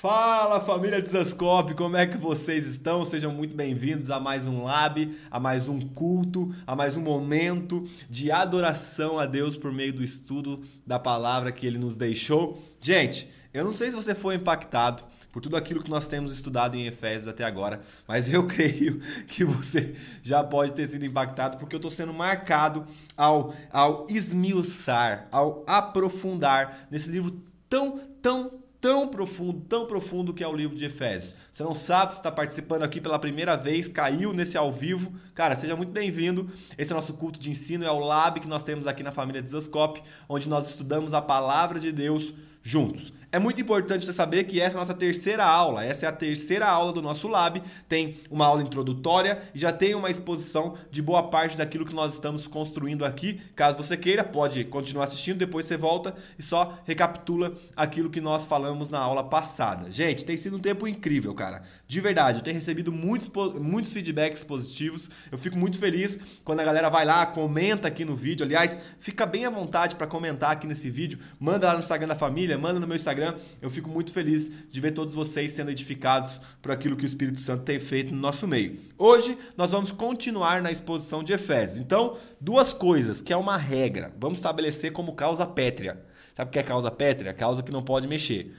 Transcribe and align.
Fala 0.00 0.60
família 0.60 1.02
Desascope, 1.02 1.74
como 1.74 1.94
é 1.94 2.06
que 2.06 2.16
vocês 2.16 2.66
estão? 2.66 3.04
Sejam 3.04 3.30
muito 3.34 3.54
bem-vindos 3.54 4.10
a 4.10 4.18
mais 4.18 4.46
um 4.46 4.64
Lab, 4.64 5.14
a 5.30 5.38
mais 5.38 5.68
um 5.68 5.78
culto, 5.78 6.54
a 6.66 6.74
mais 6.74 6.96
um 6.96 7.02
momento 7.02 7.86
de 8.08 8.32
adoração 8.32 9.18
a 9.18 9.26
Deus 9.26 9.58
por 9.58 9.70
meio 9.70 9.92
do 9.92 10.02
estudo 10.02 10.64
da 10.86 10.98
palavra 10.98 11.52
que 11.52 11.66
ele 11.66 11.76
nos 11.76 11.96
deixou. 11.96 12.58
Gente, 12.80 13.30
eu 13.52 13.62
não 13.62 13.72
sei 13.72 13.90
se 13.90 13.96
você 13.96 14.14
foi 14.14 14.36
impactado 14.36 15.02
por 15.30 15.42
tudo 15.42 15.58
aquilo 15.58 15.82
que 15.82 15.90
nós 15.90 16.08
temos 16.08 16.32
estudado 16.32 16.76
em 16.76 16.86
Efésios 16.86 17.28
até 17.28 17.44
agora, 17.44 17.82
mas 18.08 18.26
eu 18.26 18.46
creio 18.48 19.00
que 19.28 19.44
você 19.44 19.94
já 20.22 20.42
pode 20.42 20.72
ter 20.72 20.88
sido 20.88 21.04
impactado 21.04 21.58
porque 21.58 21.74
eu 21.74 21.78
estou 21.78 21.90
sendo 21.90 22.14
marcado 22.14 22.86
ao, 23.14 23.52
ao 23.70 24.06
esmiuçar, 24.08 25.28
ao 25.30 25.62
aprofundar 25.66 26.88
nesse 26.90 27.10
livro 27.10 27.50
tão, 27.70 28.00
tão, 28.20 28.59
tão 28.80 29.08
profundo, 29.08 29.60
tão 29.68 29.86
profundo 29.86 30.32
que 30.32 30.42
é 30.42 30.48
o 30.48 30.56
livro 30.56 30.76
de 30.76 30.86
Efésios. 30.86 31.36
Você 31.52 31.62
não 31.62 31.74
sabe, 31.74 32.12
se 32.12 32.18
está 32.18 32.32
participando 32.32 32.82
aqui 32.82 33.00
pela 33.00 33.18
primeira 33.18 33.56
vez, 33.56 33.86
caiu 33.86 34.32
nesse 34.32 34.56
ao 34.56 34.72
vivo. 34.72 35.12
Cara, 35.34 35.54
seja 35.56 35.76
muito 35.76 35.92
bem-vindo. 35.92 36.50
Esse 36.78 36.92
é 36.92 36.96
o 36.96 36.98
nosso 36.98 37.12
culto 37.14 37.38
de 37.38 37.50
ensino, 37.50 37.84
é 37.84 37.90
o 37.90 37.98
lab 37.98 38.40
que 38.40 38.48
nós 38.48 38.64
temos 38.64 38.86
aqui 38.86 39.02
na 39.02 39.12
família 39.12 39.42
Desascope, 39.42 40.02
onde 40.28 40.48
nós 40.48 40.70
estudamos 40.70 41.12
a 41.12 41.20
palavra 41.20 41.78
de 41.78 41.92
Deus 41.92 42.32
juntos. 42.62 43.12
É 43.32 43.38
muito 43.38 43.60
importante 43.60 44.04
você 44.04 44.12
saber 44.12 44.42
que 44.42 44.60
essa 44.60 44.74
é 44.74 44.76
a 44.76 44.80
nossa 44.80 44.94
terceira 44.94 45.44
aula. 45.44 45.84
Essa 45.84 46.06
é 46.06 46.08
a 46.08 46.12
terceira 46.12 46.68
aula 46.68 46.92
do 46.92 47.00
nosso 47.00 47.28
lab. 47.28 47.62
Tem 47.88 48.16
uma 48.28 48.44
aula 48.44 48.60
introdutória 48.60 49.40
e 49.54 49.58
já 49.58 49.72
tem 49.72 49.94
uma 49.94 50.10
exposição 50.10 50.74
de 50.90 51.00
boa 51.00 51.22
parte 51.22 51.56
daquilo 51.56 51.84
que 51.84 51.94
nós 51.94 52.14
estamos 52.14 52.48
construindo 52.48 53.04
aqui. 53.04 53.40
Caso 53.54 53.76
você 53.76 53.96
queira, 53.96 54.24
pode 54.24 54.64
continuar 54.64 55.04
assistindo, 55.04 55.38
depois 55.38 55.64
você 55.64 55.76
volta 55.76 56.12
e 56.36 56.42
só 56.42 56.80
recapitula 56.84 57.54
aquilo 57.76 58.10
que 58.10 58.20
nós 58.20 58.46
falamos 58.46 58.90
na 58.90 58.98
aula 58.98 59.22
passada. 59.22 59.92
Gente, 59.92 60.24
tem 60.24 60.36
sido 60.36 60.56
um 60.56 60.60
tempo 60.60 60.88
incrível, 60.88 61.32
cara. 61.32 61.62
De 61.90 62.00
verdade, 62.00 62.38
eu 62.38 62.44
tenho 62.44 62.54
recebido 62.54 62.92
muitos, 62.92 63.28
muitos 63.60 63.92
feedbacks 63.92 64.44
positivos. 64.44 65.10
Eu 65.28 65.36
fico 65.36 65.58
muito 65.58 65.76
feliz 65.76 66.40
quando 66.44 66.60
a 66.60 66.64
galera 66.64 66.88
vai 66.88 67.04
lá, 67.04 67.26
comenta 67.26 67.88
aqui 67.88 68.04
no 68.04 68.14
vídeo. 68.14 68.46
Aliás, 68.46 68.78
fica 69.00 69.26
bem 69.26 69.44
à 69.44 69.50
vontade 69.50 69.96
para 69.96 70.06
comentar 70.06 70.52
aqui 70.52 70.68
nesse 70.68 70.88
vídeo. 70.88 71.18
Manda 71.40 71.66
lá 71.66 71.72
no 71.72 71.80
Instagram 71.80 72.06
da 72.06 72.14
família, 72.14 72.56
manda 72.56 72.78
no 72.78 72.86
meu 72.86 72.94
Instagram. 72.94 73.34
Eu 73.60 73.70
fico 73.70 73.90
muito 73.90 74.12
feliz 74.12 74.52
de 74.70 74.80
ver 74.80 74.92
todos 74.92 75.16
vocês 75.16 75.50
sendo 75.50 75.72
edificados 75.72 76.40
por 76.62 76.70
aquilo 76.70 76.96
que 76.96 77.02
o 77.02 77.08
Espírito 77.08 77.40
Santo 77.40 77.64
tem 77.64 77.80
feito 77.80 78.14
no 78.14 78.20
nosso 78.20 78.46
meio. 78.46 78.78
Hoje 78.96 79.36
nós 79.56 79.72
vamos 79.72 79.90
continuar 79.90 80.62
na 80.62 80.70
exposição 80.70 81.24
de 81.24 81.32
Efésios. 81.32 81.80
Então, 81.80 82.16
duas 82.40 82.72
coisas 82.72 83.20
que 83.20 83.32
é 83.32 83.36
uma 83.36 83.56
regra. 83.56 84.14
Vamos 84.16 84.38
estabelecer 84.38 84.92
como 84.92 85.16
causa 85.16 85.44
pétrea. 85.44 86.00
Sabe 86.36 86.50
o 86.50 86.52
que 86.52 86.58
é 86.60 86.62
causa 86.62 86.88
pétrea? 86.88 87.34
Causa 87.34 87.64
que 87.64 87.72
não 87.72 87.82
pode 87.82 88.06
mexer. 88.06 88.54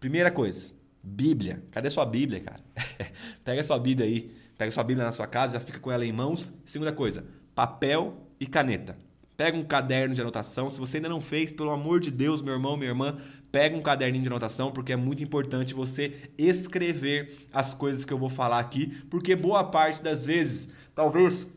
Primeira 0.00 0.30
coisa, 0.30 0.70
Bíblia. 1.04 1.62
Cadê 1.70 1.90
sua 1.90 2.06
Bíblia, 2.06 2.40
cara? 2.40 2.60
Pega 3.44 3.62
sua 3.62 3.78
Bíblia 3.78 4.06
aí. 4.06 4.34
Pega 4.56 4.70
sua 4.70 4.84
Bíblia 4.84 5.04
na 5.04 5.12
sua 5.12 5.26
casa, 5.26 5.54
já 5.54 5.60
fica 5.60 5.78
com 5.78 5.90
ela 5.90 6.06
em 6.06 6.12
mãos. 6.12 6.52
Segunda 6.64 6.92
coisa, 6.92 7.26
papel 7.54 8.28
e 8.40 8.46
caneta. 8.46 8.96
Pega 9.36 9.58
um 9.58 9.64
caderno 9.64 10.14
de 10.14 10.20
anotação. 10.20 10.70
Se 10.70 10.78
você 10.78 10.98
ainda 10.98 11.08
não 11.08 11.20
fez, 11.20 11.52
pelo 11.52 11.70
amor 11.70 11.98
de 11.98 12.10
Deus, 12.10 12.40
meu 12.40 12.54
irmão, 12.54 12.76
minha 12.76 12.90
irmã, 12.90 13.16
pega 13.50 13.76
um 13.76 13.82
caderninho 13.82 14.22
de 14.22 14.28
anotação, 14.28 14.70
porque 14.70 14.92
é 14.92 14.96
muito 14.96 15.22
importante 15.22 15.74
você 15.74 16.30
escrever 16.38 17.48
as 17.52 17.74
coisas 17.74 18.04
que 18.04 18.12
eu 18.12 18.18
vou 18.18 18.30
falar 18.30 18.60
aqui, 18.60 18.86
porque 19.10 19.34
boa 19.34 19.64
parte 19.64 20.00
das 20.00 20.24
vezes, 20.24 20.72
talvez 20.94 21.48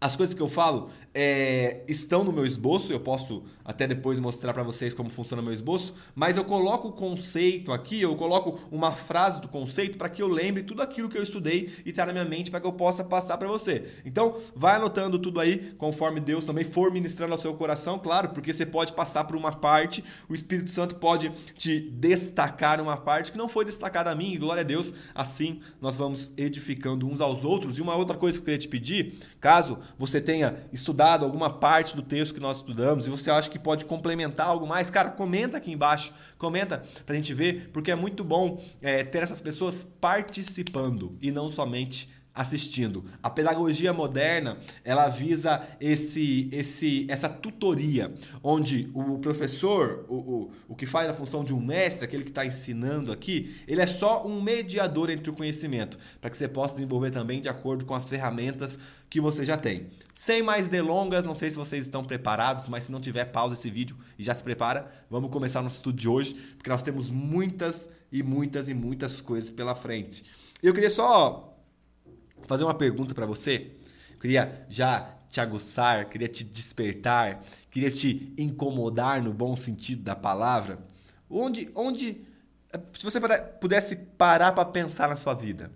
as 0.00 0.16
coisas 0.16 0.34
que 0.34 0.42
eu 0.42 0.48
falo 0.48 0.90
é, 1.18 1.82
estão 1.88 2.22
no 2.22 2.30
meu 2.30 2.44
esboço, 2.44 2.92
eu 2.92 3.00
posso 3.00 3.42
até 3.64 3.86
depois 3.86 4.20
mostrar 4.20 4.52
para 4.52 4.62
vocês 4.62 4.92
como 4.92 5.08
funciona 5.08 5.40
o 5.40 5.44
meu 5.44 5.54
esboço, 5.54 5.94
mas 6.14 6.36
eu 6.36 6.44
coloco 6.44 6.88
o 6.88 6.92
conceito 6.92 7.72
aqui, 7.72 8.02
eu 8.02 8.14
coloco 8.16 8.60
uma 8.70 8.92
frase 8.92 9.40
do 9.40 9.48
conceito 9.48 9.96
para 9.96 10.10
que 10.10 10.20
eu 10.20 10.28
lembre 10.28 10.62
tudo 10.62 10.82
aquilo 10.82 11.08
que 11.08 11.16
eu 11.16 11.22
estudei 11.22 11.70
e 11.86 11.88
está 11.88 12.04
na 12.04 12.12
minha 12.12 12.24
mente 12.26 12.50
para 12.50 12.60
que 12.60 12.66
eu 12.66 12.72
possa 12.72 13.02
passar 13.02 13.38
para 13.38 13.48
você. 13.48 13.94
Então, 14.04 14.36
vai 14.54 14.76
anotando 14.76 15.18
tudo 15.18 15.40
aí, 15.40 15.72
conforme 15.78 16.20
Deus 16.20 16.44
também 16.44 16.64
for 16.64 16.92
ministrando 16.92 17.32
ao 17.32 17.38
seu 17.38 17.54
coração, 17.54 17.98
claro, 17.98 18.28
porque 18.28 18.52
você 18.52 18.66
pode 18.66 18.92
passar 18.92 19.24
por 19.24 19.36
uma 19.36 19.52
parte, 19.52 20.04
o 20.28 20.34
Espírito 20.34 20.68
Santo 20.68 20.96
pode 20.96 21.32
te 21.54 21.80
destacar 21.80 22.78
uma 22.78 22.98
parte 22.98 23.32
que 23.32 23.38
não 23.38 23.48
foi 23.48 23.64
destacada 23.64 24.10
a 24.10 24.14
mim, 24.14 24.34
e 24.34 24.36
glória 24.36 24.60
a 24.60 24.64
Deus, 24.64 24.92
assim 25.14 25.60
nós 25.80 25.96
vamos 25.96 26.30
edificando 26.36 27.08
uns 27.08 27.22
aos 27.22 27.42
outros. 27.42 27.78
E 27.78 27.80
uma 27.80 27.96
outra 27.96 28.18
coisa 28.18 28.36
que 28.36 28.42
eu 28.42 28.44
queria 28.44 28.58
te 28.58 28.68
pedir, 28.68 29.14
caso 29.40 29.78
você 29.98 30.20
tenha 30.20 30.58
estudado 30.74 31.05
alguma 31.14 31.50
parte 31.50 31.94
do 31.94 32.02
texto 32.02 32.34
que 32.34 32.40
nós 32.40 32.58
estudamos 32.58 33.06
e 33.06 33.10
você 33.10 33.30
acha 33.30 33.48
que 33.48 33.58
pode 33.58 33.84
complementar 33.84 34.48
algo 34.48 34.66
mais, 34.66 34.90
cara, 34.90 35.10
comenta 35.10 35.56
aqui 35.56 35.72
embaixo, 35.72 36.12
comenta 36.38 36.82
pra 37.04 37.14
gente 37.14 37.32
ver, 37.32 37.70
porque 37.72 37.90
é 37.90 37.94
muito 37.94 38.24
bom 38.24 38.62
é, 38.82 39.04
ter 39.04 39.22
essas 39.22 39.40
pessoas 39.40 39.82
participando 39.82 41.16
e 41.20 41.30
não 41.30 41.48
somente 41.48 42.15
assistindo. 42.36 43.06
A 43.22 43.30
pedagogia 43.30 43.94
moderna, 43.94 44.58
ela 44.84 45.08
visa 45.08 45.66
esse, 45.80 46.50
esse, 46.52 47.06
essa 47.08 47.30
tutoria, 47.30 48.14
onde 48.42 48.90
o 48.92 49.18
professor, 49.18 50.04
o, 50.06 50.14
o, 50.14 50.50
o 50.68 50.76
que 50.76 50.84
faz 50.84 51.08
a 51.08 51.14
função 51.14 51.42
de 51.42 51.54
um 51.54 51.60
mestre, 51.60 52.04
aquele 52.04 52.22
que 52.22 52.30
está 52.30 52.44
ensinando 52.44 53.10
aqui, 53.10 53.56
ele 53.66 53.80
é 53.80 53.86
só 53.86 54.26
um 54.26 54.42
mediador 54.42 55.08
entre 55.08 55.30
o 55.30 55.32
conhecimento, 55.32 55.98
para 56.20 56.28
que 56.28 56.36
você 56.36 56.46
possa 56.46 56.74
desenvolver 56.74 57.10
também 57.10 57.40
de 57.40 57.48
acordo 57.48 57.86
com 57.86 57.94
as 57.94 58.06
ferramentas 58.06 58.78
que 59.08 59.20
você 59.20 59.42
já 59.42 59.56
tem. 59.56 59.86
Sem 60.14 60.42
mais 60.42 60.68
delongas, 60.68 61.24
não 61.24 61.34
sei 61.34 61.50
se 61.50 61.56
vocês 61.56 61.86
estão 61.86 62.04
preparados, 62.04 62.68
mas 62.68 62.84
se 62.84 62.92
não 62.92 63.00
tiver, 63.00 63.24
pausa 63.26 63.54
esse 63.54 63.70
vídeo 63.70 63.96
e 64.18 64.22
já 64.22 64.34
se 64.34 64.42
prepara. 64.42 64.92
Vamos 65.08 65.30
começar 65.30 65.62
nosso 65.62 65.76
estudo 65.76 65.98
de 65.98 66.08
hoje, 66.08 66.34
porque 66.56 66.68
nós 66.68 66.82
temos 66.82 67.10
muitas 67.10 67.90
e 68.12 68.22
muitas 68.22 68.68
e 68.68 68.74
muitas 68.74 69.22
coisas 69.22 69.50
pela 69.50 69.74
frente. 69.74 70.24
Eu 70.62 70.74
queria 70.74 70.90
só 70.90 71.55
fazer 72.46 72.64
uma 72.64 72.74
pergunta 72.74 73.14
para 73.14 73.26
você. 73.26 73.72
Eu 74.12 74.18
queria 74.18 74.66
já 74.68 75.14
te 75.28 75.40
aguçar, 75.40 76.08
queria 76.08 76.28
te 76.28 76.44
despertar, 76.44 77.42
queria 77.70 77.90
te 77.90 78.32
incomodar 78.38 79.22
no 79.22 79.32
bom 79.32 79.54
sentido 79.54 80.02
da 80.02 80.16
palavra. 80.16 80.78
Onde, 81.28 81.70
onde, 81.74 82.24
se 82.92 83.04
você 83.04 83.20
pudesse 83.60 83.96
parar 83.96 84.52
para 84.52 84.64
pensar 84.64 85.08
na 85.08 85.16
sua 85.16 85.34
vida, 85.34 85.70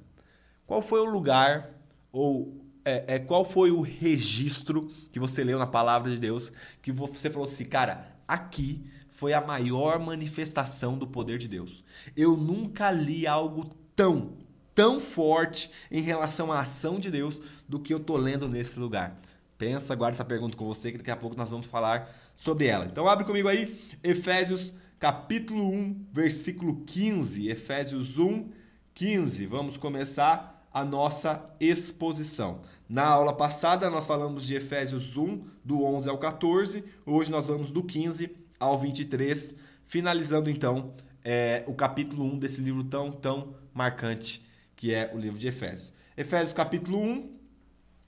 qual 0.67 0.81
foi 0.81 1.01
o 1.01 1.05
lugar 1.05 1.69
ou 2.13 2.61
é, 2.85 3.17
é, 3.17 3.19
qual 3.19 3.45
foi 3.45 3.71
o 3.71 3.81
registro 3.81 4.89
que 5.13 5.21
você 5.21 5.45
leu 5.45 5.59
na 5.59 5.67
palavra 5.67 6.11
de 6.11 6.19
Deus 6.19 6.53
que 6.81 6.91
você 6.91 7.29
falou 7.29 7.45
assim, 7.45 7.65
cara, 7.65 8.17
aqui 8.27 8.85
foi 9.11 9.35
a 9.35 9.41
maior 9.41 9.99
manifestação 9.99 10.97
do 10.97 11.07
poder 11.07 11.39
de 11.39 11.47
Deus. 11.47 11.85
Eu 12.17 12.37
nunca 12.37 12.91
li 12.91 13.27
algo 13.27 13.71
tão, 13.95 14.33
tão 14.75 15.01
forte 15.01 15.71
em 15.91 16.01
relação 16.01 16.53
à 16.53 16.61
ação 16.61 16.99
de 16.99 17.11
Deus 17.11 17.43
do 17.69 17.79
que 17.79 17.93
eu 17.93 18.01
tô 18.01 18.17
lendo 18.17 18.49
nesse 18.49 18.79
lugar. 18.79 19.19
Pensa, 19.59 19.95
guarda 19.95 20.17
essa 20.17 20.25
pergunta 20.25 20.57
com 20.57 20.67
você 20.67 20.91
que 20.91 20.99
daqui 20.99 21.11
a 21.11 21.17
pouco 21.17 21.37
nós 21.37 21.51
vamos 21.51 21.67
falar 21.67 22.11
sobre 22.35 22.67
ela. 22.67 22.87
Então 22.87 23.07
abre 23.07 23.25
comigo 23.25 23.49
aí 23.49 23.79
Efésios 24.03 24.73
capítulo 24.99 25.71
1, 25.71 26.07
versículo 26.13 26.83
15. 26.87 27.49
Efésios 27.49 28.19
1, 28.19 28.49
15. 28.95 29.47
Vamos 29.47 29.77
começar 29.77 30.67
a 30.73 30.85
nossa 30.85 31.45
exposição. 31.61 32.63
Na 32.89 33.05
aula 33.05 33.35
passada 33.35 33.91
nós 33.91 34.07
falamos 34.07 34.45
de 34.45 34.55
Efésios 34.55 35.17
1, 35.17 35.45
do 35.65 35.83
11 35.83 36.09
ao 36.09 36.19
14. 36.19 36.85
Hoje 37.05 37.31
nós 37.31 37.47
vamos 37.47 37.71
do 37.71 37.83
15 37.83 38.35
ao 38.59 38.79
23, 38.79 39.61
finalizando 39.87 40.51
então 40.51 40.95
é, 41.25 41.65
o 41.67 41.75
capítulo 41.75 42.25
1 42.25 42.39
desse 42.39 42.61
livro 42.61 42.85
tão, 42.85 43.11
tão 43.11 43.55
marcante 43.75 44.43
que 44.81 44.95
é 44.95 45.11
o 45.15 45.19
livro 45.19 45.39
de 45.39 45.47
Efésios. 45.47 45.93
Efésios 46.17 46.55
capítulo 46.55 46.99
1, 46.99 47.31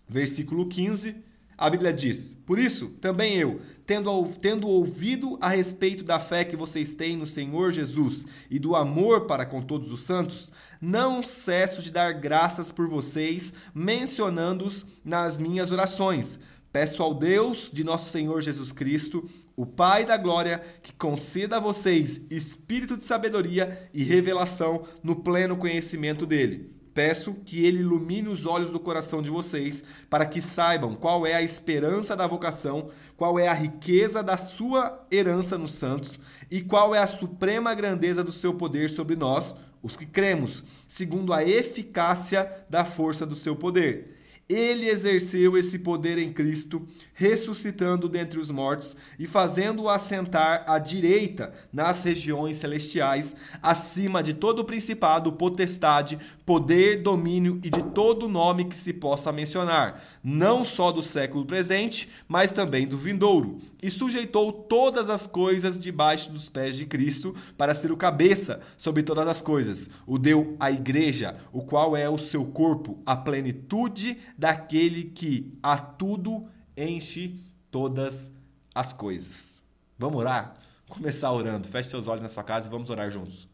versículo 0.09 0.67
15, 0.67 1.23
a 1.57 1.69
Bíblia 1.69 1.93
diz: 1.93 2.33
Por 2.47 2.59
isso, 2.59 2.89
também 2.99 3.37
eu, 3.37 3.61
tendo, 3.85 4.31
tendo 4.41 4.67
ouvido 4.67 5.37
a 5.39 5.51
respeito 5.51 6.03
da 6.03 6.19
fé 6.19 6.47
que 6.47 6.57
vocês 6.57 6.95
têm 6.95 7.15
no 7.15 7.27
Senhor 7.27 7.73
Jesus 7.73 8.25
e 8.51 8.59
do 8.59 8.75
amor 8.75 9.27
para 9.27 9.45
com 9.45 9.61
todos 9.61 9.93
os 9.93 10.05
santos, 10.05 10.51
não 10.81 11.23
cesso 11.23 11.83
de 11.83 11.91
dar 11.91 12.15
graças 12.15 12.73
por 12.73 12.89
vocês, 12.89 13.53
mencionando-os 13.75 14.87
nas 15.05 15.39
minhas 15.39 15.71
orações. 15.71 16.41
Peço 16.73 17.03
ao 17.03 17.13
Deus 17.13 17.69
de 17.71 17.85
nosso 17.85 18.09
Senhor 18.09 18.41
Jesus 18.41 18.73
Cristo, 18.73 19.29
o 19.57 19.67
Pai 19.67 20.05
da 20.05 20.17
glória, 20.17 20.63
que 20.83 20.93
conceda 20.93 21.57
a 21.57 21.61
vocês 21.61 22.23
espírito 22.31 22.97
de 22.97 23.05
sabedoria 23.05 23.89
e 23.93 24.03
revelação 24.03 24.85
no 25.03 25.17
pleno 25.17 25.57
conhecimento 25.57 26.27
dele. 26.27 26.71
Peço 26.95 27.33
que 27.33 27.65
ele 27.65 27.79
ilumine 27.79 28.29
os 28.29 28.45
olhos 28.45 28.71
do 28.71 28.79
coração 28.79 29.23
de 29.23 29.31
vocês, 29.31 29.85
para 30.11 30.27
que 30.27 30.43
saibam 30.43 30.95
qual 30.95 31.27
é 31.27 31.35
a 31.35 31.43
esperança 31.43 32.15
da 32.15 32.27
vocação, 32.27 32.91
qual 33.17 33.39
é 33.39 33.49
a 33.49 33.55
riqueza 33.55 34.23
da 34.23 34.37
sua 34.37 35.07
herança 35.11 35.57
nos 35.57 35.73
santos 35.73 36.21
e 36.51 36.61
qual 36.61 36.95
é 36.95 36.99
a 36.99 37.07
suprema 37.07 37.75
grandeza 37.75 38.23
do 38.23 38.33
seu 38.33 38.55
poder 38.55 38.91
sobre 38.91 39.17
nós, 39.17 39.55
os 39.83 39.97
que 39.97 40.05
cremos, 40.05 40.63
segundo 40.87 41.33
a 41.33 41.43
eficácia 41.43 42.51
da 42.69 42.85
força 42.85 43.25
do 43.25 43.35
seu 43.35 43.57
poder 43.57 44.12
Ele 44.49 44.89
exerceu 44.89 45.57
esse 45.57 45.79
poder 45.79 46.19
em 46.19 46.33
Cristo, 46.33 46.87
ressuscitando 47.15 48.09
dentre 48.09 48.39
os 48.39 48.51
mortos 48.51 48.97
e 49.19 49.27
fazendo-o 49.27 49.89
assentar 49.89 50.65
à 50.67 50.79
direita 50.79 51.53
nas 51.73 52.03
regiões 52.03 52.57
celestiais, 52.57 53.37
acima 53.63 54.23
de 54.23 54.35
todo 54.35 54.65
principado, 54.65 55.33
potestade, 55.33 56.19
poder, 56.45 57.03
domínio 57.03 57.61
e 57.63 57.71
de 57.71 57.83
todo 57.91 58.29
nome 58.29 58.65
que 58.65 58.77
se 58.77 58.93
possa 58.93 59.33
mencionar, 59.33 60.03
não 60.23 60.65
só 60.65 60.91
do 60.91 61.03
século 61.03 61.45
presente, 61.45 62.09
mas 62.27 62.53
também 62.53 62.87
do 62.87 62.99
vindouro. 62.99 63.57
E 63.83 63.91
sujeitou 63.91 64.53
todas 64.53 65.09
as 65.09 65.27
coisas 65.27 65.79
debaixo 65.79 66.31
dos 66.31 66.49
pés 66.49 66.77
de 66.77 66.87
Cristo, 66.87 67.35
para 67.57 67.75
ser 67.75 67.93
o 67.93 67.97
cabeça 67.97 68.61
sobre 68.77 69.03
todas 69.03 69.27
as 69.29 69.41
coisas. 69.41 69.91
O 70.07 70.19
deu 70.19 70.57
à 70.59 70.71
igreja, 70.71 71.37
o 71.53 71.63
qual 71.63 71.97
é 71.97 72.09
o 72.09 72.19
seu 72.19 72.45
corpo, 72.45 73.01
a 73.07 73.17
plenitude 73.17 74.19
daquele 74.37 75.05
que 75.05 75.57
a 75.63 75.77
tudo 75.79 76.47
enche 76.77 77.37
todas 77.71 78.33
as 78.75 78.93
coisas. 78.93 79.63
Vamos 79.99 80.19
orar? 80.19 80.57
Começar 80.89 81.33
orando. 81.33 81.69
Feche 81.69 81.89
seus 81.89 82.09
olhos 82.09 82.23
na 82.23 82.29
sua 82.29 82.43
casa 82.43 82.67
e 82.67 82.71
vamos 82.71 82.91
orar 82.91 83.11
juntos. 83.11 83.52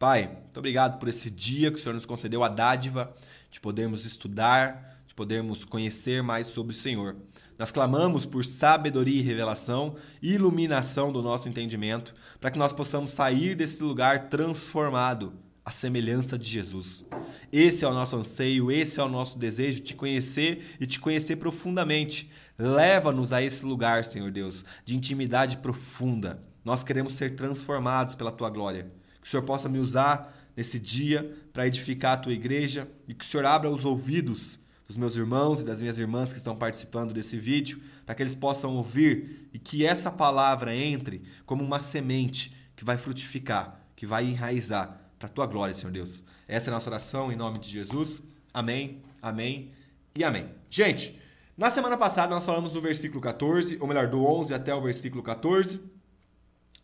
Pai, 0.00 0.28
muito 0.28 0.56
obrigado 0.56 0.98
por 0.98 1.10
esse 1.10 1.30
dia 1.30 1.70
que 1.70 1.76
o 1.76 1.78
Senhor 1.78 1.92
nos 1.92 2.06
concedeu 2.06 2.42
a 2.42 2.48
dádiva 2.48 3.14
de 3.50 3.60
podermos 3.60 4.06
estudar, 4.06 4.98
de 5.06 5.14
podermos 5.14 5.62
conhecer 5.62 6.22
mais 6.22 6.46
sobre 6.46 6.72
o 6.72 6.74
Senhor. 6.74 7.16
Nós 7.58 7.70
clamamos 7.70 8.24
por 8.24 8.42
sabedoria 8.42 9.20
e 9.20 9.22
revelação 9.22 9.96
iluminação 10.22 11.12
do 11.12 11.20
nosso 11.20 11.50
entendimento, 11.50 12.14
para 12.40 12.50
que 12.50 12.58
nós 12.58 12.72
possamos 12.72 13.10
sair 13.10 13.54
desse 13.54 13.82
lugar 13.82 14.30
transformado 14.30 15.34
à 15.62 15.70
semelhança 15.70 16.38
de 16.38 16.48
Jesus. 16.48 17.04
Esse 17.52 17.84
é 17.84 17.88
o 17.88 17.92
nosso 17.92 18.16
anseio, 18.16 18.72
esse 18.72 18.98
é 18.98 19.02
o 19.02 19.08
nosso 19.08 19.38
desejo, 19.38 19.82
te 19.82 19.94
conhecer 19.94 20.76
e 20.80 20.86
te 20.86 20.98
conhecer 20.98 21.36
profundamente. 21.36 22.30
Leva-nos 22.58 23.34
a 23.34 23.42
esse 23.42 23.66
lugar, 23.66 24.06
Senhor 24.06 24.30
Deus, 24.30 24.64
de 24.82 24.96
intimidade 24.96 25.58
profunda. 25.58 26.40
Nós 26.64 26.82
queremos 26.82 27.16
ser 27.16 27.36
transformados 27.36 28.14
pela 28.14 28.32
tua 28.32 28.48
glória. 28.48 28.98
O 29.30 29.38
Senhor 29.38 29.44
possa 29.44 29.68
me 29.68 29.78
usar 29.78 30.36
nesse 30.56 30.76
dia 30.76 31.32
para 31.52 31.64
edificar 31.64 32.14
a 32.14 32.16
tua 32.16 32.32
igreja 32.32 32.90
e 33.06 33.14
que 33.14 33.24
o 33.24 33.28
Senhor 33.28 33.46
abra 33.46 33.70
os 33.70 33.84
ouvidos 33.84 34.58
dos 34.88 34.96
meus 34.96 35.14
irmãos 35.14 35.60
e 35.60 35.64
das 35.64 35.80
minhas 35.80 36.00
irmãs 36.00 36.32
que 36.32 36.38
estão 36.38 36.56
participando 36.56 37.14
desse 37.14 37.36
vídeo, 37.38 37.80
para 38.04 38.16
que 38.16 38.24
eles 38.24 38.34
possam 38.34 38.74
ouvir 38.74 39.48
e 39.54 39.58
que 39.60 39.86
essa 39.86 40.10
palavra 40.10 40.74
entre 40.74 41.22
como 41.46 41.62
uma 41.62 41.78
semente 41.78 42.52
que 42.74 42.84
vai 42.84 42.98
frutificar, 42.98 43.80
que 43.94 44.04
vai 44.04 44.26
enraizar 44.26 45.00
para 45.16 45.28
a 45.28 45.30
tua 45.30 45.46
glória, 45.46 45.76
Senhor 45.76 45.92
Deus. 45.92 46.24
Essa 46.48 46.68
é 46.68 46.72
a 46.72 46.74
nossa 46.74 46.90
oração 46.90 47.30
em 47.30 47.36
nome 47.36 47.60
de 47.60 47.70
Jesus. 47.70 48.24
Amém, 48.52 49.00
amém 49.22 49.70
e 50.12 50.24
amém. 50.24 50.48
Gente, 50.68 51.16
na 51.56 51.70
semana 51.70 51.96
passada 51.96 52.34
nós 52.34 52.44
falamos 52.44 52.72
do 52.72 52.80
versículo 52.80 53.20
14, 53.20 53.78
ou 53.80 53.86
melhor, 53.86 54.08
do 54.08 54.24
11 54.24 54.52
até 54.52 54.74
o 54.74 54.82
versículo 54.82 55.22
14, 55.22 55.80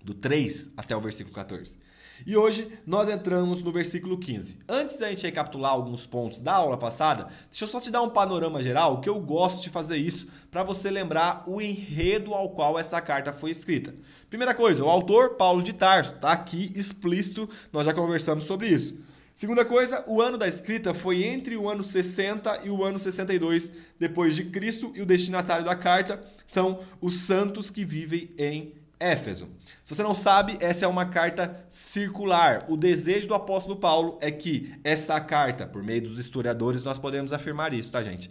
do 0.00 0.14
3 0.14 0.74
até 0.76 0.96
o 0.96 1.00
versículo 1.00 1.34
14. 1.34 1.84
E 2.24 2.36
hoje 2.36 2.70
nós 2.86 3.08
entramos 3.08 3.62
no 3.62 3.72
versículo 3.72 4.16
15. 4.16 4.60
Antes 4.68 4.98
da 4.98 5.08
gente 5.10 5.24
recapitular 5.24 5.72
alguns 5.72 6.06
pontos 6.06 6.40
da 6.40 6.54
aula 6.54 6.76
passada, 6.76 7.28
deixa 7.50 7.64
eu 7.64 7.68
só 7.68 7.80
te 7.80 7.90
dar 7.90 8.02
um 8.02 8.10
panorama 8.10 8.62
geral, 8.62 9.00
que 9.00 9.08
eu 9.08 9.20
gosto 9.20 9.60
de 9.60 9.68
fazer 9.68 9.96
isso 9.96 10.28
para 10.50 10.62
você 10.62 10.90
lembrar 10.90 11.44
o 11.46 11.60
enredo 11.60 12.32
ao 12.32 12.50
qual 12.50 12.78
essa 12.78 13.00
carta 13.00 13.32
foi 13.32 13.50
escrita. 13.50 13.94
Primeira 14.30 14.54
coisa, 14.54 14.84
o 14.84 14.88
autor 14.88 15.30
Paulo 15.30 15.62
de 15.62 15.72
Tarso, 15.72 16.14
está 16.14 16.32
aqui 16.32 16.72
explícito, 16.74 17.48
nós 17.72 17.84
já 17.84 17.92
conversamos 17.92 18.44
sobre 18.44 18.68
isso. 18.68 18.98
Segunda 19.34 19.66
coisa, 19.66 20.02
o 20.06 20.22
ano 20.22 20.38
da 20.38 20.48
escrita 20.48 20.94
foi 20.94 21.22
entre 21.24 21.58
o 21.58 21.68
ano 21.68 21.82
60 21.82 22.62
e 22.64 22.70
o 22.70 22.82
ano 22.82 22.98
62 22.98 23.74
depois 23.98 24.34
de 24.34 24.44
Cristo 24.44 24.92
e 24.94 25.02
o 25.02 25.06
destinatário 25.06 25.62
da 25.62 25.76
carta 25.76 26.18
são 26.46 26.80
os 27.02 27.18
santos 27.18 27.68
que 27.68 27.84
vivem 27.84 28.30
em 28.38 28.72
Éfeso. 28.98 29.48
Se 29.84 29.94
você 29.94 30.02
não 30.02 30.14
sabe, 30.14 30.56
essa 30.58 30.84
é 30.84 30.88
uma 30.88 31.06
carta 31.06 31.64
circular. 31.68 32.64
O 32.68 32.76
desejo 32.76 33.28
do 33.28 33.34
apóstolo 33.34 33.76
Paulo 33.76 34.18
é 34.20 34.30
que 34.30 34.74
essa 34.82 35.20
carta, 35.20 35.66
por 35.66 35.82
meio 35.82 36.02
dos 36.02 36.18
historiadores, 36.18 36.84
nós 36.84 36.98
podemos 36.98 37.32
afirmar 37.32 37.74
isso, 37.74 37.92
tá, 37.92 38.02
gente? 38.02 38.30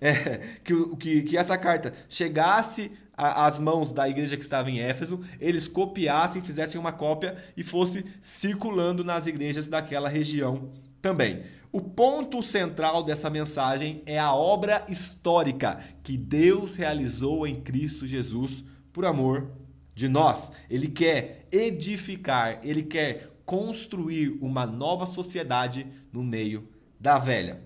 É, 0.00 0.40
que, 0.64 0.96
que, 0.96 1.22
que 1.22 1.36
essa 1.36 1.56
carta 1.56 1.92
chegasse 2.08 2.92
às 3.16 3.60
mãos 3.60 3.92
da 3.92 4.08
igreja 4.08 4.36
que 4.36 4.42
estava 4.42 4.70
em 4.70 4.80
Éfeso, 4.80 5.20
eles 5.40 5.66
copiassem, 5.66 6.42
fizessem 6.42 6.78
uma 6.78 6.92
cópia 6.92 7.36
e 7.56 7.62
fosse 7.62 8.04
circulando 8.20 9.02
nas 9.02 9.26
igrejas 9.26 9.68
daquela 9.68 10.08
região 10.08 10.70
também. 11.00 11.44
O 11.72 11.80
ponto 11.80 12.42
central 12.42 13.02
dessa 13.02 13.28
mensagem 13.30 14.02
é 14.06 14.18
a 14.18 14.34
obra 14.34 14.84
histórica 14.88 15.78
que 16.02 16.16
Deus 16.16 16.76
realizou 16.76 17.46
em 17.46 17.60
Cristo 17.60 18.06
Jesus 18.06 18.64
por 18.92 19.04
amor 19.04 19.50
de 19.96 20.08
nós. 20.08 20.52
Ele 20.70 20.86
quer 20.86 21.48
edificar, 21.50 22.60
ele 22.62 22.82
quer 22.82 23.30
construir 23.46 24.36
uma 24.42 24.66
nova 24.66 25.06
sociedade 25.06 25.86
no 26.12 26.22
meio 26.22 26.68
da 27.00 27.18
velha. 27.18 27.64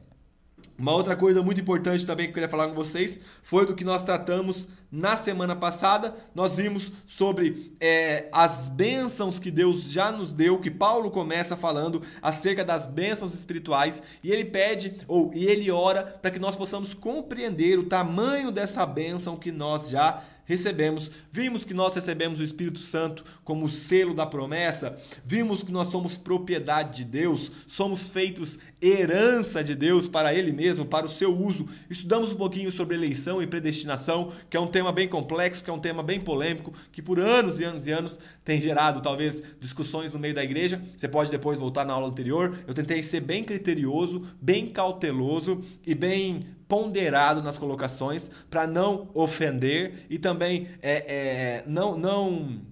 Uma 0.79 0.93
outra 0.93 1.15
coisa 1.15 1.43
muito 1.43 1.61
importante 1.61 2.07
também 2.07 2.25
que 2.27 2.31
eu 2.31 2.35
queria 2.35 2.49
falar 2.49 2.69
com 2.69 2.75
vocês 2.75 3.21
foi 3.43 3.67
do 3.67 3.75
que 3.75 3.85
nós 3.85 4.03
tratamos 4.03 4.69
na 4.91 5.15
semana 5.15 5.55
passada. 5.55 6.15
Nós 6.35 6.57
vimos 6.57 6.91
sobre 7.07 7.77
é, 7.79 8.29
as 8.33 8.71
bênçãos 8.71 9.39
que 9.39 9.51
Deus 9.51 9.91
já 9.91 10.11
nos 10.11 10.33
deu, 10.33 10.59
que 10.59 10.71
Paulo 10.71 11.11
começa 11.11 11.55
falando 11.55 12.03
acerca 12.23 12.65
das 12.65 12.87
bênçãos 12.87 13.35
espirituais, 13.35 14.03
e 14.23 14.31
ele 14.31 14.47
pede, 14.47 14.97
ou 15.07 15.31
e 15.35 15.45
ele 15.45 15.71
ora, 15.71 16.03
para 16.03 16.31
que 16.31 16.39
nós 16.39 16.57
possamos 16.57 16.95
compreender 16.95 17.79
o 17.79 17.87
tamanho 17.87 18.51
dessa 18.51 18.87
bênção 18.87 19.37
que 19.37 19.53
nós 19.53 19.91
já 19.91 20.23
recebemos. 20.51 21.13
Vimos 21.31 21.63
que 21.63 21.73
nós 21.73 21.95
recebemos 21.95 22.41
o 22.41 22.43
Espírito 22.43 22.81
Santo 22.81 23.25
como 23.45 23.71
selo 23.71 24.13
da 24.13 24.27
promessa. 24.27 25.01
Vimos 25.25 25.63
que 25.63 25.71
nós 25.71 25.93
somos 25.93 26.17
propriedade 26.17 26.97
de 26.97 27.05
Deus, 27.05 27.53
somos 27.69 28.09
feitos 28.09 28.59
herança 28.83 29.63
de 29.63 29.77
Deus 29.77 30.09
para 30.09 30.35
Ele 30.35 30.51
mesmo, 30.51 30.85
para 30.85 31.07
o 31.07 31.09
seu 31.09 31.37
uso. 31.37 31.69
Estudamos 31.89 32.33
um 32.33 32.37
pouquinho 32.37 32.73
sobre 32.73 32.97
eleição 32.97 33.41
e 33.41 33.47
predestinação, 33.47 34.33
que 34.49 34.57
é 34.57 34.61
um 34.61 34.67
tema 34.67 34.91
bem 34.91 35.07
complexo, 35.07 35.63
que 35.63 35.71
é 35.71 35.73
um 35.73 35.79
tema 35.79 36.03
bem 36.03 36.19
polêmico, 36.19 36.73
que 36.91 37.01
por 37.01 37.21
anos 37.21 37.61
e 37.61 37.65
anos 37.65 37.87
e 37.87 37.93
anos 37.93 38.19
tem 38.45 38.61
gerado 38.61 39.01
talvez 39.01 39.43
discussões 39.61 40.13
no 40.13 40.19
meio 40.19 40.35
da 40.35 40.43
igreja. 40.43 40.83
Você 40.97 41.07
pode 41.07 41.31
depois 41.31 41.61
voltar 41.61 41.87
na 41.87 41.93
aula 41.93 42.09
anterior. 42.09 42.59
Eu 42.67 42.75
tentei 42.75 43.05
ser 43.05 43.21
bem 43.21 43.45
criterioso, 43.45 44.27
bem 44.41 44.67
cauteloso 44.67 45.61
e 45.87 45.95
bem 45.95 46.59
ponderado 46.71 47.43
nas 47.43 47.59
colocações 47.59 48.31
para 48.49 48.65
não 48.65 49.11
ofender 49.13 50.07
e 50.09 50.21
também 50.21 50.69
é, 50.81 50.93
é, 50.93 51.65
não, 51.67 51.99
não 51.99 52.63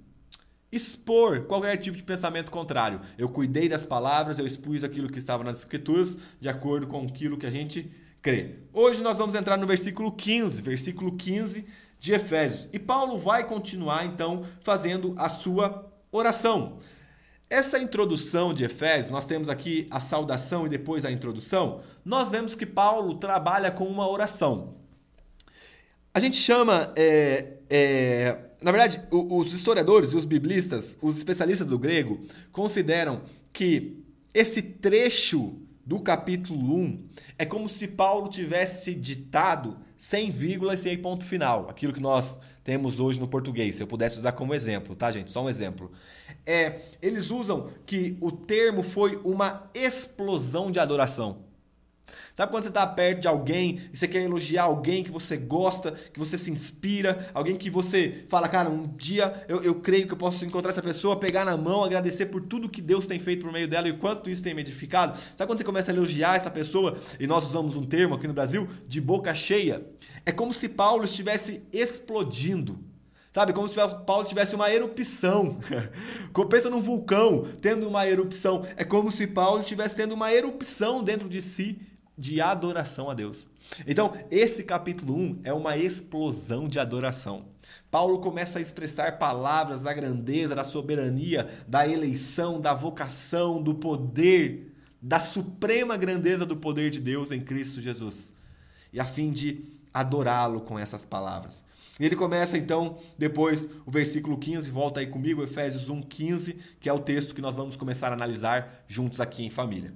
expor 0.70 1.42
qualquer 1.42 1.76
tipo 1.78 1.96
de 1.96 2.04
pensamento 2.04 2.52
contrário. 2.52 3.00
Eu 3.18 3.28
cuidei 3.28 3.68
das 3.68 3.84
palavras, 3.84 4.38
eu 4.38 4.46
expus 4.46 4.84
aquilo 4.84 5.10
que 5.10 5.18
estava 5.18 5.42
nas 5.42 5.58
escrituras 5.58 6.16
de 6.40 6.48
acordo 6.48 6.86
com 6.86 7.04
aquilo 7.04 7.36
que 7.36 7.46
a 7.46 7.50
gente 7.50 7.90
crê. 8.22 8.60
Hoje 8.72 9.02
nós 9.02 9.18
vamos 9.18 9.34
entrar 9.34 9.56
no 9.56 9.66
versículo 9.66 10.12
15, 10.12 10.62
versículo 10.62 11.16
15 11.16 11.66
de 11.98 12.12
Efésios. 12.12 12.68
E 12.72 12.78
Paulo 12.78 13.18
vai 13.18 13.48
continuar 13.48 14.06
então 14.06 14.46
fazendo 14.60 15.12
a 15.18 15.28
sua 15.28 15.92
oração. 16.12 16.78
Essa 17.50 17.78
introdução 17.78 18.52
de 18.52 18.64
Efésios, 18.64 19.10
nós 19.10 19.24
temos 19.24 19.48
aqui 19.48 19.86
a 19.90 19.98
saudação 20.00 20.66
e 20.66 20.68
depois 20.68 21.06
a 21.06 21.10
introdução. 21.10 21.80
Nós 22.04 22.30
vemos 22.30 22.54
que 22.54 22.66
Paulo 22.66 23.14
trabalha 23.14 23.70
com 23.70 23.86
uma 23.86 24.06
oração. 24.06 24.74
A 26.12 26.20
gente 26.20 26.36
chama, 26.36 26.92
é, 26.94 27.54
é, 27.70 28.38
na 28.60 28.70
verdade, 28.70 29.00
os 29.10 29.54
historiadores 29.54 30.12
e 30.12 30.16
os 30.16 30.26
biblistas, 30.26 30.98
os 31.00 31.16
especialistas 31.16 31.66
do 31.66 31.78
grego, 31.78 32.20
consideram 32.52 33.22
que 33.50 34.04
esse 34.34 34.60
trecho 34.60 35.58
do 35.86 36.00
capítulo 36.00 36.76
1 36.76 37.08
é 37.38 37.46
como 37.46 37.66
se 37.66 37.88
Paulo 37.88 38.28
tivesse 38.28 38.94
ditado 38.94 39.78
sem 39.96 40.30
vírgula 40.30 40.74
e 40.74 40.78
sem 40.78 40.98
ponto 40.98 41.24
final, 41.24 41.66
aquilo 41.70 41.94
que 41.94 42.00
nós 42.00 42.40
temos 42.68 43.00
hoje 43.00 43.18
no 43.18 43.26
português, 43.26 43.76
se 43.76 43.82
eu 43.82 43.86
pudesse 43.86 44.18
usar 44.18 44.32
como 44.32 44.52
exemplo, 44.52 44.94
tá, 44.94 45.10
gente? 45.10 45.30
Só 45.30 45.42
um 45.42 45.48
exemplo. 45.48 45.90
É, 46.44 46.82
eles 47.00 47.30
usam 47.30 47.70
que 47.86 48.18
o 48.20 48.30
termo 48.30 48.82
foi 48.82 49.16
uma 49.24 49.70
explosão 49.72 50.70
de 50.70 50.78
adoração. 50.78 51.47
Sabe 52.34 52.52
quando 52.52 52.64
você 52.64 52.68
está 52.68 52.86
perto 52.86 53.20
de 53.20 53.28
alguém 53.28 53.80
e 53.92 53.96
você 53.96 54.06
quer 54.06 54.22
elogiar 54.22 54.64
alguém 54.64 55.02
que 55.02 55.10
você 55.10 55.36
gosta, 55.36 55.92
que 56.12 56.18
você 56.18 56.38
se 56.38 56.50
inspira, 56.50 57.30
alguém 57.34 57.56
que 57.56 57.68
você 57.68 58.24
fala, 58.28 58.48
cara, 58.48 58.68
um 58.68 58.86
dia 58.96 59.44
eu, 59.48 59.62
eu 59.62 59.74
creio 59.76 60.06
que 60.06 60.12
eu 60.12 60.16
posso 60.16 60.44
encontrar 60.44 60.70
essa 60.70 60.82
pessoa, 60.82 61.18
pegar 61.18 61.44
na 61.44 61.56
mão, 61.56 61.84
agradecer 61.84 62.26
por 62.26 62.42
tudo 62.42 62.68
que 62.68 62.80
Deus 62.80 63.06
tem 63.06 63.18
feito 63.18 63.44
por 63.44 63.52
meio 63.52 63.66
dela 63.66 63.88
e 63.88 63.92
quanto 63.92 64.30
isso 64.30 64.42
tem 64.42 64.54
me 64.54 64.60
edificado? 64.60 65.18
Sabe 65.18 65.46
quando 65.46 65.58
você 65.58 65.64
começa 65.64 65.90
a 65.90 65.94
elogiar 65.94 66.36
essa 66.36 66.50
pessoa, 66.50 66.98
e 67.18 67.26
nós 67.26 67.44
usamos 67.44 67.76
um 67.76 67.84
termo 67.84 68.14
aqui 68.14 68.26
no 68.26 68.34
Brasil, 68.34 68.68
de 68.86 69.00
boca 69.00 69.34
cheia? 69.34 69.86
É 70.24 70.32
como 70.32 70.54
se 70.54 70.68
Paulo 70.68 71.04
estivesse 71.04 71.66
explodindo 71.72 72.88
Sabe, 73.30 73.52
como 73.52 73.68
se 73.68 73.74
Paulo 74.06 74.26
tivesse 74.26 74.54
uma 74.54 74.72
erupção. 74.72 75.58
Pensa 76.48 76.70
num 76.70 76.80
vulcão 76.80 77.44
tendo 77.60 77.86
uma 77.86 78.06
erupção. 78.06 78.66
É 78.74 78.84
como 78.84 79.12
se 79.12 79.26
Paulo 79.26 79.60
estivesse 79.60 79.96
tendo 79.96 80.12
uma 80.14 80.32
erupção 80.32 81.04
dentro 81.04 81.28
de 81.28 81.42
si 81.42 81.78
de 82.18 82.40
adoração 82.40 83.08
a 83.08 83.14
Deus. 83.14 83.48
Então, 83.86 84.12
esse 84.30 84.64
capítulo 84.64 85.14
1 85.14 85.40
é 85.44 85.52
uma 85.52 85.76
explosão 85.76 86.66
de 86.66 86.80
adoração. 86.80 87.46
Paulo 87.90 88.18
começa 88.18 88.58
a 88.58 88.62
expressar 88.62 89.18
palavras 89.18 89.82
da 89.82 89.92
grandeza, 89.92 90.54
da 90.54 90.64
soberania, 90.64 91.48
da 91.66 91.86
eleição, 91.86 92.60
da 92.60 92.74
vocação, 92.74 93.62
do 93.62 93.74
poder, 93.74 94.74
da 95.00 95.20
suprema 95.20 95.96
grandeza 95.96 96.44
do 96.44 96.56
poder 96.56 96.90
de 96.90 97.00
Deus 97.00 97.30
em 97.30 97.40
Cristo 97.40 97.80
Jesus. 97.80 98.34
E 98.92 98.98
a 98.98 99.04
fim 99.04 99.30
de 99.30 99.64
adorá-lo 99.94 100.62
com 100.62 100.78
essas 100.78 101.04
palavras. 101.04 101.64
E 102.00 102.04
ele 102.04 102.16
começa 102.16 102.58
então, 102.58 102.98
depois, 103.16 103.68
o 103.84 103.90
versículo 103.90 104.38
15, 104.38 104.70
volta 104.70 105.00
aí 105.00 105.06
comigo, 105.06 105.42
Efésios 105.42 105.88
1, 105.88 106.02
15, 106.02 106.58
que 106.80 106.88
é 106.88 106.92
o 106.92 107.00
texto 107.00 107.34
que 107.34 107.40
nós 107.40 107.56
vamos 107.56 107.76
começar 107.76 108.10
a 108.10 108.14
analisar 108.14 108.84
juntos 108.86 109.20
aqui 109.20 109.44
em 109.44 109.50
família. 109.50 109.92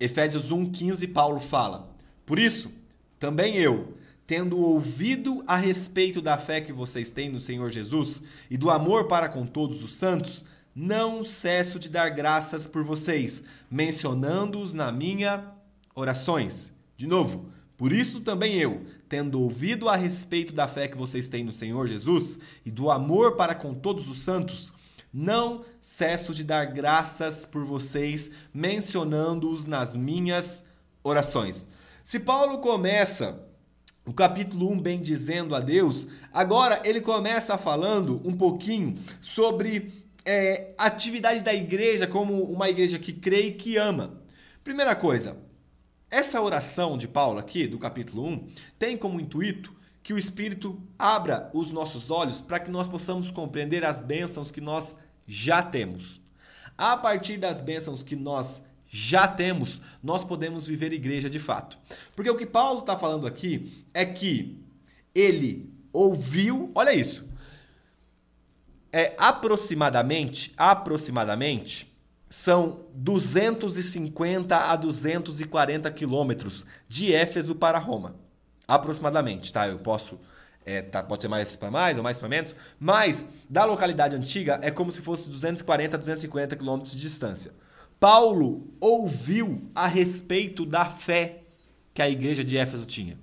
Efésios 0.00 0.50
1, 0.50 0.72
15, 0.72 1.06
Paulo 1.08 1.38
fala: 1.38 1.94
Por 2.24 2.38
isso, 2.38 2.72
também 3.18 3.56
eu, 3.56 3.92
tendo 4.26 4.58
ouvido 4.58 5.44
a 5.46 5.56
respeito 5.56 6.22
da 6.22 6.38
fé 6.38 6.62
que 6.62 6.72
vocês 6.72 7.12
têm 7.12 7.28
no 7.28 7.38
Senhor 7.38 7.70
Jesus 7.70 8.22
e 8.50 8.56
do 8.56 8.70
amor 8.70 9.06
para 9.06 9.28
com 9.28 9.44
todos 9.44 9.82
os 9.82 9.94
santos, 9.94 10.44
não 10.74 11.22
cesso 11.22 11.78
de 11.78 11.88
dar 11.88 12.08
graças 12.08 12.66
por 12.66 12.82
vocês, 12.82 13.44
mencionando-os 13.70 14.72
na 14.72 14.90
minha 14.90 15.52
orações. 15.94 16.74
De 16.96 17.06
novo, 17.06 17.50
por 17.76 17.92
isso 17.92 18.20
também 18.20 18.56
eu, 18.56 18.86
tendo 19.08 19.40
ouvido 19.40 19.88
a 19.88 19.96
respeito 19.96 20.52
da 20.52 20.68
fé 20.68 20.88
que 20.88 20.96
vocês 20.96 21.28
têm 21.28 21.44
no 21.44 21.52
Senhor 21.52 21.88
Jesus 21.88 22.38
e 22.64 22.70
do 22.70 22.90
amor 22.90 23.36
para 23.36 23.54
com 23.54 23.74
todos 23.74 24.08
os 24.08 24.22
santos, 24.22 24.72
não 25.12 25.64
cesso 25.82 26.34
de 26.34 26.44
dar 26.44 26.66
graças 26.66 27.46
por 27.46 27.64
vocês, 27.64 28.30
mencionando-os 28.52 29.66
nas 29.66 29.96
minhas 29.96 30.66
orações. 31.02 31.66
Se 32.04 32.20
Paulo 32.20 32.58
começa 32.58 33.46
o 34.04 34.12
capítulo 34.12 34.70
1 34.72 34.80
bem 34.80 35.00
dizendo 35.00 35.54
a 35.54 35.60
Deus, 35.60 36.06
agora 36.32 36.80
ele 36.84 37.00
começa 37.00 37.56
falando 37.56 38.20
um 38.24 38.36
pouquinho 38.36 38.94
sobre 39.20 39.92
é, 40.24 40.74
atividade 40.76 41.42
da 41.42 41.54
igreja 41.54 42.06
como 42.06 42.42
uma 42.44 42.68
igreja 42.68 42.98
que 42.98 43.12
crê 43.12 43.42
e 43.42 43.52
que 43.52 43.76
ama. 43.76 44.20
Primeira 44.64 44.94
coisa, 44.96 45.36
essa 46.10 46.40
oração 46.40 46.98
de 46.98 47.06
Paulo 47.06 47.38
aqui, 47.38 47.66
do 47.66 47.78
capítulo 47.78 48.26
1, 48.26 48.48
tem 48.78 48.96
como 48.96 49.20
intuito 49.20 49.72
que 50.02 50.12
o 50.12 50.18
Espírito 50.18 50.80
abra 50.98 51.50
os 51.54 51.70
nossos 51.70 52.10
olhos 52.10 52.40
para 52.40 52.58
que 52.58 52.70
nós 52.70 52.88
possamos 52.88 53.30
compreender 53.30 53.84
as 53.84 54.00
bênçãos 54.00 54.50
que 54.50 54.60
nós 54.60 54.96
já 55.30 55.62
temos. 55.62 56.20
A 56.76 56.96
partir 56.96 57.36
das 57.38 57.60
bênçãos 57.60 58.02
que 58.02 58.16
nós 58.16 58.62
já 58.88 59.28
temos, 59.28 59.80
nós 60.02 60.24
podemos 60.24 60.66
viver 60.66 60.92
igreja 60.92 61.30
de 61.30 61.38
fato. 61.38 61.78
Porque 62.16 62.28
o 62.28 62.36
que 62.36 62.44
Paulo 62.44 62.80
está 62.80 62.98
falando 62.98 63.28
aqui 63.28 63.86
é 63.94 64.04
que 64.04 64.58
ele 65.14 65.72
ouviu, 65.92 66.72
olha 66.74 66.92
isso, 66.92 67.28
é 68.92 69.14
aproximadamente, 69.16 70.52
aproximadamente, 70.56 71.86
são 72.28 72.86
250 72.94 74.56
a 74.56 74.74
240 74.74 75.90
quilômetros 75.92 76.66
de 76.88 77.14
Éfeso 77.14 77.54
para 77.54 77.78
Roma. 77.78 78.16
Aproximadamente, 78.66 79.52
tá? 79.52 79.68
Eu 79.68 79.78
posso. 79.78 80.18
É, 80.64 80.82
tá, 80.82 81.02
pode 81.02 81.22
ser 81.22 81.28
mais 81.28 81.56
para 81.56 81.70
mais 81.70 81.96
ou 81.96 82.02
mais 82.02 82.18
para 82.18 82.28
menos, 82.28 82.54
mas 82.78 83.24
da 83.48 83.64
localidade 83.64 84.14
antiga 84.14 84.58
é 84.62 84.70
como 84.70 84.92
se 84.92 85.00
fosse 85.00 85.28
240 85.30 85.96
a 85.96 85.98
250 85.98 86.56
quilômetros 86.56 86.94
de 86.94 87.00
distância. 87.00 87.52
Paulo 87.98 88.68
ouviu 88.80 89.70
a 89.74 89.86
respeito 89.86 90.64
da 90.66 90.84
fé 90.84 91.42
que 91.92 92.02
a 92.02 92.08
igreja 92.08 92.44
de 92.44 92.56
Éfeso 92.56 92.86
tinha. 92.86 93.18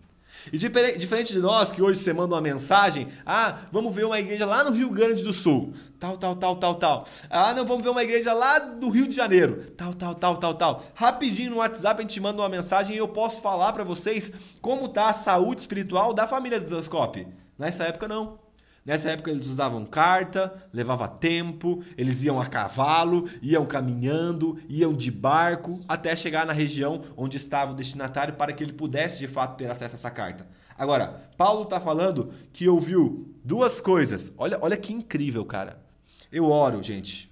E 0.52 0.58
diferente 0.58 1.34
de 1.34 1.40
nós, 1.40 1.72
que 1.72 1.82
hoje 1.82 2.00
você 2.00 2.14
manda 2.14 2.36
uma 2.36 2.42
mensagem, 2.42 3.08
ah, 3.26 3.60
vamos 3.72 3.94
ver 3.94 4.06
uma 4.06 4.20
igreja 4.20 4.46
lá 4.46 4.64
no 4.64 4.72
Rio 4.72 4.90
Grande 4.90 5.24
do 5.24 5.34
Sul, 5.34 5.74
tal, 6.00 6.18
tal, 6.18 6.36
tal, 6.36 6.56
tal, 6.56 6.76
tal. 6.76 7.08
Ah, 7.30 7.54
não, 7.54 7.66
vamos 7.66 7.84
ver 7.84 7.90
uma 7.90 8.04
igreja 8.04 8.34
lá 8.34 8.60
do 8.60 8.90
Rio 8.90 9.08
de 9.08 9.16
Janeiro, 9.16 9.72
tal, 9.76 9.94
tal, 9.94 10.16
tal, 10.16 10.38
tal, 10.38 10.54
tal. 10.54 10.84
Rapidinho 10.94 11.52
no 11.52 11.58
WhatsApp 11.58 12.00
a 12.00 12.02
gente 12.02 12.20
manda 12.20 12.42
uma 12.42 12.50
mensagem 12.50 12.96
e 12.96 13.00
eu 13.00 13.08
posso 13.08 13.42
falar 13.42 13.74
para 13.74 13.84
vocês 13.84 14.32
como 14.62 14.90
tá 14.90 15.10
a 15.10 15.14
saúde 15.14 15.62
espiritual 15.62 16.14
da 16.14 16.28
família 16.28 16.60
de 16.60 16.70
Zascope. 16.70 17.28
Nessa 17.58 17.86
época 17.86 18.08
não. 18.08 18.47
Nessa 18.88 19.12
época 19.12 19.30
eles 19.30 19.48
usavam 19.48 19.86
carta, 19.86 20.56
levava 20.72 21.10
tempo, 21.10 21.84
eles 21.98 22.24
iam 22.24 22.40
a 22.40 22.46
cavalo, 22.46 23.30
iam 23.42 23.66
caminhando, 23.66 24.58
iam 24.70 24.94
de 24.94 25.12
barco 25.12 25.82
até 25.90 26.16
chegar 26.16 26.46
na 26.46 26.54
região 26.54 27.04
onde 27.18 27.36
estava 27.36 27.74
o 27.74 27.76
destinatário 27.76 28.36
para 28.36 28.54
que 28.54 28.64
ele 28.64 28.72
pudesse 28.72 29.20
de 29.20 29.28
fato 29.28 29.58
ter 29.58 29.70
acesso 29.70 29.96
a 29.96 29.98
essa 29.98 30.10
carta. 30.10 30.48
Agora, 30.78 31.30
Paulo 31.36 31.64
está 31.64 31.82
falando 31.82 32.32
que 32.54 32.70
ouviu 32.70 33.36
duas 33.44 33.82
coisas. 33.82 34.34
Olha, 34.38 34.58
olha 34.62 34.78
que 34.78 34.94
incrível, 34.94 35.44
cara. 35.44 35.84
Eu 36.32 36.46
oro, 36.46 36.82
gente, 36.82 37.30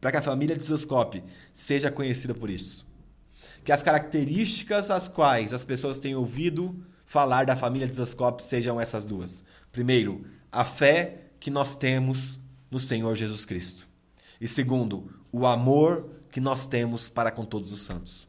para 0.00 0.12
que 0.12 0.18
a 0.18 0.22
família 0.22 0.56
de 0.56 0.62
Zoscope 0.62 1.24
seja 1.52 1.90
conhecida 1.90 2.34
por 2.34 2.48
isso. 2.48 2.88
Que 3.64 3.72
as 3.72 3.82
características 3.82 4.92
às 4.92 5.08
quais 5.08 5.52
as 5.52 5.64
pessoas 5.64 5.98
têm 5.98 6.14
ouvido 6.14 6.86
falar 7.04 7.46
da 7.46 7.56
família 7.56 7.88
de 7.88 7.96
Zoscope 7.96 8.44
sejam 8.44 8.80
essas 8.80 9.02
duas. 9.02 9.44
Primeiro, 9.72 10.24
a 10.52 10.64
fé 10.64 11.30
que 11.40 11.50
nós 11.50 11.74
temos 11.74 12.38
no 12.70 12.78
Senhor 12.78 13.16
Jesus 13.16 13.46
Cristo. 13.46 13.88
E 14.38 14.46
segundo, 14.46 15.10
o 15.32 15.46
amor 15.46 16.08
que 16.30 16.40
nós 16.40 16.66
temos 16.66 17.08
para 17.08 17.30
com 17.30 17.44
todos 17.44 17.72
os 17.72 17.82
santos. 17.82 18.28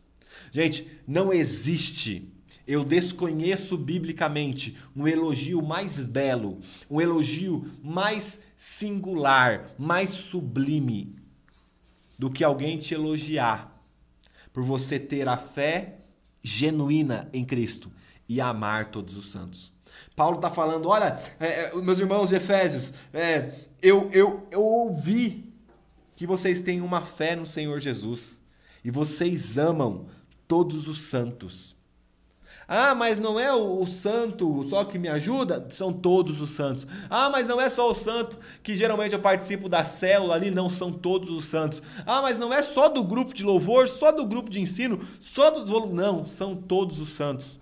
Gente, 0.51 0.87
não 1.05 1.33
existe, 1.33 2.31
eu 2.65 2.85
desconheço 2.85 3.77
biblicamente 3.77 4.77
um 4.95 5.07
elogio 5.07 5.61
mais 5.61 6.05
belo, 6.05 6.59
um 6.89 7.01
elogio 7.01 7.69
mais 7.83 8.43
singular, 8.55 9.71
mais 9.77 10.11
sublime 10.11 11.15
do 12.17 12.31
que 12.31 12.43
alguém 12.43 12.77
te 12.77 12.93
elogiar 12.93 13.73
por 14.53 14.63
você 14.63 14.99
ter 14.99 15.27
a 15.27 15.35
fé 15.35 15.99
genuína 16.43 17.27
em 17.33 17.43
Cristo 17.43 17.91
e 18.29 18.39
amar 18.39 18.91
todos 18.91 19.17
os 19.17 19.31
santos. 19.31 19.72
Paulo 20.15 20.37
está 20.37 20.49
falando: 20.49 20.87
olha, 20.89 21.19
é, 21.39 21.65
é, 21.65 21.75
meus 21.75 21.99
irmãos 21.99 22.29
de 22.29 22.35
Efésios, 22.35 22.93
é, 23.13 23.51
eu, 23.81 24.09
eu, 24.11 24.47
eu 24.51 24.63
ouvi 24.63 25.53
que 26.15 26.27
vocês 26.27 26.61
têm 26.61 26.81
uma 26.81 27.01
fé 27.01 27.35
no 27.35 27.45
Senhor 27.45 27.79
Jesus 27.79 28.45
e 28.83 28.91
vocês 28.91 29.57
amam 29.57 30.07
todos 30.47 30.87
os 30.87 31.03
santos. 31.03 31.83
Ah, 32.67 32.95
mas 32.95 33.19
não 33.19 33.39
é 33.39 33.53
o, 33.53 33.81
o, 33.81 33.85
santo 33.85 34.65
só 34.69 34.85
que 34.85 34.97
me 34.97 35.09
ajuda? 35.09 35.67
São 35.69 35.91
todos 35.91 36.39
os 36.39 36.51
santos. 36.51 36.87
Ah, 37.09 37.29
mas 37.29 37.47
não 37.47 37.59
é 37.59 37.67
só 37.67 37.89
o 37.89 37.93
santo 37.93 38.39
que 38.61 38.75
geralmente 38.75 39.13
eu 39.13 39.19
participo 39.19 39.67
da 39.67 39.83
célula 39.83 40.35
ali? 40.35 40.49
Não, 40.49 40.69
são 40.69 40.91
todos 40.91 41.29
os 41.29 41.45
santos. 41.45 41.83
Ah, 42.05 42.21
mas 42.21 42.39
não 42.39 42.53
é 42.53 42.61
só 42.61 42.87
do 42.87 43.03
grupo 43.03 43.33
de 43.33 43.43
louvor, 43.43 43.87
só 43.87 44.11
do 44.11 44.25
grupo 44.25 44.49
de 44.49 44.61
ensino, 44.61 45.01
só 45.19 45.51
dos 45.51 45.69
Não, 45.91 46.25
são 46.25 46.55
todos 46.55 46.99
os 46.99 47.13
santos. 47.13 47.59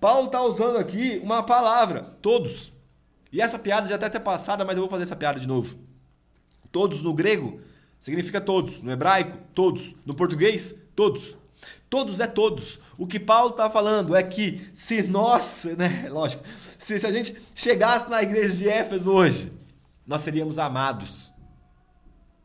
Paulo 0.00 0.26
está 0.26 0.42
usando 0.42 0.78
aqui 0.78 1.20
uma 1.22 1.42
palavra, 1.42 2.02
todos. 2.22 2.72
E 3.30 3.40
essa 3.40 3.58
piada 3.58 3.86
já 3.86 3.96
está 3.96 4.06
até 4.06 4.18
passada, 4.18 4.64
mas 4.64 4.76
eu 4.76 4.82
vou 4.82 4.90
fazer 4.90 5.02
essa 5.02 5.14
piada 5.14 5.38
de 5.38 5.46
novo. 5.46 5.78
Todos 6.72 7.02
no 7.02 7.12
grego 7.12 7.60
significa 7.98 8.40
todos. 8.40 8.82
No 8.82 8.90
hebraico, 8.90 9.36
todos. 9.54 9.94
No 10.06 10.14
português, 10.14 10.74
todos. 10.96 11.36
Todos 11.88 12.18
é 12.18 12.26
todos. 12.26 12.80
O 12.96 13.06
que 13.06 13.20
Paulo 13.20 13.50
está 13.50 13.68
falando 13.68 14.16
é 14.16 14.22
que 14.22 14.70
se 14.72 15.02
nós, 15.02 15.64
né, 15.76 16.08
lógico, 16.10 16.42
se, 16.78 16.98
se 16.98 17.06
a 17.06 17.10
gente 17.10 17.36
chegasse 17.54 18.08
na 18.08 18.22
igreja 18.22 18.56
de 18.56 18.68
Éfeso 18.68 19.12
hoje, 19.12 19.52
nós 20.06 20.22
seríamos 20.22 20.58
amados. 20.58 21.30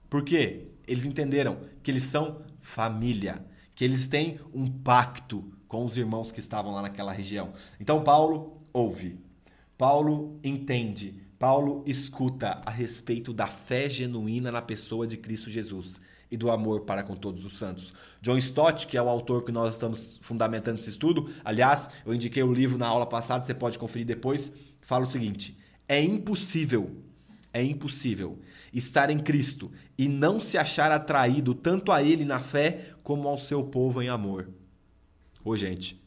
Por 0.09 0.23
quê? 0.23 0.67
Eles 0.87 1.05
entenderam 1.05 1.59
que 1.81 1.89
eles 1.89 2.03
são 2.03 2.41
família, 2.59 3.45
que 3.73 3.83
eles 3.83 4.07
têm 4.07 4.39
um 4.53 4.69
pacto, 4.69 5.54
com 5.75 5.83
os 5.83 5.97
irmãos 5.97 6.31
que 6.31 6.39
estavam 6.39 6.73
lá 6.73 6.81
naquela 6.81 7.11
região. 7.11 7.51
Então 7.81 8.01
Paulo 8.01 8.61
ouve, 8.71 9.19
Paulo 9.77 10.39
entende, 10.41 11.21
Paulo 11.37 11.83
escuta 11.85 12.61
a 12.65 12.71
respeito 12.71 13.33
da 13.33 13.45
fé 13.45 13.89
genuína 13.89 14.53
na 14.53 14.61
pessoa 14.61 15.05
de 15.05 15.17
Cristo 15.17 15.51
Jesus 15.51 15.99
e 16.31 16.37
do 16.37 16.49
amor 16.49 16.85
para 16.85 17.03
com 17.03 17.13
todos 17.13 17.43
os 17.43 17.57
santos. 17.57 17.93
John 18.21 18.37
Stott, 18.37 18.87
que 18.87 18.95
é 18.95 19.01
o 19.01 19.09
autor 19.09 19.43
que 19.43 19.51
nós 19.51 19.73
estamos 19.73 20.17
fundamentando 20.21 20.79
esse 20.79 20.91
estudo, 20.91 21.29
aliás, 21.43 21.89
eu 22.05 22.13
indiquei 22.13 22.41
o 22.41 22.53
livro 22.53 22.77
na 22.77 22.87
aula 22.87 23.05
passada, 23.05 23.45
você 23.45 23.53
pode 23.53 23.77
conferir 23.77 24.07
depois, 24.07 24.53
fala 24.79 25.03
o 25.03 25.05
seguinte: 25.07 25.57
é 25.89 26.01
impossível, 26.01 27.03
é 27.51 27.61
impossível 27.61 28.39
estar 28.71 29.09
em 29.09 29.19
Cristo 29.19 29.69
e 29.97 30.07
não 30.07 30.39
se 30.39 30.57
achar 30.57 30.89
atraído 30.89 31.53
tanto 31.53 31.91
a 31.91 32.01
ele 32.01 32.23
na 32.23 32.39
fé 32.39 32.91
como 33.03 33.27
ao 33.27 33.37
seu 33.37 33.61
povo 33.61 34.01
em 34.01 34.07
amor. 34.07 34.47
Ô, 35.45 35.55
gente, 35.55 36.03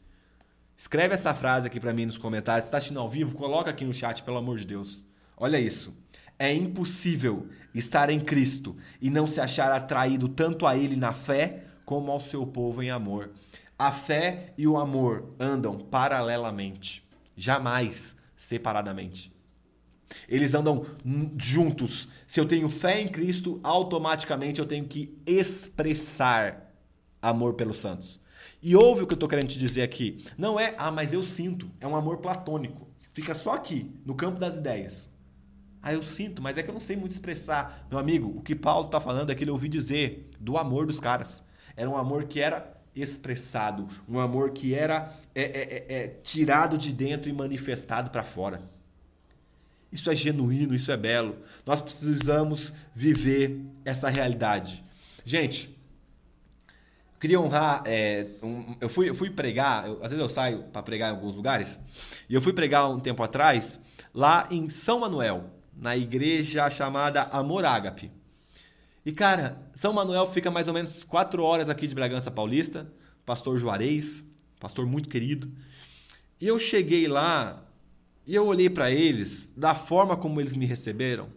Escreve 0.79 1.13
essa 1.13 1.33
frase 1.33 1.67
aqui 1.67 1.77
para 1.77 1.91
mim 1.91 2.05
nos 2.05 2.17
comentários. 2.17 2.63
Se 2.63 2.67
está 2.69 2.77
assistindo 2.77 3.01
ao 3.01 3.09
vivo, 3.09 3.35
coloca 3.35 3.69
aqui 3.69 3.83
no 3.83 3.93
chat, 3.93 4.23
pelo 4.23 4.37
amor 4.37 4.57
de 4.57 4.65
Deus. 4.65 5.03
Olha 5.35 5.59
isso. 5.59 5.93
É 6.39 6.53
impossível 6.53 7.49
estar 7.75 8.09
em 8.09 8.17
Cristo 8.17 8.77
e 9.01 9.09
não 9.09 9.27
se 9.27 9.41
achar 9.41 9.73
atraído 9.73 10.29
tanto 10.29 10.65
a 10.65 10.77
Ele 10.77 10.95
na 10.95 11.11
fé 11.11 11.65
como 11.83 12.09
ao 12.09 12.21
seu 12.21 12.47
povo 12.47 12.81
em 12.81 12.89
amor. 12.91 13.31
A 13.77 13.91
fé 13.91 14.53
e 14.57 14.65
o 14.65 14.77
amor 14.77 15.35
andam 15.37 15.77
paralelamente, 15.77 17.05
jamais 17.35 18.15
separadamente. 18.37 19.33
Eles 20.29 20.53
andam 20.53 20.85
juntos. 21.37 22.07
Se 22.25 22.39
eu 22.39 22.45
tenho 22.45 22.69
fé 22.69 23.01
em 23.01 23.09
Cristo, 23.09 23.59
automaticamente 23.63 24.61
eu 24.61 24.65
tenho 24.65 24.85
que 24.85 25.13
expressar 25.27 26.73
amor 27.21 27.55
pelos 27.55 27.79
santos. 27.79 28.21
E 28.61 28.75
ouve 28.75 29.03
o 29.03 29.07
que 29.07 29.13
eu 29.13 29.15
estou 29.15 29.29
querendo 29.29 29.47
te 29.47 29.59
dizer 29.59 29.81
aqui. 29.81 30.25
Não 30.37 30.59
é, 30.59 30.75
ah, 30.77 30.91
mas 30.91 31.13
eu 31.13 31.23
sinto. 31.23 31.69
É 31.79 31.87
um 31.87 31.95
amor 31.95 32.17
platônico. 32.17 32.87
Fica 33.13 33.33
só 33.33 33.53
aqui, 33.53 33.91
no 34.05 34.15
campo 34.15 34.39
das 34.39 34.57
ideias. 34.57 35.17
Ah, 35.81 35.93
eu 35.93 36.03
sinto, 36.03 36.41
mas 36.41 36.57
é 36.57 36.63
que 36.63 36.69
eu 36.69 36.73
não 36.73 36.81
sei 36.81 36.97
muito 36.97 37.11
expressar. 37.11 37.87
Meu 37.89 37.97
amigo, 37.97 38.37
o 38.37 38.41
que 38.41 38.53
Paulo 38.53 38.87
está 38.87 38.99
falando 38.99 39.31
é 39.31 39.35
que 39.35 39.43
ele 39.43 39.51
ouviu 39.51 39.69
dizer 39.69 40.29
do 40.39 40.57
amor 40.57 40.85
dos 40.85 40.99
caras. 40.99 41.47
Era 41.75 41.89
um 41.89 41.95
amor 41.95 42.25
que 42.25 42.41
era 42.41 42.73
expressado, 42.93 43.87
um 44.09 44.19
amor 44.19 44.51
que 44.51 44.73
era 44.73 45.13
é, 45.33 45.41
é, 45.43 45.85
é, 45.87 46.03
é 46.03 46.07
tirado 46.07 46.77
de 46.77 46.91
dentro 46.91 47.29
e 47.29 47.33
manifestado 47.33 48.09
para 48.09 48.23
fora. 48.23 48.59
Isso 49.91 50.11
é 50.11 50.15
genuíno, 50.15 50.75
isso 50.75 50.91
é 50.91 50.97
belo. 50.97 51.37
Nós 51.65 51.81
precisamos 51.81 52.73
viver 52.93 53.61
essa 53.85 54.09
realidade. 54.09 54.83
Gente, 55.25 55.78
queria 57.19 57.39
honrar. 57.39 57.83
É, 57.85 58.27
um, 58.41 58.75
eu, 58.79 58.89
fui, 58.89 59.09
eu 59.09 59.15
fui 59.15 59.29
pregar, 59.29 59.87
eu, 59.87 59.93
às 60.03 60.09
vezes 60.09 60.19
eu 60.19 60.29
saio 60.29 60.63
para 60.71 60.81
pregar 60.81 61.11
em 61.11 61.15
alguns 61.15 61.35
lugares, 61.35 61.79
e 62.29 62.33
eu 62.33 62.41
fui 62.41 62.53
pregar 62.53 62.89
um 62.89 62.99
tempo 62.99 63.21
atrás 63.21 63.79
lá 64.13 64.47
em 64.49 64.69
São 64.69 64.99
Manuel, 64.99 65.51
na 65.75 65.95
igreja 65.95 66.69
chamada 66.69 67.23
Amor 67.23 67.65
Ágape. 67.65 68.11
E 69.05 69.11
cara, 69.11 69.61
São 69.73 69.93
Manuel 69.93 70.27
fica 70.27 70.51
mais 70.51 70.67
ou 70.67 70.73
menos 70.73 71.03
quatro 71.03 71.43
horas 71.43 71.69
aqui 71.69 71.87
de 71.87 71.95
Bragança 71.95 72.29
Paulista, 72.29 72.91
pastor 73.25 73.57
Juarez, 73.57 74.25
pastor 74.59 74.85
muito 74.85 75.09
querido. 75.09 75.51
E 76.39 76.47
eu 76.47 76.59
cheguei 76.59 77.07
lá 77.07 77.65
e 78.25 78.35
eu 78.35 78.45
olhei 78.45 78.69
para 78.69 78.91
eles 78.91 79.53
da 79.57 79.73
forma 79.73 80.15
como 80.15 80.39
eles 80.39 80.55
me 80.55 80.65
receberam, 80.65 81.29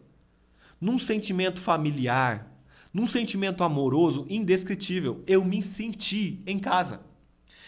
num 0.81 0.99
sentimento 0.99 1.61
familiar, 1.61 2.52
num 2.93 3.09
sentimento 3.09 3.65
amoroso 3.65 4.27
indescritível. 4.29 5.23
Eu 5.27 5.45
me 5.45 5.63
senti 5.63 6.43
em 6.47 6.59
casa. 6.59 7.01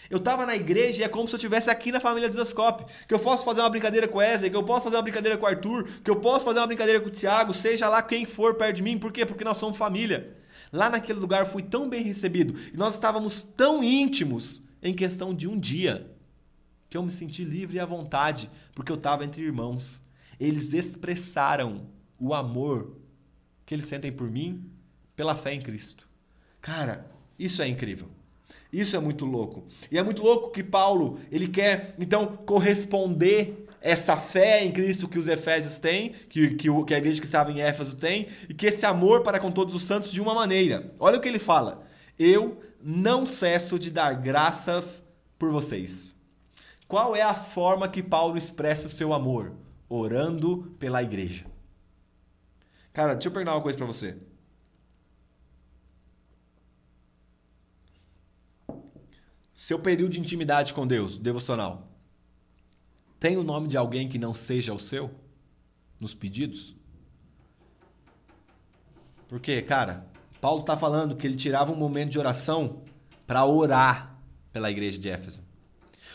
Eu 0.09 0.17
estava 0.19 0.45
na 0.45 0.55
igreja 0.55 1.01
e 1.01 1.05
é 1.05 1.09
como 1.09 1.27
se 1.27 1.33
eu 1.33 1.37
estivesse 1.37 1.69
aqui 1.69 1.91
na 1.91 1.99
família 1.99 2.29
Desascope. 2.29 2.85
Que 3.07 3.13
eu 3.13 3.19
posso 3.19 3.43
fazer 3.43 3.61
uma 3.61 3.69
brincadeira 3.69 4.07
com 4.07 4.19
Wesley, 4.19 4.51
que 4.51 4.55
eu 4.55 4.63
posso 4.63 4.83
fazer 4.83 4.97
uma 4.97 5.01
brincadeira 5.01 5.37
com 5.37 5.45
Arthur, 5.45 5.87
que 6.03 6.11
eu 6.11 6.17
posso 6.17 6.45
fazer 6.45 6.59
uma 6.59 6.67
brincadeira 6.67 6.99
com 6.99 7.07
o 7.07 7.11
Thiago, 7.11 7.53
seja 7.53 7.89
lá 7.89 8.01
quem 8.01 8.25
for 8.25 8.55
perto 8.55 8.77
de 8.77 8.83
mim. 8.83 8.99
Por 8.99 9.11
quê? 9.11 9.25
Porque 9.25 9.43
nós 9.43 9.57
somos 9.57 9.77
família. 9.77 10.37
Lá 10.71 10.89
naquele 10.89 11.19
lugar 11.19 11.41
eu 11.41 11.51
fui 11.51 11.63
tão 11.63 11.89
bem 11.89 12.03
recebido 12.03 12.55
e 12.73 12.77
nós 12.77 12.93
estávamos 12.93 13.43
tão 13.43 13.83
íntimos 13.83 14.63
em 14.81 14.93
questão 14.93 15.33
de 15.33 15.47
um 15.47 15.59
dia 15.59 16.11
que 16.89 16.97
eu 16.97 17.03
me 17.03 17.11
senti 17.11 17.43
livre 17.43 17.77
e 17.77 17.79
à 17.79 17.85
vontade, 17.85 18.49
porque 18.73 18.91
eu 18.91 18.95
estava 18.95 19.25
entre 19.25 19.41
irmãos. 19.41 20.01
Eles 20.39 20.73
expressaram 20.73 21.87
o 22.19 22.33
amor 22.33 22.95
que 23.65 23.73
eles 23.73 23.85
sentem 23.85 24.11
por 24.11 24.29
mim 24.29 24.69
pela 25.15 25.35
fé 25.35 25.53
em 25.53 25.61
Cristo. 25.61 26.07
Cara, 26.61 27.05
isso 27.37 27.61
é 27.61 27.67
incrível. 27.67 28.07
Isso 28.71 28.95
é 28.95 28.99
muito 28.99 29.25
louco. 29.25 29.65
E 29.89 29.97
é 29.97 30.03
muito 30.03 30.21
louco 30.21 30.51
que 30.51 30.63
Paulo, 30.63 31.19
ele 31.31 31.47
quer 31.47 31.95
então 31.97 32.37
corresponder 32.45 33.65
essa 33.79 34.17
fé 34.17 34.63
em 34.65 34.71
Cristo 34.71 35.07
que 35.07 35.19
os 35.19 35.27
Efésios 35.27 35.77
têm, 35.77 36.09
que, 36.27 36.55
que, 36.55 36.83
que 36.85 36.93
a 36.93 36.97
igreja 36.97 37.19
que 37.19 37.25
estava 37.25 37.51
em 37.51 37.61
Éfeso 37.61 37.95
tem, 37.95 38.27
e 38.49 38.53
que 38.53 38.65
esse 38.65 38.85
amor 38.85 39.21
para 39.21 39.39
com 39.39 39.51
todos 39.51 39.75
os 39.75 39.85
santos 39.85 40.11
de 40.11 40.19
uma 40.19 40.33
maneira. 40.33 40.91
Olha 40.99 41.17
o 41.17 41.21
que 41.21 41.27
ele 41.27 41.39
fala. 41.39 41.85
Eu 42.17 42.61
não 42.81 43.25
cesso 43.25 43.77
de 43.77 43.91
dar 43.91 44.13
graças 44.15 45.07
por 45.37 45.51
vocês. 45.51 46.15
Qual 46.87 47.15
é 47.15 47.21
a 47.21 47.33
forma 47.33 47.87
que 47.87 48.03
Paulo 48.03 48.37
expressa 48.37 48.87
o 48.87 48.89
seu 48.89 49.13
amor? 49.13 49.53
Orando 49.87 50.75
pela 50.79 51.03
igreja. 51.03 51.45
Cara, 52.91 53.13
deixa 53.13 53.27
eu 53.27 53.31
perguntar 53.31 53.55
uma 53.55 53.61
coisa 53.61 53.77
para 53.77 53.87
você. 53.87 54.17
Seu 59.65 59.79
período 59.79 60.11
de 60.11 60.19
intimidade 60.19 60.75
com 60.75 60.85
Deus, 60.85 61.17
devocional, 61.17 61.87
tem 63.19 63.35
o 63.35 63.41
nome 63.43 63.67
de 63.67 63.75
alguém 63.75 64.07
que 64.07 64.19
não 64.19 64.31
seja 64.31 64.75
o 64.75 64.79
seu? 64.79 65.09
Nos 65.99 66.13
pedidos? 66.13 66.75
Porque, 69.27 69.63
cara, 69.63 70.05
Paulo 70.39 70.61
está 70.61 70.77
falando 70.77 71.15
que 71.15 71.25
ele 71.25 71.35
tirava 71.35 71.71
um 71.71 71.75
momento 71.75 72.11
de 72.11 72.19
oração 72.19 72.83
para 73.25 73.43
orar 73.43 74.15
pela 74.53 74.69
igreja 74.69 74.99
de 74.99 75.09
Éfeso. 75.09 75.41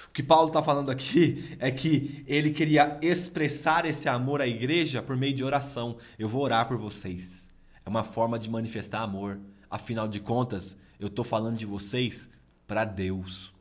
O 0.08 0.12
que 0.12 0.22
Paulo 0.22 0.46
está 0.46 0.62
falando 0.62 0.88
aqui 0.88 1.44
é 1.58 1.72
que 1.72 2.24
ele 2.28 2.50
queria 2.52 3.00
expressar 3.02 3.84
esse 3.84 4.08
amor 4.08 4.40
à 4.40 4.46
igreja 4.46 5.02
por 5.02 5.16
meio 5.16 5.34
de 5.34 5.42
oração. 5.42 5.96
Eu 6.16 6.28
vou 6.28 6.44
orar 6.44 6.68
por 6.68 6.78
vocês. 6.78 7.52
É 7.84 7.90
uma 7.90 8.04
forma 8.04 8.38
de 8.38 8.48
manifestar 8.48 9.02
amor. 9.02 9.40
Afinal 9.68 10.06
de 10.06 10.20
contas, 10.20 10.80
eu 11.00 11.08
estou 11.08 11.24
falando 11.24 11.56
de 11.56 11.66
vocês 11.66 12.30
para 12.70 12.84
Deus. 12.84 13.52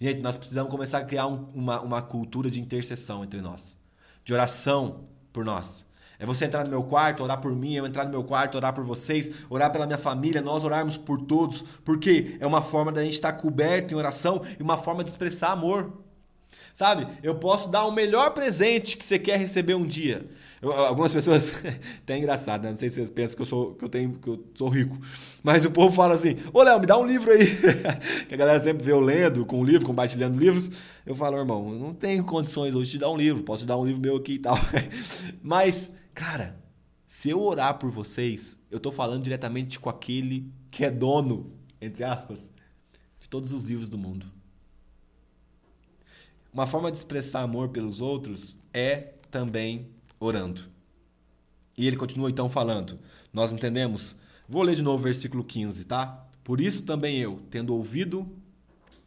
Gente, 0.00 0.20
nós 0.20 0.36
precisamos 0.36 0.70
começar 0.70 0.98
a 0.98 1.04
criar 1.04 1.26
um, 1.26 1.48
uma, 1.52 1.80
uma 1.80 2.00
cultura 2.00 2.48
de 2.48 2.60
intercessão 2.60 3.24
entre 3.24 3.40
nós, 3.40 3.76
de 4.24 4.32
oração 4.32 5.00
por 5.32 5.44
nós. 5.44 5.84
É 6.16 6.24
você 6.24 6.44
entrar 6.44 6.62
no 6.62 6.70
meu 6.70 6.84
quarto, 6.84 7.24
orar 7.24 7.40
por 7.40 7.50
mim, 7.56 7.74
eu 7.74 7.84
entrar 7.84 8.04
no 8.04 8.10
meu 8.12 8.22
quarto, 8.22 8.54
orar 8.54 8.72
por 8.72 8.84
vocês, 8.84 9.32
orar 9.50 9.72
pela 9.72 9.84
minha 9.84 9.98
família, 9.98 10.40
nós 10.40 10.62
orarmos 10.62 10.96
por 10.96 11.22
todos, 11.22 11.62
porque 11.84 12.36
é 12.38 12.46
uma 12.46 12.62
forma 12.62 12.92
da 12.92 13.02
gente 13.02 13.14
estar 13.14 13.32
coberto 13.32 13.92
em 13.92 13.96
oração 13.96 14.42
e 14.56 14.62
uma 14.62 14.78
forma 14.78 15.02
de 15.02 15.10
expressar 15.10 15.50
amor. 15.50 15.92
Sabe? 16.72 17.08
Eu 17.20 17.34
posso 17.34 17.68
dar 17.68 17.84
o 17.84 17.90
melhor 17.90 18.30
presente 18.30 18.96
que 18.96 19.04
você 19.04 19.18
quer 19.18 19.40
receber 19.40 19.74
um 19.74 19.84
dia. 19.84 20.30
Algumas 20.72 21.12
pessoas, 21.12 21.52
até 22.02 22.14
é 22.14 22.18
engraçado, 22.18 22.62
né? 22.62 22.70
Não 22.70 22.78
sei 22.78 22.88
se 22.88 22.96
vocês 22.96 23.10
pensam 23.10 23.36
que 23.36 23.42
eu 23.42 23.46
sou 23.46 23.74
que 23.74 23.84
eu 23.84 23.88
tenho 23.88 24.14
que 24.14 24.28
eu 24.28 24.44
sou 24.54 24.68
rico, 24.68 24.98
mas 25.42 25.64
o 25.64 25.70
povo 25.70 25.94
fala 25.94 26.14
assim: 26.14 26.36
"Ô 26.52 26.62
Léo, 26.62 26.80
me 26.80 26.86
dá 26.86 26.98
um 26.98 27.06
livro 27.06 27.30
aí". 27.30 27.46
que 28.26 28.34
a 28.34 28.36
galera 28.36 28.60
sempre 28.60 28.84
vê 28.84 28.92
eu 28.92 29.00
lendo 29.00 29.44
com 29.44 29.60
um 29.60 29.64
livro, 29.64 29.86
compartilhando 29.86 30.38
livros. 30.38 30.70
Eu 31.04 31.14
falo, 31.14 31.36
irmão, 31.36 31.72
eu 31.72 31.78
não 31.78 31.94
tenho 31.94 32.24
condições 32.24 32.74
hoje 32.74 32.90
de 32.90 32.96
te 32.96 33.00
dar 33.00 33.10
um 33.10 33.16
livro, 33.16 33.42
posso 33.42 33.64
te 33.64 33.66
dar 33.66 33.76
um 33.76 33.86
livro 33.86 34.00
meu 34.00 34.16
aqui 34.16 34.34
e 34.34 34.38
tal. 34.38 34.58
mas, 35.42 35.90
cara, 36.14 36.56
se 37.06 37.30
eu 37.30 37.40
orar 37.40 37.78
por 37.78 37.90
vocês, 37.90 38.60
eu 38.70 38.80
tô 38.80 38.90
falando 38.90 39.22
diretamente 39.22 39.78
com 39.78 39.88
aquele 39.88 40.52
que 40.70 40.84
é 40.84 40.90
dono, 40.90 41.52
entre 41.80 42.04
aspas, 42.04 42.50
de 43.20 43.28
todos 43.28 43.52
os 43.52 43.64
livros 43.64 43.88
do 43.88 43.96
mundo. 43.96 44.26
Uma 46.52 46.66
forma 46.66 46.90
de 46.90 46.96
expressar 46.96 47.42
amor 47.42 47.68
pelos 47.68 48.00
outros 48.00 48.58
é 48.72 49.14
também 49.30 49.90
orando. 50.18 50.62
E 51.76 51.86
ele 51.86 51.96
continua 51.96 52.30
então 52.30 52.48
falando. 52.48 52.98
Nós 53.32 53.52
entendemos? 53.52 54.16
Vou 54.48 54.62
ler 54.62 54.76
de 54.76 54.82
novo 54.82 55.00
o 55.00 55.04
versículo 55.04 55.44
15, 55.44 55.84
tá? 55.84 56.26
Por 56.42 56.60
isso 56.60 56.82
também 56.82 57.18
eu, 57.18 57.42
tendo 57.50 57.74
ouvido 57.74 58.26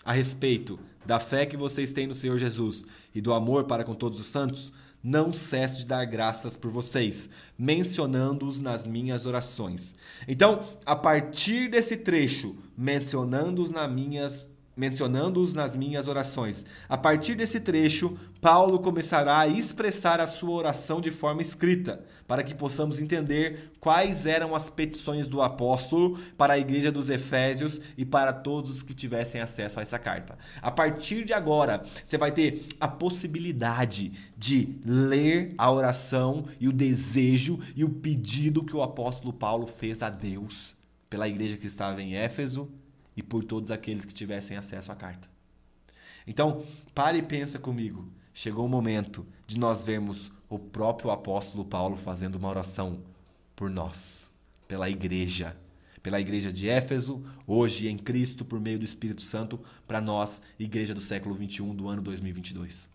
a 0.03 0.11
respeito 0.11 0.79
da 1.05 1.19
fé 1.19 1.45
que 1.45 1.57
vocês 1.57 1.93
têm 1.93 2.05
no 2.05 2.13
Senhor 2.13 2.37
Jesus 2.37 2.85
e 3.15 3.21
do 3.21 3.33
amor 3.33 3.63
para 3.63 3.83
com 3.83 3.95
todos 3.95 4.19
os 4.19 4.27
santos, 4.27 4.73
não 5.01 5.31
cesso 5.31 5.77
de 5.79 5.85
dar 5.85 6.03
graças 6.05 6.57
por 6.57 6.69
vocês, 6.69 7.29
mencionando-os 7.57 8.59
nas 8.59 8.85
minhas 8.85 9.25
orações. 9.25 9.95
Então, 10.27 10.67
a 10.85 10.95
partir 10.95 11.69
desse 11.69 11.97
trecho, 11.97 12.57
mencionando-os 12.77 13.71
nas 13.71 13.91
minhas 13.91 14.57
mencionando-os 14.79 15.53
nas 15.53 15.75
minhas 15.75 16.07
orações. 16.07 16.65
A 16.87 16.97
partir 16.97 17.35
desse 17.35 17.59
trecho, 17.59 18.17
Paulo 18.39 18.79
começará 18.79 19.39
a 19.39 19.47
expressar 19.47 20.21
a 20.21 20.25
sua 20.25 20.51
oração 20.51 21.01
de 21.01 21.11
forma 21.11 21.41
escrita, 21.41 22.01
para 22.25 22.43
que 22.43 22.55
possamos 22.55 23.01
entender 23.01 23.73
quais 23.81 24.25
eram 24.25 24.55
as 24.55 24.69
petições 24.69 25.27
do 25.27 25.41
apóstolo 25.41 26.17
para 26.37 26.53
a 26.53 26.57
igreja 26.57 26.89
dos 26.89 27.09
Efésios 27.09 27.81
e 27.97 28.05
para 28.05 28.31
todos 28.31 28.71
os 28.71 28.81
que 28.81 28.93
tivessem 28.93 29.41
acesso 29.41 29.79
a 29.79 29.81
essa 29.81 29.99
carta. 29.99 30.37
A 30.61 30.71
partir 30.71 31.25
de 31.25 31.33
agora, 31.33 31.83
você 32.01 32.17
vai 32.17 32.31
ter 32.31 32.65
a 32.79 32.87
possibilidade 32.87 34.13
de 34.37 34.79
ler 34.85 35.55
a 35.57 35.69
oração 35.69 36.45
e 36.57 36.69
o 36.69 36.71
desejo 36.71 37.59
e 37.75 37.83
o 37.83 37.89
pedido 37.89 38.63
que 38.63 38.77
o 38.77 38.81
apóstolo 38.81 39.33
Paulo 39.33 39.67
fez 39.67 40.01
a 40.01 40.09
Deus 40.09 40.79
pela 41.09 41.27
igreja 41.27 41.57
que 41.57 41.67
estava 41.67 42.01
em 42.01 42.15
Éfeso 42.15 42.71
e 43.19 43.21
por 43.21 43.43
todos 43.43 43.69
aqueles 43.69 44.05
que 44.05 44.13
tivessem 44.13 44.55
acesso 44.55 44.93
à 44.93 44.95
carta. 44.95 45.29
Então, 46.25 46.63
pare 46.95 47.17
e 47.17 47.21
pensa 47.21 47.59
comigo. 47.59 48.09
Chegou 48.33 48.65
o 48.65 48.69
momento 48.69 49.27
de 49.45 49.59
nós 49.59 49.83
vermos 49.83 50.31
o 50.47 50.57
próprio 50.57 51.11
apóstolo 51.11 51.65
Paulo 51.65 51.97
fazendo 51.97 52.35
uma 52.35 52.47
oração 52.47 53.03
por 53.57 53.69
nós, 53.69 54.33
pela 54.69 54.89
igreja, 54.89 55.57
pela 56.01 56.21
igreja 56.21 56.51
de 56.51 56.69
Éfeso, 56.69 57.21
hoje 57.45 57.89
em 57.89 57.97
Cristo, 57.97 58.45
por 58.45 58.57
meio 58.57 58.79
do 58.79 58.85
Espírito 58.85 59.21
Santo, 59.21 59.59
para 59.85 59.99
nós, 59.99 60.41
igreja 60.57 60.95
do 60.95 61.01
século 61.01 61.35
21 61.35 61.75
do 61.75 61.89
ano 61.89 62.01
2022. 62.01 62.89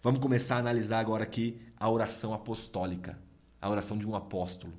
Vamos 0.00 0.20
começar 0.20 0.56
a 0.56 0.60
analisar 0.60 1.00
agora 1.00 1.24
aqui 1.24 1.60
a 1.76 1.90
oração 1.90 2.32
apostólica, 2.32 3.18
a 3.60 3.68
oração 3.68 3.98
de 3.98 4.06
um 4.06 4.14
apóstolo, 4.14 4.72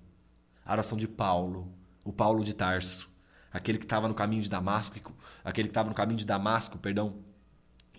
a 0.66 0.72
oração 0.72 0.98
de 0.98 1.10
Paulo, 1.10 1.68
o 2.06 2.14
Paulo 2.14 2.46
de 2.46 2.54
Tarso, 2.54 3.17
aquele 3.58 3.78
que 3.78 3.86
estava 3.86 4.08
no 4.08 4.14
caminho 4.14 4.42
de 4.42 4.50
Damasco, 4.50 5.14
aquele 5.44 5.68
que 5.68 5.72
estava 5.72 5.90
no 5.90 5.96
caminho 5.96 6.18
de 6.18 6.26
Damasco, 6.26 6.78
perdão, 6.78 7.18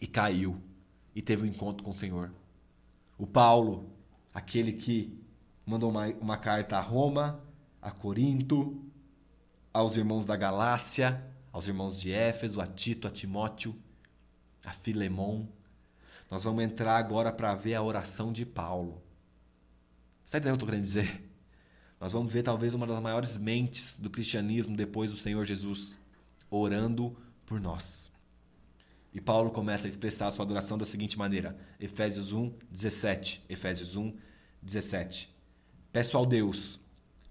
e 0.01 0.07
caiu 0.07 0.63
e 1.15 1.21
teve 1.21 1.43
um 1.43 1.47
encontro 1.47 1.83
com 1.83 1.91
o 1.91 1.97
Senhor. 1.97 2.31
O 3.19 3.27
Paulo, 3.27 3.91
aquele 4.33 4.73
que 4.73 5.21
mandou 5.67 5.91
uma, 5.91 6.07
uma 6.21 6.39
carta 6.39 6.79
a 6.79 6.81
Roma, 6.81 7.43
a 7.83 7.91
Corinto, 7.91 8.85
aos 9.73 9.97
irmãos 9.97 10.25
da 10.25 10.37
Galácia, 10.37 11.25
aos 11.53 11.67
irmãos 11.67 12.01
de 12.01 12.13
Éfeso, 12.13 12.61
a 12.61 12.67
Tito, 12.67 13.09
a 13.09 13.11
Timóteo, 13.11 13.75
a 14.65 14.73
Filemon. 14.73 15.47
Nós 16.31 16.45
vamos 16.45 16.63
entrar 16.63 16.97
agora 16.97 17.33
para 17.33 17.55
ver 17.55 17.75
a 17.75 17.83
oração 17.83 18.33
de 18.33 18.47
Paulo. 18.47 19.03
Sabe 20.25 20.43
o 20.43 20.45
que 20.45 20.49
eu 20.51 20.55
estou 20.55 20.69
querendo 20.69 20.85
dizer? 20.85 21.28
Nós 22.01 22.13
vamos 22.13 22.33
ver 22.33 22.43
talvez 22.43 22.75
uma 22.75 22.87
das 22.87 23.01
maiores 23.01 23.37
mentes 23.37 23.99
do 23.99 24.09
cristianismo 24.09 24.77
depois 24.77 25.11
do 25.11 25.17
Senhor 25.17 25.45
Jesus 25.45 25.99
orando 26.51 27.17
por 27.45 27.61
nós. 27.61 28.13
E 29.13 29.21
Paulo 29.21 29.51
começa 29.51 29.87
a 29.87 29.89
expressar 29.89 30.29
a 30.29 30.31
sua 30.31 30.45
adoração 30.45 30.79
da 30.79 30.85
seguinte 30.85 31.19
maneira: 31.19 31.59
Efésios 31.81 32.33
1, 32.33 32.53
17. 32.71 33.45
Efésios 33.49 33.97
1, 33.97 34.15
17. 34.63 35.35
Peço 35.93 36.17
ao 36.17 36.27
Deus 36.27 36.79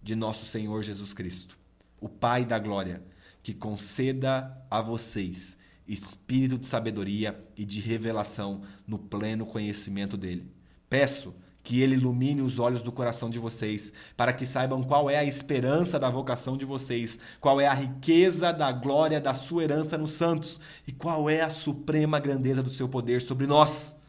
de 0.01 0.15
nosso 0.15 0.45
Senhor 0.45 0.83
Jesus 0.83 1.13
Cristo, 1.13 1.57
o 2.01 2.09
Pai 2.09 2.45
da 2.45 2.59
glória, 2.59 3.01
que 3.41 3.53
conceda 3.53 4.65
a 4.69 4.81
vocês 4.81 5.57
espírito 5.87 6.57
de 6.57 6.65
sabedoria 6.65 7.41
e 7.55 7.63
de 7.63 7.79
revelação 7.79 8.63
no 8.85 8.99
pleno 8.99 9.45
conhecimento 9.45 10.17
dele. 10.17 10.51
Peço 10.89 11.33
que 11.67 11.81
ele 11.81 11.95
ilumine 11.95 12.41
os 12.41 12.59
olhos 12.59 12.81
do 12.81 12.93
coração 12.93 13.29
de 13.29 13.37
vocês, 13.37 13.91
para 14.15 14.31
que 14.31 14.45
saibam 14.45 14.81
qual 14.81 15.09
é 15.09 15.17
a 15.17 15.25
esperança 15.25 15.99
da 15.99 16.09
vocação 16.09 16.55
de 16.55 16.63
vocês, 16.63 17.19
qual 17.41 17.59
é 17.59 17.67
a 17.67 17.73
riqueza 17.73 18.53
da 18.53 18.71
glória 18.71 19.19
da 19.19 19.33
sua 19.33 19.63
herança 19.63 19.97
nos 19.97 20.13
santos 20.13 20.61
e 20.87 20.93
qual 20.93 21.29
é 21.29 21.41
a 21.41 21.49
suprema 21.49 22.21
grandeza 22.21 22.63
do 22.63 22.69
seu 22.69 22.87
poder 22.87 23.21
sobre 23.21 23.45
nós, 23.45 24.01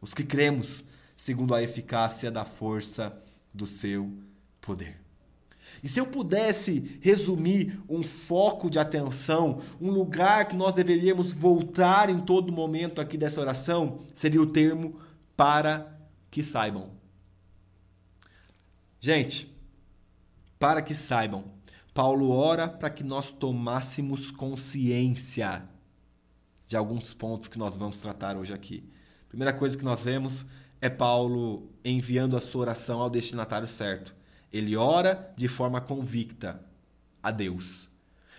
os 0.00 0.14
que 0.14 0.24
cremos, 0.24 0.84
segundo 1.14 1.54
a 1.54 1.62
eficácia 1.62 2.30
da 2.30 2.46
força 2.46 3.14
do 3.52 3.66
seu 3.66 4.10
poder. 4.58 4.98
E 5.84 5.90
se 5.90 6.00
eu 6.00 6.06
pudesse 6.06 6.98
resumir 7.02 7.78
um 7.90 8.02
foco 8.02 8.70
de 8.70 8.78
atenção, 8.78 9.60
um 9.78 9.90
lugar 9.90 10.48
que 10.48 10.56
nós 10.56 10.72
deveríamos 10.72 11.30
voltar 11.30 12.08
em 12.08 12.20
todo 12.20 12.50
momento 12.50 13.02
aqui 13.02 13.18
dessa 13.18 13.42
oração, 13.42 13.98
seria 14.14 14.40
o 14.40 14.46
termo 14.46 14.98
para 15.36 15.94
que 16.30 16.42
saibam. 16.42 17.01
Gente, 19.04 19.52
para 20.60 20.80
que 20.80 20.94
saibam, 20.94 21.42
Paulo 21.92 22.30
ora 22.30 22.68
para 22.68 22.88
que 22.88 23.02
nós 23.02 23.32
tomássemos 23.32 24.30
consciência 24.30 25.68
de 26.68 26.76
alguns 26.76 27.12
pontos 27.12 27.48
que 27.48 27.58
nós 27.58 27.76
vamos 27.76 28.00
tratar 28.00 28.36
hoje 28.36 28.54
aqui. 28.54 28.88
Primeira 29.28 29.52
coisa 29.52 29.76
que 29.76 29.84
nós 29.84 30.04
vemos 30.04 30.46
é 30.80 30.88
Paulo 30.88 31.68
enviando 31.84 32.36
a 32.36 32.40
sua 32.40 32.60
oração 32.60 33.00
ao 33.00 33.10
destinatário 33.10 33.66
certo. 33.66 34.14
Ele 34.52 34.76
ora 34.76 35.34
de 35.36 35.48
forma 35.48 35.80
convicta 35.80 36.64
a 37.20 37.32
Deus. 37.32 37.90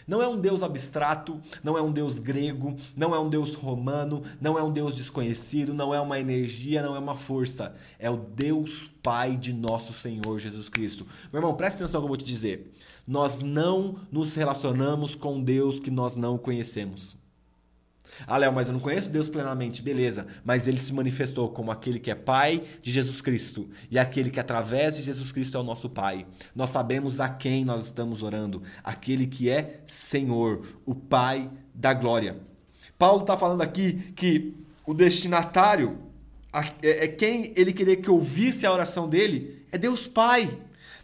Não 0.07 0.21
é 0.21 0.27
um 0.27 0.39
Deus 0.39 0.63
abstrato, 0.63 1.39
não 1.63 1.77
é 1.77 1.81
um 1.81 1.91
Deus 1.91 2.19
grego, 2.19 2.75
não 2.95 3.13
é 3.13 3.19
um 3.19 3.29
Deus 3.29 3.55
romano, 3.55 4.23
não 4.39 4.57
é 4.57 4.63
um 4.63 4.71
Deus 4.71 4.95
desconhecido, 4.95 5.73
não 5.73 5.93
é 5.93 5.99
uma 5.99 6.19
energia, 6.19 6.81
não 6.81 6.95
é 6.95 6.99
uma 6.99 7.15
força. 7.15 7.75
É 7.97 8.09
o 8.09 8.17
Deus 8.17 8.89
Pai 9.01 9.35
de 9.35 9.51
nosso 9.51 9.93
Senhor 9.93 10.39
Jesus 10.39 10.69
Cristo. 10.69 11.05
Meu 11.31 11.41
irmão, 11.41 11.55
presta 11.55 11.83
atenção 11.83 12.01
que 12.01 12.05
eu 12.05 12.09
vou 12.09 12.17
te 12.17 12.25
dizer. 12.25 12.71
Nós 13.05 13.41
não 13.41 13.95
nos 14.11 14.35
relacionamos 14.35 15.13
com 15.13 15.41
Deus 15.41 15.79
que 15.79 15.91
nós 15.91 16.15
não 16.15 16.37
conhecemos. 16.37 17.22
Ah, 18.27 18.37
Léo, 18.37 18.53
mas 18.53 18.67
eu 18.67 18.73
não 18.73 18.79
conheço 18.79 19.09
Deus 19.09 19.29
plenamente, 19.29 19.81
beleza. 19.81 20.27
Mas 20.43 20.67
ele 20.67 20.79
se 20.79 20.93
manifestou 20.93 21.49
como 21.49 21.71
aquele 21.71 21.99
que 21.99 22.11
é 22.11 22.15
Pai 22.15 22.63
de 22.81 22.91
Jesus 22.91 23.21
Cristo 23.21 23.69
e 23.89 23.97
aquele 23.99 24.29
que, 24.29 24.39
através 24.39 24.95
de 24.95 25.01
Jesus 25.01 25.31
Cristo, 25.31 25.57
é 25.57 25.59
o 25.59 25.63
nosso 25.63 25.89
Pai. 25.89 26.25
Nós 26.55 26.69
sabemos 26.69 27.19
a 27.19 27.29
quem 27.29 27.65
nós 27.65 27.85
estamos 27.85 28.21
orando, 28.21 28.61
aquele 28.83 29.27
que 29.27 29.49
é 29.49 29.81
Senhor, 29.87 30.65
o 30.85 30.95
Pai 30.95 31.49
da 31.73 31.93
glória. 31.93 32.37
Paulo 32.97 33.21
está 33.21 33.37
falando 33.37 33.61
aqui 33.61 34.13
que 34.15 34.53
o 34.85 34.93
destinatário, 34.93 35.97
é, 36.81 37.05
é 37.05 37.07
quem 37.07 37.51
ele 37.55 37.73
queria 37.73 37.97
que 37.97 38.09
ouvisse 38.09 38.65
a 38.65 38.71
oração 38.71 39.09
dele, 39.09 39.65
é 39.71 39.77
Deus 39.77 40.07
Pai. 40.07 40.57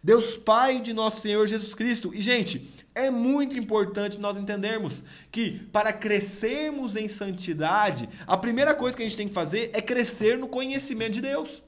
Deus 0.04 0.38
Pai 0.38 0.82
de 0.82 0.94
nosso 0.94 1.22
Senhor 1.22 1.46
Jesus 1.48 1.74
Cristo. 1.74 2.14
E, 2.14 2.22
gente, 2.22 2.70
é 3.00 3.10
muito 3.10 3.58
importante 3.58 4.20
nós 4.20 4.38
entendermos 4.38 5.04
que 5.32 5.60
para 5.72 5.92
crescermos 5.92 6.96
em 6.96 7.08
santidade, 7.08 8.10
a 8.28 8.38
primeira 8.38 8.74
coisa 8.74 8.96
que 8.96 9.04
a 9.04 9.06
gente 9.06 9.18
tem 9.18 9.28
que 9.28 9.34
fazer 9.34 9.70
é 9.74 9.82
crescer 9.82 10.38
no 10.38 10.48
conhecimento 10.48 11.14
de 11.14 11.22
Deus. 11.22 11.64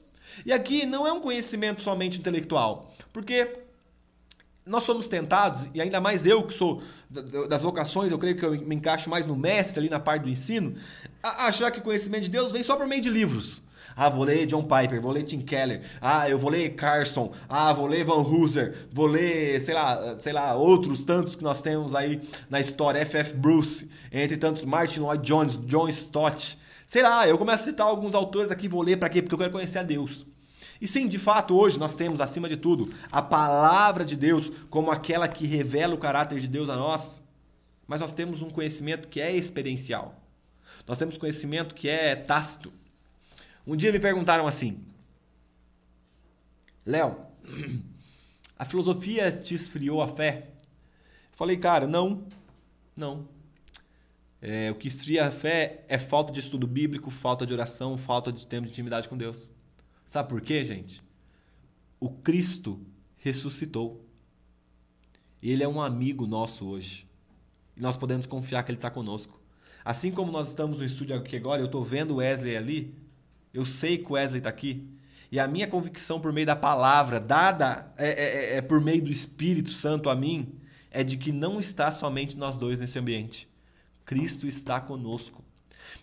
E 0.46 0.52
aqui 0.52 0.86
não 0.86 1.06
é 1.06 1.12
um 1.12 1.20
conhecimento 1.20 1.82
somente 1.82 2.18
intelectual, 2.18 2.92
porque 3.12 3.60
nós 4.64 4.84
somos 4.84 5.08
tentados, 5.08 5.68
e 5.74 5.80
ainda 5.80 6.00
mais 6.00 6.24
eu 6.24 6.44
que 6.44 6.54
sou 6.54 6.82
das 7.48 7.62
vocações, 7.62 8.10
eu 8.10 8.18
creio 8.18 8.36
que 8.36 8.44
eu 8.44 8.52
me 8.52 8.74
encaixo 8.74 9.10
mais 9.10 9.26
no 9.26 9.36
mestre 9.36 9.80
ali 9.80 9.90
na 9.90 10.00
parte 10.00 10.22
do 10.22 10.30
ensino, 10.30 10.76
a 11.22 11.46
achar 11.46 11.70
que 11.70 11.80
o 11.80 11.82
conhecimento 11.82 12.24
de 12.24 12.30
Deus 12.30 12.52
vem 12.52 12.62
só 12.62 12.76
por 12.76 12.86
meio 12.86 13.02
de 13.02 13.10
livros. 13.10 13.62
Ah, 13.96 14.08
vou 14.08 14.24
ler 14.24 14.46
John 14.46 14.62
Piper, 14.62 15.00
vou 15.00 15.12
ler 15.12 15.24
Tim 15.24 15.40
Keller. 15.40 15.82
Ah, 16.00 16.28
eu 16.28 16.38
vou 16.38 16.50
ler 16.50 16.74
Carson. 16.74 17.32
Ah, 17.48 17.72
vou 17.72 17.86
ler 17.86 18.04
Van 18.04 18.22
Hooser. 18.22 18.88
Vou 18.92 19.06
ler, 19.06 19.60
sei 19.60 19.74
lá, 19.74 20.16
sei 20.20 20.32
lá, 20.32 20.54
outros 20.54 21.04
tantos 21.04 21.36
que 21.36 21.42
nós 21.42 21.62
temos 21.62 21.94
aí 21.94 22.20
na 22.48 22.60
história. 22.60 23.00
F.F. 23.00 23.34
Bruce, 23.34 23.88
entre 24.10 24.36
tantos 24.36 24.64
Martin 24.64 25.00
Lloyd 25.00 25.24
Jones, 25.26 25.58
John 25.66 25.88
Stott. 25.88 26.58
Sei 26.86 27.02
lá, 27.02 27.26
eu 27.26 27.38
começo 27.38 27.64
a 27.64 27.70
citar 27.70 27.86
alguns 27.86 28.14
autores 28.14 28.50
aqui, 28.50 28.68
vou 28.68 28.82
ler 28.82 28.98
para 28.98 29.08
quê? 29.08 29.22
Porque 29.22 29.34
eu 29.34 29.38
quero 29.38 29.52
conhecer 29.52 29.78
a 29.78 29.82
Deus. 29.82 30.26
E 30.80 30.88
sim, 30.88 31.06
de 31.06 31.18
fato, 31.18 31.54
hoje 31.54 31.78
nós 31.78 31.94
temos, 31.94 32.20
acima 32.20 32.48
de 32.48 32.56
tudo, 32.56 32.92
a 33.10 33.22
palavra 33.22 34.04
de 34.04 34.16
Deus 34.16 34.50
como 34.68 34.90
aquela 34.90 35.28
que 35.28 35.46
revela 35.46 35.94
o 35.94 35.98
caráter 35.98 36.40
de 36.40 36.48
Deus 36.48 36.68
a 36.68 36.76
nós. 36.76 37.22
Mas 37.86 38.00
nós 38.00 38.12
temos 38.12 38.42
um 38.42 38.50
conhecimento 38.50 39.08
que 39.08 39.20
é 39.20 39.34
experiencial. 39.34 40.16
Nós 40.86 40.98
temos 40.98 41.16
conhecimento 41.16 41.74
que 41.74 41.88
é 41.88 42.16
tácito. 42.16 42.72
Um 43.66 43.76
dia 43.76 43.92
me 43.92 44.00
perguntaram 44.00 44.46
assim: 44.46 44.84
Léo, 46.84 47.16
a 48.58 48.64
filosofia 48.64 49.30
te 49.30 49.54
esfriou 49.54 50.02
a 50.02 50.08
fé? 50.08 50.48
falei, 51.32 51.56
cara, 51.56 51.88
não, 51.88 52.24
não. 52.96 53.26
É, 54.40 54.70
o 54.70 54.76
que 54.76 54.86
esfria 54.86 55.26
a 55.26 55.30
fé 55.30 55.84
é 55.88 55.98
falta 55.98 56.32
de 56.32 56.38
estudo 56.38 56.66
bíblico, 56.66 57.10
falta 57.10 57.44
de 57.44 57.52
oração, 57.52 57.98
falta 57.98 58.32
de 58.32 58.46
tempo 58.46 58.66
de 58.66 58.72
intimidade 58.72 59.08
com 59.08 59.16
Deus. 59.16 59.50
Sabe 60.06 60.28
por 60.28 60.40
quê, 60.40 60.64
gente? 60.64 61.02
O 61.98 62.10
Cristo 62.10 62.80
ressuscitou. 63.16 64.04
Ele 65.42 65.62
é 65.62 65.68
um 65.68 65.80
amigo 65.80 66.26
nosso 66.26 66.66
hoje. 66.66 67.08
E 67.76 67.80
nós 67.80 67.96
podemos 67.96 68.26
confiar 68.26 68.62
que 68.62 68.70
Ele 68.70 68.78
está 68.78 68.90
conosco. 68.90 69.40
Assim 69.84 70.12
como 70.12 70.30
nós 70.30 70.48
estamos 70.48 70.78
no 70.78 70.84
estúdio 70.84 71.16
aqui 71.16 71.36
agora, 71.36 71.60
eu 71.60 71.66
estou 71.66 71.84
vendo 71.84 72.12
o 72.12 72.16
Wesley 72.16 72.56
ali, 72.56 72.94
eu 73.52 73.64
sei 73.64 73.98
que 73.98 74.10
o 74.10 74.14
Wesley 74.14 74.38
está 74.38 74.50
aqui. 74.50 74.86
E 75.30 75.40
a 75.40 75.48
minha 75.48 75.66
convicção 75.66 76.20
por 76.20 76.32
meio 76.32 76.46
da 76.46 76.56
palavra, 76.56 77.18
dada 77.18 77.90
é, 77.96 78.08
é, 78.08 78.12
é, 78.12 78.56
é, 78.56 78.62
por 78.62 78.80
meio 78.80 79.02
do 79.02 79.10
Espírito 79.10 79.70
Santo 79.70 80.10
a 80.10 80.14
mim, 80.14 80.54
é 80.90 81.02
de 81.02 81.16
que 81.16 81.32
não 81.32 81.58
está 81.58 81.90
somente 81.90 82.36
nós 82.36 82.58
dois 82.58 82.78
nesse 82.78 82.98
ambiente. 82.98 83.48
Cristo 84.04 84.46
está 84.46 84.78
conosco. 84.80 85.42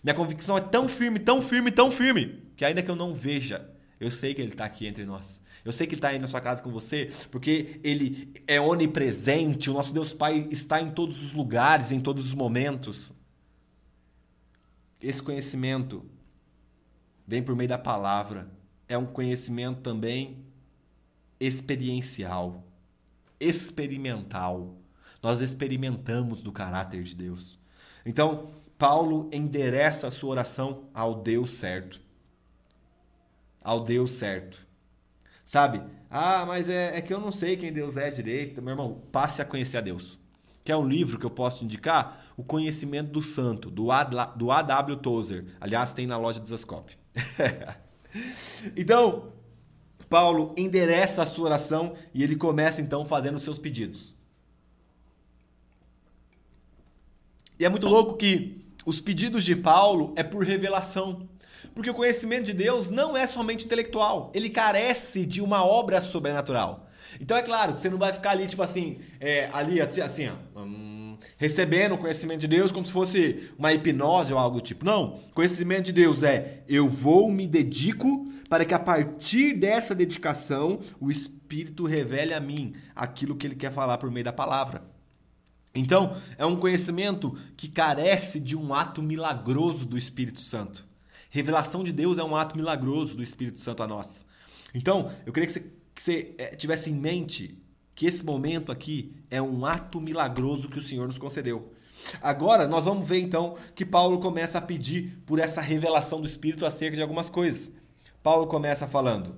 Minha 0.02 0.14
convicção 0.14 0.58
é 0.58 0.60
tão 0.60 0.88
firme, 0.88 1.18
tão 1.18 1.40
firme, 1.40 1.70
tão 1.70 1.90
firme, 1.90 2.42
que 2.56 2.64
ainda 2.64 2.82
que 2.82 2.90
eu 2.90 2.96
não 2.96 3.14
veja, 3.14 3.70
eu 4.00 4.10
sei 4.10 4.34
que 4.34 4.40
Ele 4.40 4.50
está 4.50 4.64
aqui 4.64 4.86
entre 4.86 5.04
nós. 5.04 5.42
Eu 5.64 5.72
sei 5.72 5.86
que 5.86 5.94
Ele 5.94 5.98
está 5.98 6.08
aí 6.08 6.18
na 6.18 6.26
sua 6.26 6.40
casa 6.40 6.62
com 6.62 6.70
você, 6.70 7.12
porque 7.30 7.80
Ele 7.84 8.32
é 8.46 8.60
onipresente, 8.60 9.70
o 9.70 9.74
nosso 9.74 9.92
Deus 9.92 10.12
Pai 10.12 10.48
está 10.50 10.80
em 10.80 10.90
todos 10.90 11.22
os 11.22 11.32
lugares, 11.32 11.92
em 11.92 12.00
todos 12.00 12.26
os 12.26 12.34
momentos. 12.34 13.12
Esse 15.00 15.22
conhecimento 15.22 16.04
vem 17.30 17.44
por 17.44 17.54
meio 17.54 17.68
da 17.68 17.78
palavra. 17.78 18.48
É 18.88 18.98
um 18.98 19.06
conhecimento 19.06 19.82
também 19.82 20.44
experiencial, 21.38 22.64
experimental. 23.38 24.74
Nós 25.22 25.40
experimentamos 25.40 26.42
do 26.42 26.50
caráter 26.50 27.04
de 27.04 27.14
Deus. 27.14 27.56
Então, 28.04 28.50
Paulo 28.76 29.30
endereça 29.32 30.08
a 30.08 30.10
sua 30.10 30.30
oração 30.30 30.88
ao 30.92 31.22
Deus 31.22 31.54
certo. 31.54 32.00
Ao 33.62 33.84
Deus 33.84 34.10
certo. 34.10 34.66
Sabe? 35.44 35.82
Ah, 36.10 36.44
mas 36.44 36.68
é, 36.68 36.96
é 36.96 37.00
que 37.00 37.14
eu 37.14 37.20
não 37.20 37.30
sei 37.30 37.56
quem 37.56 37.72
Deus 37.72 37.96
é 37.96 38.10
direito. 38.10 38.60
Meu 38.60 38.72
irmão, 38.72 39.02
passe 39.12 39.40
a 39.40 39.44
conhecer 39.44 39.76
a 39.76 39.82
Deus. 39.82 40.18
Quer 40.70 40.76
um 40.76 40.86
livro 40.86 41.18
que 41.18 41.26
eu 41.26 41.30
posso 41.30 41.64
indicar? 41.64 42.24
O 42.36 42.44
Conhecimento 42.44 43.10
do 43.10 43.20
Santo, 43.20 43.68
do 43.68 43.90
A.W. 43.90 44.98
Tozer. 44.98 45.46
Aliás, 45.60 45.92
tem 45.92 46.06
na 46.06 46.16
loja 46.16 46.38
do 46.38 46.46
Zascope. 46.46 46.96
então, 48.76 49.32
Paulo 50.08 50.54
endereça 50.56 51.24
a 51.24 51.26
sua 51.26 51.46
oração 51.46 51.94
e 52.14 52.22
ele 52.22 52.36
começa 52.36 52.80
então 52.80 53.04
fazendo 53.04 53.34
os 53.34 53.42
seus 53.42 53.58
pedidos. 53.58 54.14
E 57.58 57.64
é 57.64 57.68
muito 57.68 57.88
louco 57.88 58.16
que 58.16 58.64
os 58.86 59.00
pedidos 59.00 59.42
de 59.42 59.56
Paulo 59.56 60.12
é 60.14 60.22
por 60.22 60.44
revelação. 60.44 61.28
Porque 61.74 61.90
o 61.90 61.94
conhecimento 61.94 62.44
de 62.44 62.52
Deus 62.52 62.88
não 62.88 63.16
é 63.16 63.26
somente 63.26 63.66
intelectual, 63.66 64.30
ele 64.32 64.48
carece 64.48 65.26
de 65.26 65.42
uma 65.42 65.64
obra 65.64 66.00
sobrenatural. 66.00 66.88
Então 67.18 67.36
é 67.36 67.42
claro 67.42 67.74
que 67.74 67.80
você 67.80 67.88
não 67.88 67.98
vai 67.98 68.12
ficar 68.12 68.30
ali, 68.30 68.46
tipo 68.46 68.62
assim, 68.62 68.98
é, 69.18 69.48
ali 69.52 69.80
assim, 69.80 70.28
ó, 70.28 70.60
hum, 70.60 71.16
recebendo 71.38 71.94
o 71.94 71.98
conhecimento 71.98 72.40
de 72.40 72.48
Deus 72.48 72.70
como 72.70 72.84
se 72.84 72.92
fosse 72.92 73.50
uma 73.58 73.72
hipnose 73.72 74.32
ou 74.32 74.38
algo 74.38 74.58
do 74.58 74.62
tipo. 74.62 74.84
Não, 74.84 75.18
conhecimento 75.34 75.86
de 75.86 75.92
Deus 75.92 76.22
é 76.22 76.62
eu 76.68 76.88
vou 76.88 77.30
me 77.30 77.46
dedico 77.46 78.26
para 78.48 78.64
que 78.64 78.74
a 78.74 78.78
partir 78.78 79.54
dessa 79.54 79.94
dedicação 79.94 80.80
o 81.00 81.10
Espírito 81.10 81.86
revele 81.86 82.34
a 82.34 82.40
mim 82.40 82.74
aquilo 82.94 83.36
que 83.36 83.46
ele 83.46 83.54
quer 83.54 83.72
falar 83.72 83.98
por 83.98 84.10
meio 84.10 84.24
da 84.24 84.32
palavra. 84.32 84.82
Então, 85.74 86.16
é 86.36 86.44
um 86.44 86.56
conhecimento 86.56 87.36
que 87.56 87.68
carece 87.68 88.40
de 88.40 88.56
um 88.56 88.74
ato 88.74 89.02
milagroso 89.02 89.86
do 89.86 89.96
Espírito 89.96 90.40
Santo. 90.40 90.84
Revelação 91.30 91.84
de 91.84 91.92
Deus 91.92 92.18
é 92.18 92.24
um 92.24 92.34
ato 92.34 92.56
milagroso 92.56 93.16
do 93.16 93.22
Espírito 93.22 93.60
Santo 93.60 93.82
a 93.82 93.86
nós. 93.86 94.26
Então, 94.74 95.12
eu 95.24 95.32
queria 95.32 95.46
que 95.46 95.52
você, 95.52 95.72
que 96.00 96.02
você 96.02 96.34
é, 96.38 96.56
tivesse 96.56 96.88
em 96.88 96.94
mente 96.94 97.62
que 97.94 98.06
esse 98.06 98.24
momento 98.24 98.72
aqui 98.72 99.14
é 99.30 99.42
um 99.42 99.66
ato 99.66 100.00
milagroso 100.00 100.70
que 100.70 100.78
o 100.78 100.82
Senhor 100.82 101.06
nos 101.06 101.18
concedeu. 101.18 101.74
Agora, 102.22 102.66
nós 102.66 102.86
vamos 102.86 103.06
ver 103.06 103.18
então 103.18 103.58
que 103.74 103.84
Paulo 103.84 104.18
começa 104.18 104.56
a 104.56 104.62
pedir 104.62 105.18
por 105.26 105.38
essa 105.38 105.60
revelação 105.60 106.22
do 106.22 106.26
Espírito 106.26 106.64
acerca 106.64 106.96
de 106.96 107.02
algumas 107.02 107.28
coisas. 107.28 107.74
Paulo 108.22 108.46
começa 108.46 108.88
falando 108.88 109.36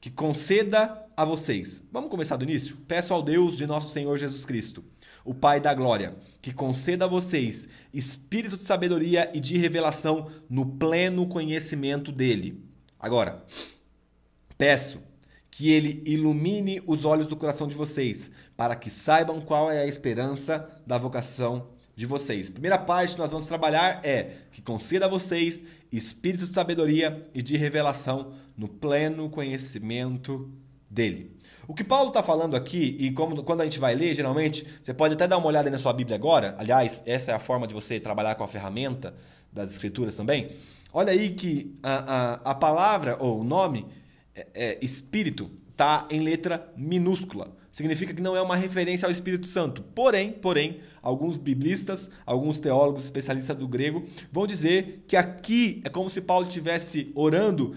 que 0.00 0.08
conceda 0.08 1.04
a 1.16 1.24
vocês. 1.24 1.88
Vamos 1.90 2.10
começar 2.10 2.36
do 2.36 2.44
início? 2.44 2.76
Peço 2.86 3.12
ao 3.12 3.20
Deus 3.20 3.56
de 3.56 3.66
nosso 3.66 3.92
Senhor 3.92 4.16
Jesus 4.16 4.44
Cristo 4.44 4.84
o 5.24 5.32
Pai 5.32 5.58
da 5.58 5.72
glória, 5.72 6.14
que 6.42 6.52
conceda 6.52 7.06
a 7.06 7.08
vocês 7.08 7.66
espírito 7.94 8.58
de 8.58 8.62
sabedoria 8.62 9.30
e 9.32 9.40
de 9.40 9.56
revelação 9.56 10.30
no 10.50 10.66
pleno 10.66 11.26
conhecimento 11.26 12.12
dele. 12.12 12.62
Agora, 13.00 13.42
peço 14.58 15.00
que 15.56 15.70
ele 15.70 16.02
ilumine 16.04 16.82
os 16.84 17.04
olhos 17.04 17.28
do 17.28 17.36
coração 17.36 17.68
de 17.68 17.76
vocês, 17.76 18.32
para 18.56 18.74
que 18.74 18.90
saibam 18.90 19.40
qual 19.40 19.70
é 19.70 19.82
a 19.82 19.86
esperança 19.86 20.66
da 20.84 20.98
vocação 20.98 21.68
de 21.94 22.06
vocês. 22.06 22.50
Primeira 22.50 22.76
parte 22.76 23.14
que 23.14 23.20
nós 23.20 23.30
vamos 23.30 23.46
trabalhar 23.46 24.00
é 24.04 24.32
que 24.50 24.60
conceda 24.60 25.06
a 25.06 25.08
vocês 25.08 25.64
espírito 25.92 26.44
de 26.44 26.52
sabedoria 26.52 27.24
e 27.32 27.40
de 27.40 27.56
revelação 27.56 28.32
no 28.58 28.66
pleno 28.66 29.30
conhecimento 29.30 30.50
dele. 30.90 31.36
O 31.68 31.74
que 31.74 31.84
Paulo 31.84 32.08
está 32.08 32.20
falando 32.20 32.56
aqui, 32.56 32.96
e 32.98 33.12
como, 33.12 33.40
quando 33.44 33.60
a 33.60 33.64
gente 33.64 33.78
vai 33.78 33.94
ler, 33.94 34.12
geralmente, 34.12 34.66
você 34.82 34.92
pode 34.92 35.14
até 35.14 35.28
dar 35.28 35.38
uma 35.38 35.46
olhada 35.46 35.70
na 35.70 35.78
sua 35.78 35.92
Bíblia 35.92 36.16
agora. 36.16 36.56
Aliás, 36.58 37.00
essa 37.06 37.30
é 37.30 37.34
a 37.34 37.38
forma 37.38 37.68
de 37.68 37.74
você 37.74 38.00
trabalhar 38.00 38.34
com 38.34 38.42
a 38.42 38.48
ferramenta 38.48 39.14
das 39.52 39.70
Escrituras 39.70 40.16
também. 40.16 40.50
Olha 40.92 41.12
aí 41.12 41.30
que 41.30 41.76
a, 41.80 42.40
a, 42.44 42.50
a 42.50 42.54
palavra, 42.56 43.16
ou 43.20 43.40
o 43.40 43.44
nome, 43.44 43.86
é, 44.34 44.46
é, 44.54 44.78
Espírito, 44.82 45.50
está 45.70 46.06
em 46.10 46.20
letra 46.20 46.72
minúscula 46.76 47.56
significa 47.74 48.14
que 48.14 48.22
não 48.22 48.36
é 48.36 48.40
uma 48.40 48.54
referência 48.54 49.04
ao 49.04 49.10
Espírito 49.10 49.48
Santo. 49.48 49.82
Porém, 49.82 50.30
porém, 50.30 50.78
alguns 51.02 51.36
biblistas, 51.36 52.12
alguns 52.24 52.60
teólogos 52.60 53.04
especialistas 53.04 53.58
do 53.58 53.66
grego 53.66 54.04
vão 54.30 54.46
dizer 54.46 55.02
que 55.08 55.16
aqui 55.16 55.82
é 55.84 55.88
como 55.88 56.08
se 56.08 56.20
Paulo 56.20 56.46
estivesse 56.46 57.10
orando 57.16 57.74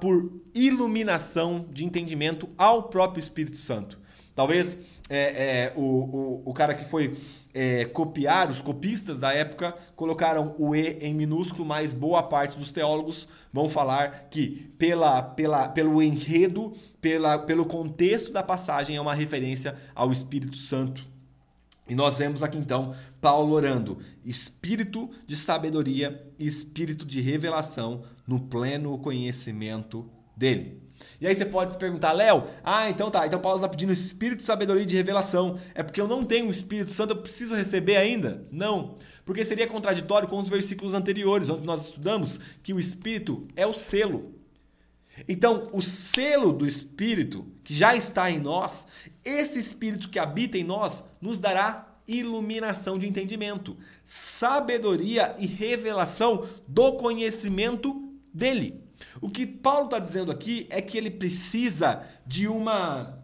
por 0.00 0.32
iluminação 0.52 1.68
de 1.72 1.84
entendimento 1.84 2.48
ao 2.58 2.88
próprio 2.88 3.20
Espírito 3.20 3.56
Santo. 3.56 4.00
Talvez 4.34 4.80
é, 5.08 5.18
é, 5.18 5.72
o, 5.76 5.80
o, 5.80 6.42
o 6.46 6.52
cara 6.52 6.74
que 6.74 6.84
foi 6.90 7.16
é, 7.58 7.86
copiar, 7.86 8.50
os 8.50 8.60
copistas 8.60 9.18
da 9.18 9.32
época 9.32 9.74
colocaram 9.96 10.54
o 10.58 10.76
E 10.76 10.98
em 11.00 11.14
minúsculo, 11.14 11.64
mas 11.64 11.94
boa 11.94 12.22
parte 12.22 12.58
dos 12.58 12.70
teólogos 12.70 13.26
vão 13.50 13.66
falar 13.66 14.28
que 14.30 14.68
pela, 14.78 15.22
pela, 15.22 15.66
pelo 15.66 16.02
enredo, 16.02 16.74
pela, 17.00 17.38
pelo 17.38 17.64
contexto 17.64 18.30
da 18.30 18.42
passagem 18.42 18.96
é 18.96 19.00
uma 19.00 19.14
referência 19.14 19.74
ao 19.94 20.12
Espírito 20.12 20.58
Santo. 20.58 21.02
E 21.88 21.94
nós 21.94 22.18
vemos 22.18 22.42
aqui 22.42 22.58
então 22.58 22.94
Paulo 23.22 23.54
orando, 23.54 24.00
espírito 24.22 25.08
de 25.26 25.34
sabedoria 25.34 26.30
espírito 26.38 27.06
de 27.06 27.22
revelação 27.22 28.02
no 28.26 28.38
pleno 28.38 28.98
conhecimento 28.98 30.10
dele. 30.36 30.82
E 31.20 31.26
aí 31.26 31.34
você 31.34 31.44
pode 31.44 31.72
se 31.72 31.78
perguntar, 31.78 32.12
Léo, 32.12 32.44
ah, 32.62 32.90
então 32.90 33.10
tá, 33.10 33.26
então 33.26 33.40
Paulo 33.40 33.58
está 33.58 33.68
pedindo 33.68 33.92
espírito 33.92 34.40
de 34.40 34.44
sabedoria 34.44 34.82
e 34.82 34.86
de 34.86 34.96
revelação. 34.96 35.58
É 35.74 35.82
porque 35.82 36.00
eu 36.00 36.08
não 36.08 36.22
tenho 36.22 36.48
o 36.48 36.50
Espírito 36.50 36.92
Santo, 36.92 37.12
eu 37.12 37.22
preciso 37.22 37.54
receber 37.54 37.96
ainda? 37.96 38.46
Não. 38.50 38.96
Porque 39.24 39.44
seria 39.44 39.66
contraditório 39.66 40.28
com 40.28 40.38
os 40.38 40.48
versículos 40.48 40.94
anteriores, 40.94 41.48
onde 41.48 41.66
nós 41.66 41.86
estudamos 41.86 42.38
que 42.62 42.72
o 42.72 42.80
Espírito 42.80 43.46
é 43.56 43.66
o 43.66 43.72
selo. 43.72 44.34
Então, 45.26 45.66
o 45.72 45.80
selo 45.80 46.52
do 46.52 46.66
Espírito, 46.66 47.46
que 47.64 47.72
já 47.72 47.96
está 47.96 48.30
em 48.30 48.38
nós, 48.38 48.86
esse 49.24 49.58
Espírito 49.58 50.10
que 50.10 50.18
habita 50.18 50.58
em 50.58 50.64
nós, 50.64 51.02
nos 51.20 51.38
dará 51.38 51.96
iluminação 52.06 52.98
de 52.98 53.08
entendimento, 53.08 53.76
sabedoria 54.04 55.34
e 55.38 55.46
revelação 55.46 56.46
do 56.68 56.92
conhecimento 56.92 58.12
dele. 58.32 58.85
O 59.20 59.28
que 59.28 59.46
Paulo 59.46 59.86
está 59.86 59.98
dizendo 59.98 60.30
aqui 60.30 60.66
é 60.70 60.80
que 60.80 60.96
ele 60.96 61.10
precisa 61.10 62.02
de 62.26 62.46
uma 62.46 63.22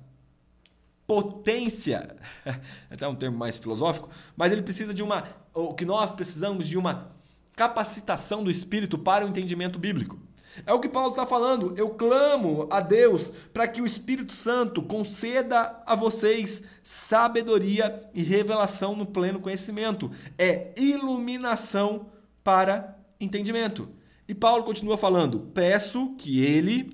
potência, 1.07 2.17
até 2.91 3.07
um 3.07 3.15
termo 3.15 3.37
mais 3.37 3.59
filosófico, 3.59 4.09
mas 4.37 4.53
ele 4.53 4.63
precisa 4.63 4.95
de 4.95 5.03
uma, 5.03 5.25
o 5.53 5.75
que 5.75 5.85
nós 5.85 6.13
precisamos 6.13 6.67
de 6.67 6.79
uma 6.79 7.09
capacitação 7.55 8.43
do 8.43 8.51
Espírito 8.51 8.99
para 8.99 9.27
o 9.27 9.29
entendimento 9.29 9.79
bíblico. 9.79 10.19
É 10.67 10.73
o 10.73 10.81
que 10.81 10.89
Paulo 10.89 11.11
está 11.11 11.25
falando. 11.25 11.75
Eu 11.77 11.91
clamo 11.91 12.67
a 12.71 12.81
Deus 12.81 13.33
para 13.53 13.67
que 13.67 13.81
o 13.81 13.87
Espírito 13.87 14.33
Santo 14.33 14.83
conceda 14.83 15.83
a 15.87 15.95
vocês 15.95 16.63
sabedoria 16.85 18.11
e 18.13 18.23
revelação 18.23 18.95
no 18.95 19.07
pleno 19.07 19.41
conhecimento. 19.41 20.11
É 20.37 20.73
iluminação 20.77 22.07
para 22.45 22.99
entendimento. 23.19 23.89
E 24.33 24.35
Paulo 24.35 24.65
continua 24.65 24.97
falando: 24.97 25.41
Peço 25.53 26.15
que 26.17 26.43
ele 26.43 26.89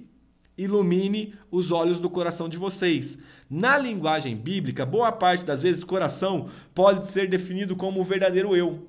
ilumine 0.56 1.34
os 1.52 1.70
olhos 1.70 2.00
do 2.00 2.10
coração 2.10 2.48
de 2.48 2.58
vocês. 2.58 3.20
Na 3.48 3.78
linguagem 3.78 4.34
bíblica, 4.34 4.84
boa 4.84 5.12
parte 5.12 5.44
das 5.44 5.62
vezes, 5.62 5.84
coração 5.84 6.48
pode 6.74 7.06
ser 7.06 7.28
definido 7.28 7.76
como 7.76 8.00
o 8.00 8.04
verdadeiro 8.04 8.56
eu. 8.56 8.88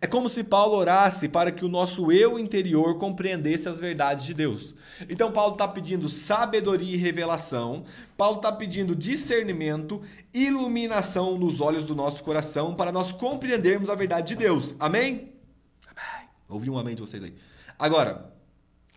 É 0.00 0.06
como 0.08 0.28
se 0.28 0.42
Paulo 0.42 0.76
orasse 0.76 1.28
para 1.28 1.52
que 1.52 1.64
o 1.64 1.68
nosso 1.68 2.10
eu 2.10 2.40
interior 2.40 2.98
compreendesse 2.98 3.68
as 3.68 3.78
verdades 3.78 4.24
de 4.24 4.34
Deus. 4.34 4.74
Então, 5.08 5.30
Paulo 5.30 5.52
está 5.52 5.68
pedindo 5.68 6.08
sabedoria 6.08 6.92
e 6.92 6.98
revelação, 6.98 7.84
Paulo 8.16 8.38
está 8.38 8.50
pedindo 8.50 8.96
discernimento, 8.96 10.02
iluminação 10.34 11.38
nos 11.38 11.60
olhos 11.60 11.86
do 11.86 11.94
nosso 11.94 12.24
coração 12.24 12.74
para 12.74 12.90
nós 12.90 13.12
compreendermos 13.12 13.88
a 13.88 13.94
verdade 13.94 14.34
de 14.34 14.34
Deus. 14.34 14.74
Amém? 14.80 15.35
Ouvi 16.48 16.70
um 16.70 16.78
amém 16.78 16.94
de 16.94 17.00
vocês 17.00 17.22
aí. 17.22 17.34
Agora, 17.78 18.32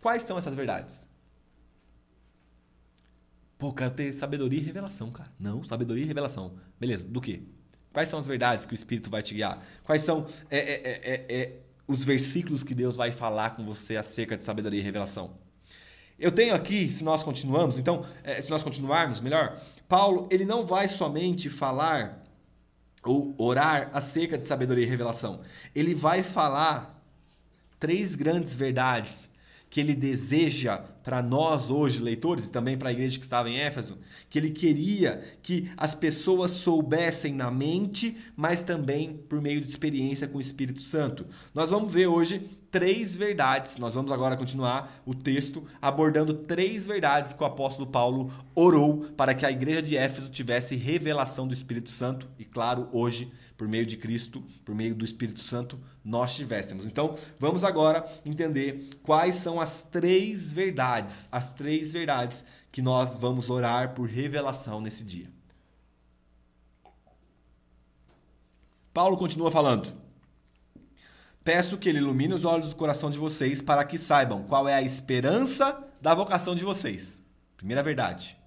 quais 0.02 0.24
são 0.24 0.38
essas 0.38 0.54
verdades? 0.56 1.10
Pô, 3.58 3.74
quero 3.74 3.92
ter 3.92 4.14
sabedoria 4.14 4.60
e 4.60 4.64
revelação, 4.64 5.12
cara. 5.12 5.32
Não, 5.38 5.64
sabedoria 5.64 6.04
e 6.04 6.08
revelação. 6.08 6.56
Beleza, 6.80 7.08
do 7.08 7.20
que? 7.20 7.46
Quais 7.92 8.08
são 8.08 8.20
as 8.20 8.26
verdades 8.26 8.66
que 8.66 8.74
o 8.74 8.76
Espírito 8.76 9.10
vai 9.10 9.22
te 9.22 9.34
guiar? 9.34 9.62
Quais 9.84 10.02
são 10.04 10.26
é, 10.50 10.58
é, 10.58 11.02
é, 11.04 11.26
é, 11.30 11.60
os 11.88 12.04
versículos 12.04 12.64
que 12.64 12.74
Deus 12.74 12.96
vai 12.96 13.12
falar 13.12 13.56
com 13.56 13.66
você 13.66 13.98
acerca 13.98 14.38
de 14.38 14.44
sabedoria 14.44 14.80
e 14.80 14.84
revelação? 14.84 15.38
Eu 16.18 16.32
tenho 16.32 16.54
aqui, 16.54 16.92
se 16.92 17.04
nós 17.04 17.24
continuamos, 17.24 17.80
então, 17.80 18.06
é, 18.24 18.42
se 18.42 18.50
nós 18.50 18.62
continuarmos, 18.62 19.22
melhor, 19.22 19.60
Paulo, 19.88 20.28
ele 20.32 20.46
não 20.46 20.66
vai 20.66 20.88
somente 20.88 21.50
falar 21.50 22.24
ou 23.04 23.34
orar 23.38 23.90
acerca 23.94 24.38
de 24.38 24.44
sabedoria 24.44 24.86
e 24.86 24.88
revelação. 24.88 25.42
Ele 25.74 25.96
vai 25.96 26.22
falar 26.22 26.99
três 27.80 28.16
grandes 28.16 28.54
verdades 28.54 29.30
que 29.70 29.80
ele 29.80 29.94
deseja 29.94 30.78
para 31.04 31.22
nós 31.22 31.70
hoje, 31.70 32.02
leitores, 32.02 32.48
e 32.48 32.52
também 32.52 32.78
para 32.78 32.90
a 32.90 32.92
igreja 32.92 33.18
que 33.18 33.24
estava 33.24 33.50
em 33.50 33.60
Éfeso, 33.60 34.00
que 34.30 34.40
ele 34.40 34.50
queria 34.50 35.24
que 35.44 35.72
as 35.78 35.94
pessoas 35.94 36.52
soubessem 36.52 37.34
na 37.34 37.52
mente, 37.52 38.18
mas 38.36 38.64
também 38.64 39.14
por 39.30 39.42
meio 39.42 39.62
de 39.62 39.70
experiência 39.70 40.28
com 40.28 40.40
o 40.40 40.42
Espírito 40.42 40.82
Santo. 40.82 41.26
Nós 41.54 41.70
vamos 41.70 41.94
ver 41.94 42.08
hoje 42.08 42.50
três 42.72 43.16
verdades. 43.16 43.78
Nós 43.78 43.94
vamos 43.94 44.12
agora 44.12 44.38
continuar 44.38 45.02
o 45.06 45.14
texto 45.14 45.66
abordando 45.82 46.34
três 46.34 46.88
verdades 46.88 47.34
que 47.34 47.44
o 47.44 47.46
apóstolo 47.46 47.88
Paulo 47.88 48.32
orou 48.56 49.08
para 49.16 49.34
que 49.34 49.46
a 49.46 49.52
igreja 49.52 49.82
de 49.82 49.96
Éfeso 49.96 50.30
tivesse 50.30 50.76
revelação 50.76 51.48
do 51.48 51.54
Espírito 51.54 51.90
Santo 51.90 52.28
e, 52.38 52.46
claro, 52.46 52.88
hoje 52.92 53.32
por 53.60 53.68
meio 53.68 53.86
de 53.86 53.98
Cristo, 53.98 54.42
por 54.64 54.74
meio 54.74 54.96
do 54.96 55.04
Espírito 55.04 55.42
Santo, 55.42 55.78
nós 56.02 56.34
tivéssemos. 56.34 56.86
Então, 56.86 57.18
vamos 57.38 57.66
agora 57.66 58.10
entender 58.26 58.88
quais 59.04 59.36
são 59.36 59.60
as 59.60 59.84
três 59.84 60.54
verdades, 60.54 61.28
as 61.30 61.54
três 61.54 61.92
verdades 61.92 62.46
que 62.72 62.82
nós 62.82 63.18
vamos 63.18 63.50
orar 63.50 63.94
por 63.94 64.08
revelação 64.08 64.80
nesse 64.80 65.04
dia. 65.04 65.30
Paulo 68.94 69.18
continua 69.18 69.52
falando: 69.52 69.92
Peço 71.44 71.78
que 71.78 71.90
ele 71.90 71.98
ilumine 71.98 72.34
os 72.34 72.46
olhos 72.46 72.70
do 72.70 72.76
coração 72.78 73.12
de 73.12 73.18
vocês 73.18 73.62
para 73.62 73.84
que 73.84 73.98
saibam 73.98 74.44
qual 74.44 74.70
é 74.70 74.76
a 74.76 74.82
esperança 74.82 75.86
da 76.02 76.16
vocação 76.16 76.56
de 76.56 76.64
vocês. 76.64 77.22
Primeira 77.58 77.84
verdade. 77.84 78.38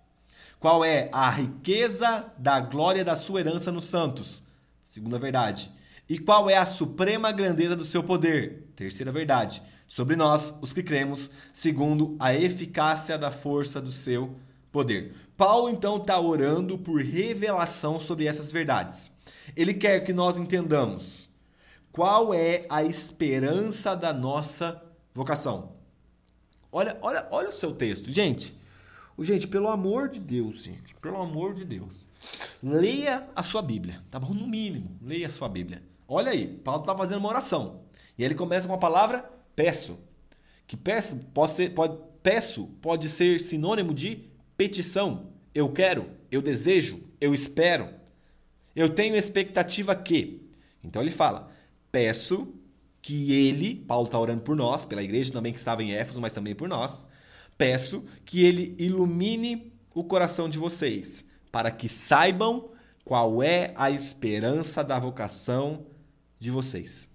Qual 0.59 0.83
é 0.83 1.11
a 1.13 1.29
riqueza 1.29 2.33
da 2.39 2.61
glória 2.61 3.05
da 3.05 3.15
sua 3.15 3.41
herança 3.41 3.71
nos 3.71 3.85
santos? 3.85 4.43
Segunda 4.93 5.19
verdade. 5.19 5.73
E 6.07 6.19
qual 6.19 6.51
é 6.51 6.57
a 6.59 6.67
suprema 6.67 7.33
grandeza 7.33 7.75
do 7.75 7.83
seu 7.83 8.05
poder? 8.05 8.69
Terceira 8.77 9.11
verdade. 9.11 9.63
Sobre 9.89 10.17
nós, 10.17 10.55
os 10.61 10.71
que 10.71 10.83
cremos, 10.83 11.31
segundo 11.51 12.15
a 12.21 12.35
eficácia 12.35 13.17
da 13.17 13.31
força 13.31 13.81
do 13.81 13.91
seu 13.91 14.37
poder. 14.71 15.15
Paulo 15.35 15.71
então 15.71 15.97
está 15.97 16.21
orando 16.21 16.77
por 16.77 17.01
revelação 17.01 18.03
sobre 18.03 18.27
essas 18.27 18.53
verdades. 18.53 19.17
Ele 19.57 19.73
quer 19.73 20.01
que 20.01 20.13
nós 20.13 20.37
entendamos 20.37 21.31
qual 21.91 22.35
é 22.35 22.67
a 22.69 22.85
esperança 22.85 23.97
da 23.97 24.13
nossa 24.13 24.85
vocação. 25.15 25.73
Olha, 26.71 26.99
olha, 27.01 27.27
olha 27.31 27.49
o 27.49 27.53
seu 27.53 27.75
texto, 27.75 28.13
gente. 28.13 28.55
Gente, 29.21 29.49
pelo 29.49 29.69
amor 29.69 30.11
de 30.11 30.21
Deus, 30.21 30.65
gente, 30.65 30.95
pelo 30.97 31.17
amor 31.17 31.55
de 31.55 31.65
Deus. 31.65 32.12
Leia 32.63 33.29
a 33.35 33.43
sua 33.43 33.63
Bíblia, 33.63 34.01
tá 34.11 34.19
bom? 34.19 34.33
No 34.33 34.47
mínimo, 34.47 34.97
leia 35.03 35.27
a 35.27 35.31
sua 35.31 35.49
Bíblia. 35.49 35.83
Olha 36.07 36.33
aí, 36.33 36.47
Paulo 36.47 36.83
está 36.83 36.95
fazendo 36.97 37.19
uma 37.19 37.29
oração. 37.29 37.83
E 38.17 38.25
ele 38.25 38.35
começa 38.35 38.69
com 38.69 38.75
a 38.75 38.79
palavra 38.79 39.29
peço. 39.57 39.99
Que 40.67 40.77
peço 40.77 41.17
pode 41.35 41.53
ser, 41.53 41.75
pode, 41.75 41.99
peço 42.23 42.67
pode 42.81 43.09
ser 43.09 43.41
sinônimo 43.41 43.93
de 43.93 44.25
petição. 44.57 45.33
Eu 45.55 45.71
quero, 45.71 46.07
eu 46.31 46.41
desejo, 46.41 47.03
eu 47.21 47.35
espero. 47.35 47.89
Eu 48.75 48.95
tenho 48.95 49.17
expectativa 49.17 49.95
que. 49.95 50.49
Então 50.83 51.03
ele 51.03 51.11
fala: 51.11 51.51
peço 51.91 52.55
que 53.01 53.33
ele, 53.33 53.75
Paulo 53.75 54.07
está 54.07 54.19
orando 54.19 54.43
por 54.43 54.55
nós, 54.55 54.85
pela 54.85 55.03
igreja 55.03 55.33
também 55.33 55.53
que 55.53 55.59
estava 55.59 55.83
em 55.83 55.93
Éfeso, 55.93 56.21
mas 56.21 56.33
também 56.33 56.55
por 56.55 56.69
nós. 56.69 57.07
Peço 57.59 58.05
que 58.25 58.45
ele 58.45 58.75
ilumine 58.79 59.73
o 59.95 60.05
coração 60.05 60.49
de 60.49 60.59
vocês 60.59 61.32
para 61.53 61.71
que 61.71 61.89
saibam 61.89 62.71
qual 63.05 63.43
é 63.43 63.73
a 63.77 63.91
esperança 63.91 64.83
da 64.83 64.99
vocação 64.99 65.87
de 66.41 66.51
vocês. 66.51 67.09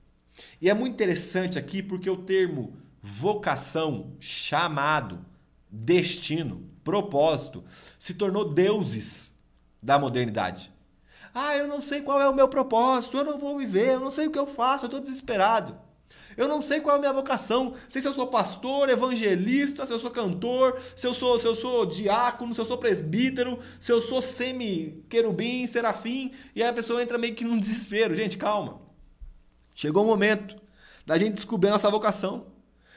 E 0.61 0.69
é 0.69 0.73
muito 0.73 0.93
interessante 0.93 1.57
aqui 1.57 1.81
porque 1.81 2.09
o 2.09 2.17
termo 2.17 2.77
vocação, 3.01 4.13
chamado, 4.19 5.25
destino, 5.69 6.69
propósito 6.83 7.63
se 7.99 8.13
tornou 8.13 8.53
deuses 8.53 9.35
da 9.81 9.97
modernidade. 9.97 10.71
Ah, 11.33 11.55
eu 11.55 11.67
não 11.67 11.81
sei 11.81 12.01
qual 12.01 12.19
é 12.21 12.29
o 12.29 12.33
meu 12.33 12.47
propósito, 12.47 13.17
eu 13.17 13.23
não 13.23 13.37
vou 13.37 13.57
viver, 13.57 13.93
eu 13.93 13.99
não 13.99 14.11
sei 14.11 14.27
o 14.27 14.31
que 14.31 14.39
eu 14.39 14.47
faço, 14.47 14.85
eu 14.85 14.87
estou 14.87 14.99
desesperado. 14.99 15.77
Eu 16.37 16.47
não 16.47 16.61
sei 16.61 16.79
qual 16.79 16.95
é 16.95 16.97
a 16.97 17.01
minha 17.01 17.13
vocação. 17.13 17.71
Não 17.71 17.75
sei 17.89 17.99
se 17.99 18.07
eu 18.07 18.13
sou 18.13 18.27
pastor, 18.27 18.87
evangelista, 18.89 19.85
se 19.85 19.91
eu 19.91 19.97
sou 19.97 20.11
cantor, 20.11 20.79
se 20.95 21.07
eu 21.07 21.13
sou, 21.13 21.39
se 21.39 21.47
eu 21.47 21.55
sou 21.55 21.83
diácono, 21.83 22.53
se 22.53 22.61
eu 22.61 22.65
sou 22.65 22.77
presbítero, 22.77 23.59
se 23.81 23.91
eu 23.91 23.99
sou 23.99 24.21
semi-querubim, 24.21 25.65
serafim. 25.65 26.31
E 26.55 26.61
aí 26.61 26.69
a 26.69 26.73
pessoa 26.73 27.01
entra 27.01 27.17
meio 27.17 27.33
que 27.33 27.43
num 27.43 27.57
desespero. 27.59 28.13
Gente, 28.13 28.37
calma. 28.37 28.79
Chegou 29.73 30.03
o 30.03 30.07
momento 30.07 30.55
da 31.07 31.17
gente 31.17 31.33
descobrir 31.33 31.69
a 31.69 31.73
nossa 31.73 31.89
vocação. 31.89 32.45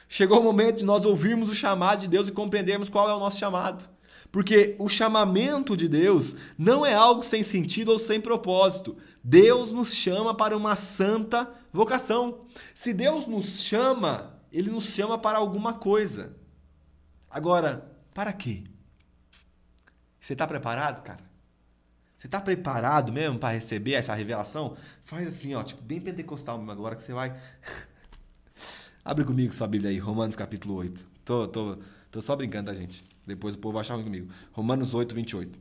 Chegou 0.07 0.39
o 0.39 0.43
momento 0.43 0.77
de 0.77 0.85
nós 0.85 1.05
ouvirmos 1.05 1.49
o 1.49 1.55
chamado 1.55 2.01
de 2.01 2.07
Deus 2.07 2.27
e 2.27 2.31
compreendermos 2.31 2.89
qual 2.89 3.09
é 3.09 3.13
o 3.13 3.19
nosso 3.19 3.39
chamado. 3.39 3.89
Porque 4.31 4.75
o 4.79 4.87
chamamento 4.87 5.75
de 5.75 5.87
Deus 5.87 6.37
não 6.57 6.85
é 6.85 6.93
algo 6.93 7.21
sem 7.21 7.43
sentido 7.43 7.91
ou 7.91 7.99
sem 7.99 8.21
propósito. 8.21 8.97
Deus 9.23 9.71
nos 9.71 9.93
chama 9.93 10.33
para 10.33 10.55
uma 10.55 10.75
santa 10.75 11.51
vocação. 11.71 12.45
Se 12.73 12.93
Deus 12.93 13.27
nos 13.27 13.61
chama, 13.61 14.39
ele 14.51 14.71
nos 14.71 14.85
chama 14.85 15.17
para 15.17 15.37
alguma 15.37 15.73
coisa. 15.73 16.35
Agora, 17.29 17.91
para 18.13 18.31
quê? 18.31 18.63
Você 20.19 20.33
está 20.33 20.47
preparado, 20.47 21.03
cara? 21.03 21.31
Você 22.17 22.27
está 22.27 22.39
preparado 22.39 23.11
mesmo 23.11 23.39
para 23.39 23.53
receber 23.53 23.93
essa 23.93 24.13
revelação? 24.13 24.77
Faz 25.03 25.27
assim, 25.27 25.55
ó, 25.55 25.63
tipo, 25.63 25.81
bem 25.81 25.99
pentecostal 25.99 26.57
mesmo 26.57 26.71
agora 26.71 26.95
que 26.95 27.03
você 27.03 27.13
vai. 27.13 27.35
Abre 29.03 29.25
comigo 29.25 29.53
sua 29.53 29.67
Bíblia 29.67 29.89
aí, 29.89 29.97
Romanos 29.97 30.35
capítulo 30.35 30.75
8. 30.75 31.05
Tô, 31.25 31.47
tô, 31.47 31.77
tô 32.11 32.21
só 32.21 32.35
brincando, 32.35 32.69
tá, 32.69 32.77
gente? 32.79 33.03
Depois 33.25 33.55
o 33.55 33.57
povo 33.57 33.73
vai 33.73 33.81
achar 33.81 33.95
ruim 33.95 34.03
comigo. 34.03 34.31
Romanos 34.51 34.93
8, 34.93 35.13
28. 35.13 35.59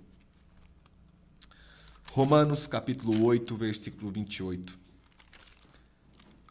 Romanos 2.12 2.66
capítulo 2.66 3.24
8, 3.24 3.56
versículo 3.56 4.10
28. 4.10 4.78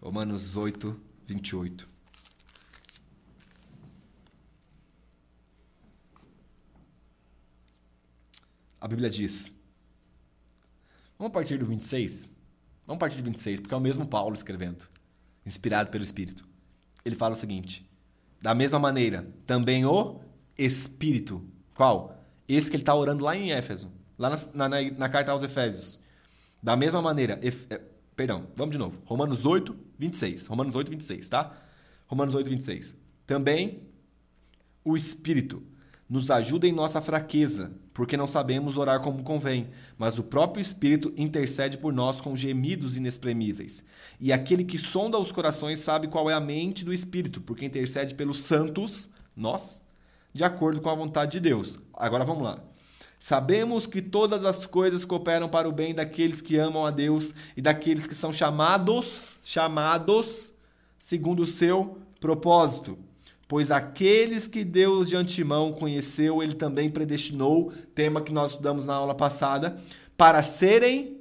Romanos 0.02 0.56
8, 0.56 1.00
28. 1.28 1.88
A 8.80 8.88
Bíblia 8.88 9.10
diz. 9.10 9.54
Vamos 11.18 11.34
partir 11.34 11.58
do 11.58 11.66
26? 11.66 12.32
Vamos 12.88 13.00
partir 13.00 13.18
do 13.18 13.24
26, 13.26 13.60
porque 13.60 13.74
é 13.74 13.78
o 13.78 13.82
mesmo 13.82 14.08
Paulo 14.08 14.34
escrevendo, 14.34 14.88
inspirado 15.46 15.90
pelo 15.90 16.04
Espírito. 16.04 16.48
Ele 17.04 17.16
fala 17.18 17.34
o 17.34 17.38
seguinte: 17.38 17.86
Da 18.42 18.56
mesma 18.56 18.80
maneira, 18.80 19.30
também 19.46 19.86
o 19.86 20.22
Espírito. 20.64 21.44
Qual? 21.76 22.24
Esse 22.48 22.70
que 22.70 22.76
ele 22.76 22.84
está 22.84 22.96
orando 22.96 23.24
lá 23.24 23.36
em 23.36 23.52
Éfeso, 23.52 23.92
lá 24.18 24.30
na, 24.54 24.70
na, 24.70 24.92
na 24.92 25.10
carta 25.10 25.32
aos 25.32 25.44
Efésios. 25.44 26.00
Da 26.62 26.76
mesma 26.76 27.02
maneira, 27.02 27.40
é, 27.42 27.82
Perdão, 28.20 28.48
vamos 28.54 28.74
de 28.74 28.78
novo. 28.78 29.02
Romanos 29.06 29.46
8, 29.46 29.74
26. 29.98 30.48
Romanos 30.48 30.76
8, 30.76 30.92
26, 30.92 31.30
tá? 31.30 31.56
Romanos 32.06 32.36
8, 32.36 32.50
26. 32.50 32.94
Também 33.26 33.84
o 34.84 34.98
Espírito 34.98 35.64
nos 36.10 36.30
ajuda 36.30 36.68
em 36.68 36.74
nossa 36.74 37.00
fraqueza, 37.00 37.80
porque 37.94 38.18
não 38.18 38.28
sabemos 38.28 38.76
orar 38.76 39.00
como 39.02 39.24
convém, 39.24 39.70
mas 39.98 40.20
o 40.20 40.24
próprio 40.24 40.62
Espírito 40.62 41.14
intercede 41.16 41.78
por 41.78 41.94
nós 41.94 42.20
com 42.20 42.36
gemidos 42.36 42.98
inexprimíveis. 42.98 43.86
E 44.20 44.34
aquele 44.34 44.66
que 44.66 44.78
sonda 44.78 45.18
os 45.18 45.32
corações 45.32 45.80
sabe 45.80 46.10
qual 46.10 46.30
é 46.30 46.34
a 46.34 46.42
mente 46.42 46.84
do 46.84 46.94
Espírito, 46.94 47.40
porque 47.40 47.66
intercede 47.66 48.16
pelos 48.16 48.44
santos, 48.44 49.10
nós, 49.34 49.82
de 50.34 50.44
acordo 50.44 50.82
com 50.82 50.90
a 50.90 50.96
vontade 50.96 51.34
de 51.34 51.40
Deus. 51.40 51.80
Agora 51.94 52.26
vamos 52.26 52.44
lá. 52.44 52.60
Sabemos 53.20 53.86
que 53.86 54.02
todas 54.02 54.46
as 54.46 54.66
coisas 54.66 55.04
cooperam 55.04 55.50
para 55.50 55.68
o 55.68 55.74
bem 55.74 55.94
daqueles 55.94 56.40
que 56.40 56.56
amam 56.56 56.86
a 56.86 56.92
Deus 56.92 57.34
e 57.58 57.62
daqueles 57.62 58.08
que 58.08 58.16
são 58.16 58.32
chamados, 58.32 59.42
chamados 59.44 60.58
segundo 61.00 61.44
o 61.44 61.48
seu 61.48 61.98
propósito. 62.22 62.98
Pois 63.48 63.72
aqueles 63.72 64.48
que 64.48 64.64
Deus 64.64 65.10
de 65.10 65.16
antemão 65.16 65.74
conheceu, 65.74 66.42
ele 66.42 66.54
também 66.54 66.90
predestinou, 66.90 67.74
tema 67.96 68.22
que 68.22 68.32
nós 68.32 68.52
estudamos 68.52 68.86
na 68.86 68.94
aula 68.94 69.16
passada, 69.16 69.78
para 70.16 70.44
serem 70.44 71.18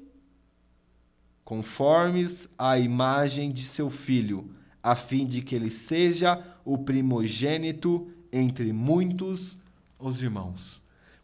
conformes 1.43 2.49
à 2.59 2.79
imagem 2.79 3.51
de 3.51 3.65
seu 3.65 3.89
filho, 3.89 4.51
a 4.83 4.95
fim 4.95 5.27
de 5.27 5.41
que 5.41 5.55
ele 5.55 5.71
seja 5.71 6.39
o 6.65 6.77
primogênito 6.77 8.13
entre 8.33 8.73
muitos 8.73 9.57
os 9.99 10.23
irmãos. 10.23 10.81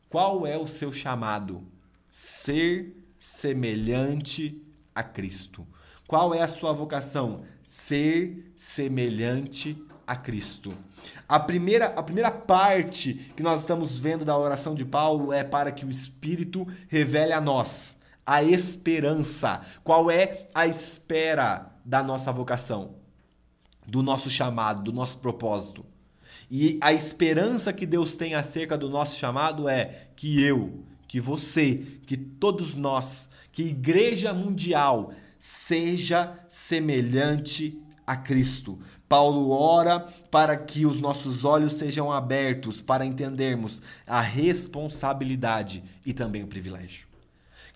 Qual 0.09 0.47
é 0.47 0.57
o 0.57 0.67
seu 0.67 0.93
chamado? 0.93 1.63
Ser 2.11 2.97
semelhante 3.19 4.63
a 4.95 5.03
Cristo. 5.03 5.67
Qual 6.07 6.35
é 6.35 6.43
a 6.43 6.49
sua 6.49 6.73
vocação? 6.73 7.43
Ser 7.63 8.53
semelhante 8.57 9.83
a 10.07 10.15
Cristo. 10.15 10.71
A 11.29 11.41
primeira, 11.41 11.87
a 11.87 12.03
primeira 12.03 12.31
parte 12.31 13.33
que 13.37 13.43
nós 13.43 13.63
estamos 13.63 13.99
vendo 13.99 14.25
da 14.25 14.37
oração 14.37 14.75
de 14.75 14.85
Paulo 14.85 15.33
é 15.33 15.43
para 15.43 15.73
que 15.73 15.85
o 15.85 15.91
Espírito 15.91 16.67
revele 16.89 17.33
a 17.33 17.41
nós 17.41 18.03
a 18.27 18.43
esperança. 18.43 19.63
Qual 19.83 20.11
é 20.11 20.49
a 20.55 20.67
espera 20.67 21.71
da 21.85 22.03
nossa 22.03 22.33
vocação? 22.33 22.97
Do 23.87 24.03
nosso 24.03 24.31
chamado, 24.31 24.85
do 24.85 24.93
nosso 24.93 25.19
propósito. 25.19 25.85
E 26.51 26.79
a 26.81 26.93
esperança 26.93 27.73
que 27.73 27.87
Deus 27.87 28.17
tem 28.17 28.35
acerca 28.35 28.77
do 28.77 28.89
nosso 28.89 29.19
chamado 29.19 29.69
é 29.69 30.09
que 30.15 30.43
eu, 30.43 30.85
que 31.09 31.21
você, 31.21 31.77
que 32.07 32.17
todos 32.17 32.75
nós, 32.75 33.31
que 33.51 33.63
igreja 33.65 34.33
mundial 34.35 35.13
seja 35.39 36.39
semelhante 36.49 37.81
a 38.07 38.17
Cristo. 38.17 38.79
Paulo 39.09 39.51
ora 39.51 40.01
para 40.31 40.57
que 40.57 40.87
os 40.87 41.01
nossos 41.01 41.45
olhos 41.45 41.75
sejam 41.75 42.11
abertos 42.11 42.81
para 42.81 43.05
entendermos 43.05 43.83
a 44.07 44.21
responsabilidade 44.21 45.85
e 46.05 46.13
também 46.13 46.43
o 46.43 46.49
privilégio. 46.49 47.07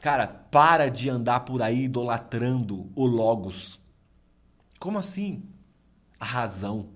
Cara, 0.00 0.26
para 0.26 0.88
de 0.88 1.10
andar 1.10 1.40
por 1.40 1.60
aí 1.60 1.84
idolatrando 1.84 2.90
o 2.94 3.06
Logos. 3.06 3.78
Como 4.78 4.98
assim? 4.98 5.42
A 6.18 6.24
razão. 6.24 6.88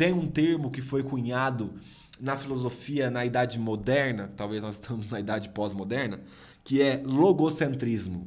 Tem 0.00 0.14
um 0.14 0.26
termo 0.26 0.70
que 0.70 0.80
foi 0.80 1.02
cunhado 1.02 1.74
na 2.18 2.34
filosofia 2.34 3.10
na 3.10 3.22
idade 3.26 3.58
moderna, 3.58 4.32
talvez 4.34 4.62
nós 4.62 4.76
estamos 4.76 5.10
na 5.10 5.20
idade 5.20 5.50
pós-moderna, 5.50 6.22
que 6.64 6.80
é 6.80 7.02
logocentrismo. 7.04 8.26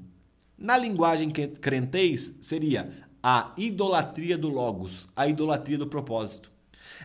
Na 0.56 0.78
linguagem 0.78 1.32
crentez, 1.32 2.38
seria 2.42 2.92
a 3.24 3.54
idolatria 3.58 4.38
do 4.38 4.50
logos, 4.50 5.10
a 5.16 5.28
idolatria 5.28 5.80
do 5.80 5.88
propósito. 5.88 6.52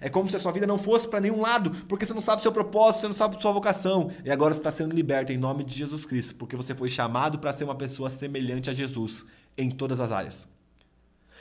É 0.03 0.11
como 0.11 0.29
se 0.29 0.37
a 0.37 0.39
sua 0.39 0.53
vida 0.53 0.67
não 0.67 0.77
fosse 0.77 1.09
para 1.09 1.23
nenhum 1.23 1.41
lado, 1.41 1.71
porque 1.89 2.05
você 2.05 2.13
não 2.13 2.21
sabe 2.21 2.41
o 2.41 2.43
seu 2.43 2.53
propósito, 2.53 3.01
você 3.01 3.09
não 3.09 3.15
sabe 3.15 3.39
a 3.39 3.41
sua 3.41 3.53
vocação. 3.53 4.11
E 4.23 4.31
agora 4.31 4.53
você 4.53 4.61
está 4.61 4.71
sendo 4.71 4.95
liberto 4.95 5.33
em 5.33 5.39
nome 5.39 5.65
de 5.65 5.75
Jesus 5.75 6.05
Cristo, 6.05 6.35
porque 6.35 6.57
você 6.57 6.75
foi 6.75 6.91
chamado 6.91 7.39
para 7.39 7.55
ser 7.55 7.65
uma 7.65 7.75
pessoa 7.75 8.11
semelhante 8.11 8.69
a 8.69 8.75
Jesus 8.75 9.25
em 9.57 9.71
todas 9.71 9.99
as 9.99 10.13
áreas. 10.13 10.47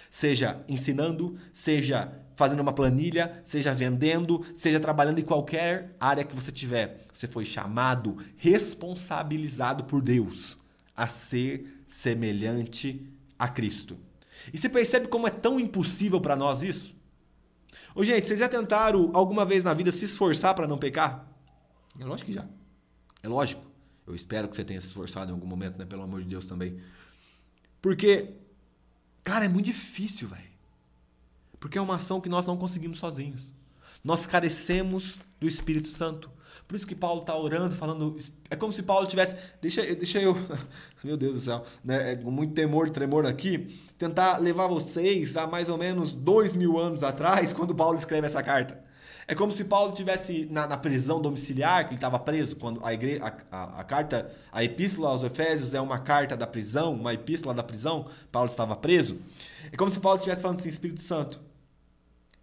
Seja 0.09 0.63
ensinando, 0.69 1.37
seja 1.53 2.25
fazendo 2.37 2.61
uma 2.61 2.71
planilha, 2.71 3.41
seja 3.43 3.73
vendendo, 3.73 4.45
seja 4.55 4.79
trabalhando 4.79 5.19
em 5.19 5.23
qualquer 5.23 5.93
área 5.99 6.23
que 6.23 6.33
você 6.33 6.51
tiver. 6.51 7.03
Você 7.13 7.27
foi 7.27 7.43
chamado, 7.43 8.17
responsabilizado 8.37 9.83
por 9.83 10.01
Deus 10.01 10.57
a 10.95 11.07
ser 11.07 11.83
semelhante 11.85 13.05
a 13.37 13.49
Cristo. 13.49 13.97
E 14.53 14.57
você 14.57 14.69
percebe 14.69 15.09
como 15.09 15.27
é 15.27 15.31
tão 15.31 15.59
impossível 15.59 16.21
para 16.21 16.35
nós 16.35 16.61
isso? 16.61 16.95
Ô, 17.93 18.03
gente, 18.03 18.25
vocês 18.25 18.39
já 18.39 18.47
tentaram 18.47 19.11
alguma 19.13 19.43
vez 19.43 19.65
na 19.65 19.73
vida 19.73 19.91
se 19.91 20.05
esforçar 20.05 20.53
para 20.53 20.67
não 20.67 20.77
pecar? 20.77 21.27
É 21.99 22.05
lógico 22.05 22.27
que 22.27 22.33
já. 22.33 22.45
É 23.21 23.27
lógico. 23.27 23.65
Eu 24.05 24.15
espero 24.15 24.47
que 24.47 24.55
você 24.55 24.63
tenha 24.63 24.79
se 24.79 24.87
esforçado 24.87 25.31
em 25.31 25.33
algum 25.33 25.47
momento, 25.47 25.77
né? 25.77 25.85
Pelo 25.85 26.03
amor 26.03 26.21
de 26.21 26.27
Deus 26.27 26.47
também. 26.47 26.79
Porque 27.81 28.33
Cara, 29.27 29.43
é 29.43 29.49
muito 29.49 29.65
difícil, 29.65 30.29
velho. 30.29 30.46
Porque 31.59 31.77
é 31.77 31.81
uma 31.81 31.95
ação 31.95 32.21
que 32.21 32.29
nós 32.29 32.45
não 32.45 32.57
conseguimos 32.57 32.97
sozinhos. 32.97 33.51
Nós 34.03 34.25
carecemos 34.25 35.17
do 35.39 35.47
Espírito 35.47 35.89
Santo. 35.89 36.29
Por 36.67 36.75
isso 36.75 36.85
que 36.85 36.95
Paulo 36.95 37.21
está 37.21 37.35
orando, 37.35 37.75
falando. 37.75 38.17
É 38.49 38.55
como 38.55 38.73
se 38.73 38.83
Paulo 38.83 39.07
tivesse. 39.07 39.35
Deixa, 39.61 39.81
deixa 39.95 40.19
eu. 40.19 40.37
Meu 41.03 41.15
Deus 41.15 41.33
do 41.33 41.39
céu. 41.39 41.65
Né, 41.83 42.11
é, 42.11 42.15
com 42.15 42.29
muito 42.29 42.53
temor 42.53 42.87
e 42.87 42.91
tremor 42.91 43.25
aqui. 43.25 43.79
Tentar 43.97 44.37
levar 44.37 44.67
vocês 44.67 45.37
a 45.37 45.47
mais 45.47 45.69
ou 45.69 45.77
menos 45.77 46.13
dois 46.13 46.53
mil 46.53 46.77
anos 46.77 47.03
atrás, 47.03 47.53
quando 47.53 47.73
Paulo 47.73 47.97
escreve 47.97 48.25
essa 48.27 48.43
carta. 48.43 48.85
É 49.29 49.35
como 49.35 49.51
se 49.51 49.65
Paulo 49.65 49.93
tivesse 49.93 50.47
na, 50.49 50.65
na 50.65 50.77
prisão 50.77 51.21
domiciliar, 51.21 51.83
que 51.83 51.89
ele 51.89 51.97
estava 51.97 52.17
preso, 52.17 52.55
quando 52.55 52.83
a, 52.83 52.93
igreja, 52.93 53.21
a, 53.51 53.57
a, 53.57 53.81
a, 53.81 53.83
carta, 53.83 54.31
a 54.49 54.63
epístola 54.63 55.09
aos 55.09 55.21
Efésios 55.21 55.73
é 55.73 55.81
uma 55.81 55.99
carta 55.99 56.35
da 56.37 56.47
prisão, 56.47 56.93
uma 56.93 57.13
epístola 57.13 57.53
da 57.53 57.61
prisão, 57.61 58.07
Paulo 58.31 58.49
estava 58.49 58.73
preso. 58.77 59.19
É 59.69 59.75
como 59.75 59.91
se 59.91 59.99
Paulo 59.99 60.17
estivesse 60.17 60.41
falando 60.41 60.59
assim, 60.59 60.69
Espírito 60.69 61.01
Santo, 61.01 61.41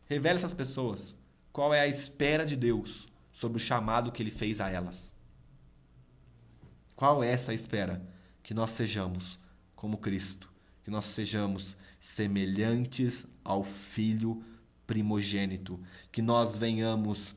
revela 0.07 0.39
essas 0.39 0.55
pessoas. 0.55 1.19
Qual 1.53 1.73
é 1.73 1.81
a 1.81 1.87
espera 1.87 2.45
de 2.45 2.57
Deus 2.57 3.07
sobre 3.35 3.57
o 3.59 3.61
chamado 3.61 4.13
que 4.13 4.23
ele 4.23 4.31
fez 4.31 4.61
a 4.61 4.71
elas. 4.71 5.15
Qual 6.95 7.23
é 7.23 7.31
essa 7.31 7.53
espera? 7.53 8.01
Que 8.43 8.55
nós 8.55 8.71
sejamos 8.71 9.39
como 9.75 9.99
Cristo, 9.99 10.49
que 10.85 10.91
nós 10.91 11.07
sejamos 11.07 11.77
semelhantes 12.01 13.27
ao 13.45 13.65
Filho 13.65 14.43
primogênito, 14.87 15.81
que 16.13 16.23
nós 16.23 16.57
venhamos 16.57 17.37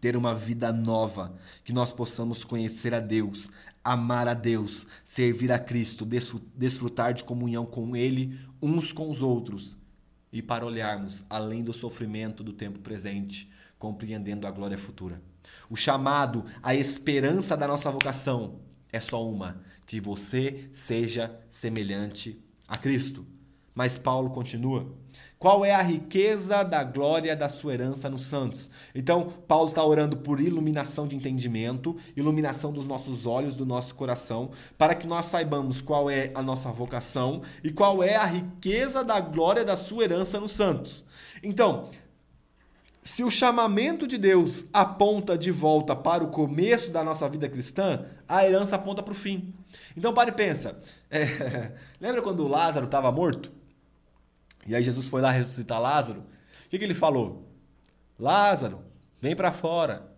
ter 0.00 0.16
uma 0.16 0.34
vida 0.34 0.72
nova, 0.72 1.36
que 1.64 1.72
nós 1.72 1.92
possamos 1.92 2.44
conhecer 2.44 2.94
a 2.94 3.00
Deus, 3.00 3.50
amar 3.82 4.28
a 4.28 4.34
Deus, 4.34 4.86
servir 5.04 5.50
a 5.50 5.58
Cristo, 5.58 6.06
desfrutar 6.54 7.14
de 7.14 7.24
comunhão 7.24 7.66
com 7.66 7.96
Ele, 7.96 8.38
uns 8.60 8.92
com 8.92 9.10
os 9.10 9.22
outros, 9.22 9.76
e 10.32 10.40
para 10.40 10.64
olharmos 10.64 11.22
além 11.28 11.62
do 11.62 11.72
sofrimento 11.72 12.42
do 12.42 12.52
tempo 12.52 12.78
presente, 12.78 13.50
compreendendo 13.78 14.46
a 14.46 14.50
glória 14.50 14.78
futura. 14.78 15.20
O 15.68 15.76
chamado, 15.76 16.44
a 16.62 16.74
esperança 16.74 17.56
da 17.56 17.66
nossa 17.66 17.90
vocação 17.90 18.60
é 18.90 19.00
só 19.00 19.28
uma: 19.28 19.60
que 19.86 20.00
você 20.00 20.68
seja 20.72 21.38
semelhante 21.50 22.40
a 22.66 22.78
Cristo. 22.78 23.26
Mas 23.74 23.98
Paulo 23.98 24.30
continua. 24.30 24.94
Qual 25.42 25.64
é 25.64 25.74
a 25.74 25.82
riqueza 25.82 26.62
da 26.62 26.84
glória 26.84 27.34
da 27.34 27.48
sua 27.48 27.74
herança 27.74 28.08
nos 28.08 28.26
santos? 28.26 28.70
Então, 28.94 29.32
Paulo 29.48 29.70
está 29.70 29.84
orando 29.84 30.18
por 30.18 30.40
iluminação 30.40 31.08
de 31.08 31.16
entendimento, 31.16 31.96
iluminação 32.16 32.72
dos 32.72 32.86
nossos 32.86 33.26
olhos, 33.26 33.56
do 33.56 33.66
nosso 33.66 33.96
coração, 33.96 34.52
para 34.78 34.94
que 34.94 35.04
nós 35.04 35.26
saibamos 35.26 35.80
qual 35.80 36.08
é 36.08 36.30
a 36.32 36.44
nossa 36.44 36.70
vocação 36.70 37.42
e 37.64 37.72
qual 37.72 38.04
é 38.04 38.14
a 38.14 38.24
riqueza 38.24 39.02
da 39.02 39.18
glória 39.18 39.64
da 39.64 39.76
sua 39.76 40.04
herança 40.04 40.38
nos 40.38 40.52
santos. 40.52 41.04
Então, 41.42 41.88
se 43.02 43.24
o 43.24 43.30
chamamento 43.30 44.06
de 44.06 44.18
Deus 44.18 44.66
aponta 44.72 45.36
de 45.36 45.50
volta 45.50 45.96
para 45.96 46.22
o 46.22 46.28
começo 46.28 46.92
da 46.92 47.02
nossa 47.02 47.28
vida 47.28 47.48
cristã, 47.48 48.06
a 48.28 48.46
herança 48.46 48.76
aponta 48.76 49.02
para 49.02 49.10
o 49.10 49.16
fim. 49.16 49.52
Então, 49.96 50.14
pare 50.14 50.30
e 50.30 50.34
pensa. 50.34 50.80
É, 51.10 51.72
lembra 52.00 52.22
quando 52.22 52.46
Lázaro 52.46 52.86
estava 52.86 53.10
morto? 53.10 53.60
E 54.66 54.74
aí 54.74 54.82
Jesus 54.82 55.08
foi 55.08 55.20
lá 55.20 55.30
ressuscitar 55.30 55.80
Lázaro. 55.80 56.20
O 56.20 56.68
que, 56.70 56.78
que 56.78 56.84
ele 56.84 56.94
falou? 56.94 57.48
Lázaro, 58.18 58.82
vem 59.20 59.34
para 59.34 59.52
fora. 59.52 60.12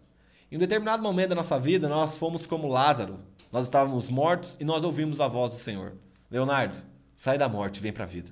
Em 0.51 0.57
um 0.57 0.61
determinado 0.61 1.03
momento 1.03 1.31
da 1.31 1.35
nossa 1.35 1.59
vida, 1.59 1.89
nós 1.89 2.19
fomos 2.19 2.47
como 2.47 2.69
Lázaro. 2.69 3.21
Nós 3.51 3.65
estávamos 3.65 4.09
mortos 4.09 4.57
e 4.61 4.65
nós 4.65 4.85
ouvimos 4.85 5.21
a 5.21 5.29
voz 5.29 5.53
do 5.53 5.59
Senhor. 5.59 5.95
Leonardo, 6.31 6.77
sai 7.17 7.39
da 7.39 7.49
morte, 7.49 7.81
vem 7.81 7.93
para 7.93 8.05
a 8.05 8.07
vida. 8.07 8.31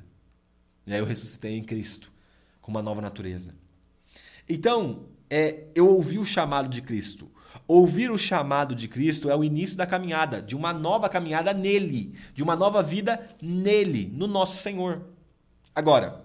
E 0.86 0.92
aí 0.92 0.98
eu 0.98 1.04
ressuscitei 1.04 1.56
em 1.56 1.62
Cristo, 1.62 2.12
com 2.60 2.70
uma 2.70 2.82
nova 2.82 3.00
natureza. 3.00 3.54
Então, 4.48 5.06
é, 5.30 5.64
eu 5.74 5.88
ouvi 5.88 6.18
o 6.18 6.24
chamado 6.24 6.68
de 6.68 6.82
Cristo. 6.82 7.30
Ouvir 7.68 8.10
o 8.10 8.18
chamado 8.18 8.74
de 8.74 8.88
Cristo 8.88 9.30
é 9.30 9.36
o 9.36 9.44
início 9.44 9.76
da 9.76 9.86
caminhada, 9.86 10.42
de 10.42 10.56
uma 10.56 10.72
nova 10.72 11.08
caminhada 11.08 11.52
nele, 11.52 12.14
de 12.34 12.42
uma 12.42 12.56
nova 12.56 12.82
vida 12.82 13.30
nele, 13.40 14.10
no 14.12 14.26
nosso 14.26 14.58
Senhor. 14.58 15.02
Agora, 15.74 16.22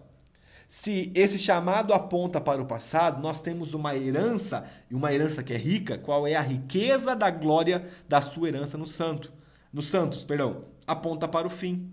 se 0.68 1.12
esse 1.16 1.40
chamado 1.40 1.94
aponta 1.94 2.42
para 2.42 2.62
o 2.62 2.66
passado, 2.66 3.22
nós 3.22 3.42
temos 3.42 3.74
uma 3.74 3.96
herança, 3.96 4.70
e 4.92 4.96
uma 4.96 5.14
herança 5.14 5.42
que 5.42 5.54
é 5.54 5.58
rica, 5.58 5.98
qual 5.98 6.28
é 6.28 6.36
a 6.36 6.42
riqueza 6.42 7.16
da 7.16 7.30
glória 7.30 7.88
da 8.10 8.22
sua 8.22 8.50
herança 8.50 8.78
no 8.78 8.86
santo? 8.86 9.32
No 9.72 9.82
santos, 9.82 10.26
perdão, 10.26 10.66
aponta 10.86 11.28
para 11.28 11.48
o 11.48 11.50
fim. 11.50 11.90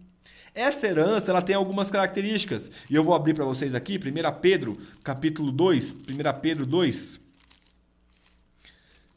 Essa 0.52 0.88
herança, 0.88 1.30
ela 1.30 1.42
tem 1.42 1.54
algumas 1.54 1.90
características, 1.90 2.70
e 2.90 2.94
eu 2.94 3.04
vou 3.04 3.14
abrir 3.14 3.34
para 3.34 3.44
vocês 3.44 3.74
aqui, 3.74 3.96
1 3.98 4.40
Pedro, 4.40 4.76
capítulo 5.04 5.52
2, 5.52 5.92
1 5.92 6.40
Pedro 6.40 6.66
2. 6.66 7.20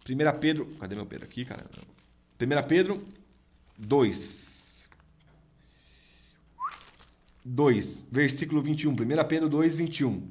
1 0.10 0.40
Pedro, 0.40 0.68
cadê 0.80 0.96
meu 0.96 1.06
Pedro 1.06 1.26
aqui, 1.26 1.44
cara? 1.44 1.66
1 2.40 2.68
Pedro 2.68 3.02
2. 3.78 4.47
2, 7.48 8.08
versículo 8.12 8.62
21. 8.62 8.92
1 8.92 8.96
Pedro 9.28 9.50
2, 9.50 9.76
21. 9.78 10.30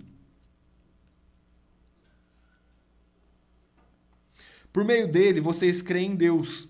Por 4.72 4.84
meio 4.84 5.10
dele, 5.10 5.40
vocês 5.40 5.80
creem 5.80 6.12
em 6.12 6.16
Deus. 6.16 6.68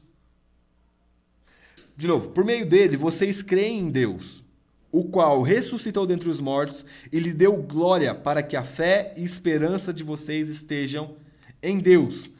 De 1.97 2.07
novo, 2.07 2.31
por 2.31 2.45
meio 2.45 2.65
dele, 2.65 2.97
vocês 2.97 3.43
creem 3.43 3.81
em 3.81 3.91
Deus, 3.91 4.45
o 4.93 5.05
qual 5.05 5.43
ressuscitou 5.43 6.07
dentre 6.07 6.29
os 6.29 6.41
mortos 6.41 6.85
e 7.11 7.19
lhe 7.19 7.33
deu 7.33 7.61
glória 7.63 8.15
para 8.15 8.43
que 8.43 8.55
a 8.55 8.63
fé 8.63 9.13
e 9.17 9.25
esperança 9.25 9.93
de 9.93 10.05
vocês 10.05 10.49
estejam 10.49 11.17
em 11.61 11.81
Deus. 11.81 12.31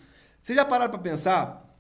Vocês 0.41 0.57
já 0.57 0.65
pararam 0.65 0.93
para 0.93 1.03
pensar? 1.03 1.77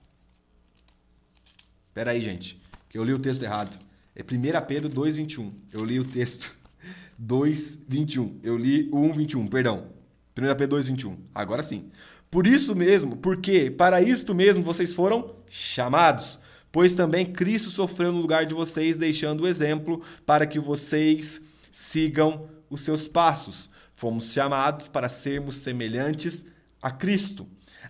Espera 1.89 2.11
aí, 2.11 2.21
gente, 2.21 2.61
que 2.89 2.99
eu 2.99 3.05
li 3.05 3.15
o 3.15 3.19
texto 3.19 3.45
errado. 3.45 3.86
É 4.17 4.23
1 4.23 4.67
Pedro 4.67 4.89
2,21. 4.89 5.53
Eu 5.71 5.85
li 5.85 6.01
o 6.01 6.05
texto 6.05 6.51
2,21. 7.23 8.37
Eu 8.43 8.57
li 8.57 8.89
o 8.91 8.97
1,21, 8.97 9.47
perdão. 9.51 9.89
1 10.37 10.57
Pedro 10.57 10.79
2,21. 10.79 11.17
Agora 11.35 11.63
sim. 11.63 11.91
Por 12.31 12.47
isso 12.47 12.75
mesmo, 12.75 13.19
porque 13.19 13.71
para 13.71 14.01
isto 14.01 14.35
mesmo 14.35 14.65
vocês 14.65 14.93
foram 14.93 15.37
chamados, 15.49 16.39
pois 16.73 16.95
também 16.95 17.27
Cristo 17.27 17.71
sofreu 17.71 18.11
no 18.11 18.21
lugar 18.21 18.47
de 18.47 18.55
vocês, 18.55 18.97
deixando 18.97 19.43
o 19.43 19.47
exemplo 19.47 20.03
para 20.25 20.47
que 20.47 20.59
vocês 20.59 21.41
sigam 21.71 22.49
os 22.71 22.81
seus 22.81 23.07
passos. 23.07 23.69
Fomos 23.95 24.33
chamados 24.33 24.89
para 24.89 25.11
sermos 25.11 25.59
semelhantes 25.59 26.47
a 26.81 26.91
Cristo. 26.91 27.47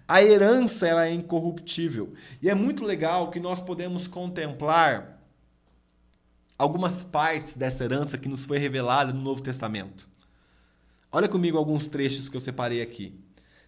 A 0.06 0.22
herança 0.22 0.86
ela 0.86 1.06
é 1.06 1.12
incorruptível. 1.12 2.12
E 2.42 2.50
é 2.50 2.54
muito 2.54 2.84
legal 2.84 3.30
que 3.30 3.40
nós 3.40 3.60
podemos 3.60 4.06
contemplar 4.06 5.15
algumas 6.58 7.02
partes 7.02 7.56
dessa 7.56 7.84
herança 7.84 8.18
que 8.18 8.28
nos 8.28 8.44
foi 8.44 8.58
revelada 8.58 9.12
no 9.12 9.20
Novo 9.20 9.42
Testamento. 9.42 10.08
Olha 11.10 11.28
comigo 11.28 11.58
alguns 11.58 11.86
trechos 11.86 12.28
que 12.28 12.36
eu 12.36 12.40
separei 12.40 12.82
aqui. 12.82 13.18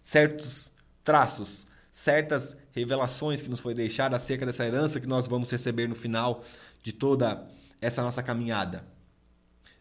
Certos 0.01 0.71
traços, 1.03 1.67
certas 1.91 2.57
revelações 2.71 3.41
que 3.41 3.49
nos 3.49 3.59
foi 3.59 3.73
deixada 3.73 4.15
acerca 4.15 4.45
dessa 4.45 4.65
herança 4.65 4.99
que 4.99 5.07
nós 5.07 5.27
vamos 5.27 5.49
receber 5.51 5.87
no 5.87 5.95
final 5.95 6.43
de 6.83 6.93
toda 6.93 7.47
essa 7.81 8.01
nossa 8.01 8.21
caminhada. 8.21 8.85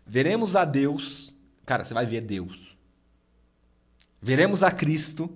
Veremos 0.07 0.57
a 0.57 0.65
Deus, 0.65 1.35
cara, 1.67 1.85
você 1.85 1.93
vai 1.93 2.07
ver 2.07 2.23
Deus. 2.23 2.77
Veremos 4.21 4.63
a 4.63 4.71
Cristo, 4.71 5.31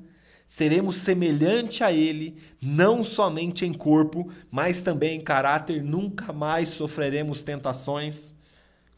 seremos 0.53 0.97
semelhante 0.97 1.83
a 1.83 1.91
Ele, 1.91 2.37
não 2.61 3.03
somente 3.03 3.65
em 3.65 3.73
corpo, 3.73 4.31
mas 4.51 4.83
também 4.83 5.17
em 5.17 5.21
caráter, 5.25 5.83
nunca 5.83 6.31
mais 6.31 6.69
sofreremos 6.69 7.43
tentações. 7.43 8.37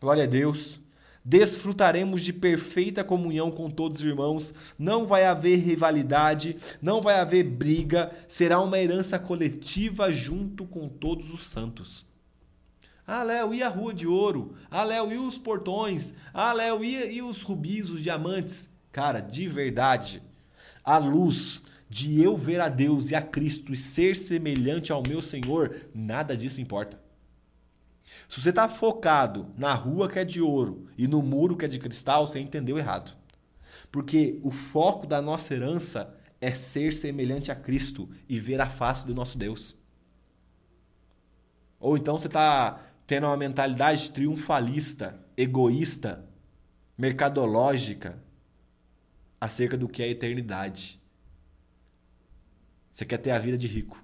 Glória 0.01 0.25
a 0.25 0.27
Deus 0.27 0.81
desfrutaremos 1.25 2.23
de 2.23 2.33
perfeita 2.33 3.05
comunhão 3.05 3.53
com 3.53 3.71
todos 3.71 4.01
os 4.01 4.05
irmãos, 4.05 4.53
não 4.77 5.07
vai 5.07 5.25
haver 5.25 5.61
rivalidade, 5.61 6.57
não 6.83 7.01
vai 7.01 7.21
haver 7.21 7.45
briga, 7.45 8.11
será 8.29 8.61
uma 8.61 8.79
herança 8.79 9.17
coletiva 9.17 10.11
junto 10.11 10.67
com 10.67 10.89
todos 10.89 11.33
os 11.33 11.47
santos. 11.47 12.05
Ah, 13.07 13.23
Léo, 13.23 13.55
e 13.55 13.63
a 13.63 13.69
rua 13.69 13.95
de 13.95 14.09
ouro? 14.09 14.57
Ah, 14.69 14.83
Léo, 14.83 15.13
e 15.13 15.17
os 15.17 15.39
portões? 15.39 16.15
Ah, 16.35 16.53
Léo, 16.53 16.85
e, 16.85 17.15
e 17.15 17.23
os 17.23 17.43
rubis, 17.43 17.91
os 17.91 18.03
diamantes? 18.03 18.75
Cara, 18.91 19.21
de 19.21 19.47
verdade, 19.49 20.21
a 20.85 20.99
luz 20.99 21.63
de 21.89 22.21
eu 22.21 22.37
ver 22.37 22.61
a 22.61 22.69
Deus 22.69 23.11
e 23.11 23.15
a 23.15 23.23
Cristo 23.23 23.73
e 23.73 23.77
ser 23.77 24.17
semelhante 24.17 24.93
ao 24.93 25.03
meu 25.07 25.23
Senhor, 25.23 25.77
nada 25.95 26.37
disso 26.37 26.61
importa. 26.61 27.01
Se 28.29 28.41
você 28.41 28.51
está 28.51 28.69
focado 28.69 29.53
na 29.57 29.75
rua 29.75 30.09
que 30.09 30.19
é 30.19 30.25
de 30.25 30.41
ouro 30.41 30.89
e 30.99 31.07
no 31.07 31.23
muro 31.23 31.57
que 31.57 31.65
é 31.65 31.69
de 31.69 31.79
cristal, 31.79 32.27
você 32.27 32.41
entendeu 32.41 32.77
errado. 32.77 33.17
Porque 33.91 34.41
o 34.43 34.51
foco 34.51 35.07
da 35.07 35.23
nossa 35.23 35.55
herança 35.55 36.19
é 36.41 36.53
ser 36.53 36.93
semelhante 36.93 37.53
a 37.53 37.55
Cristo 37.55 38.09
e 38.29 38.39
ver 38.41 38.61
a 38.61 38.69
face 38.69 39.07
do 39.07 39.15
nosso 39.15 39.39
Deus. 39.39 39.77
Ou 41.79 41.97
então 41.97 42.19
você 42.19 42.27
está 42.27 42.81
tendo 43.07 43.27
uma 43.27 43.37
mentalidade 43.37 44.11
triunfalista, 44.11 45.19
egoísta, 45.37 46.29
mercadológica 46.97 48.24
acerca 49.45 49.77
do 49.77 49.87
que 49.87 50.03
é 50.03 50.07
a 50.07 50.09
eternidade. 50.09 50.99
Você 52.91 53.05
quer 53.05 53.19
ter 53.19 53.31
a 53.31 53.39
vida 53.39 53.59
de 53.59 53.67
rico, 53.67 54.03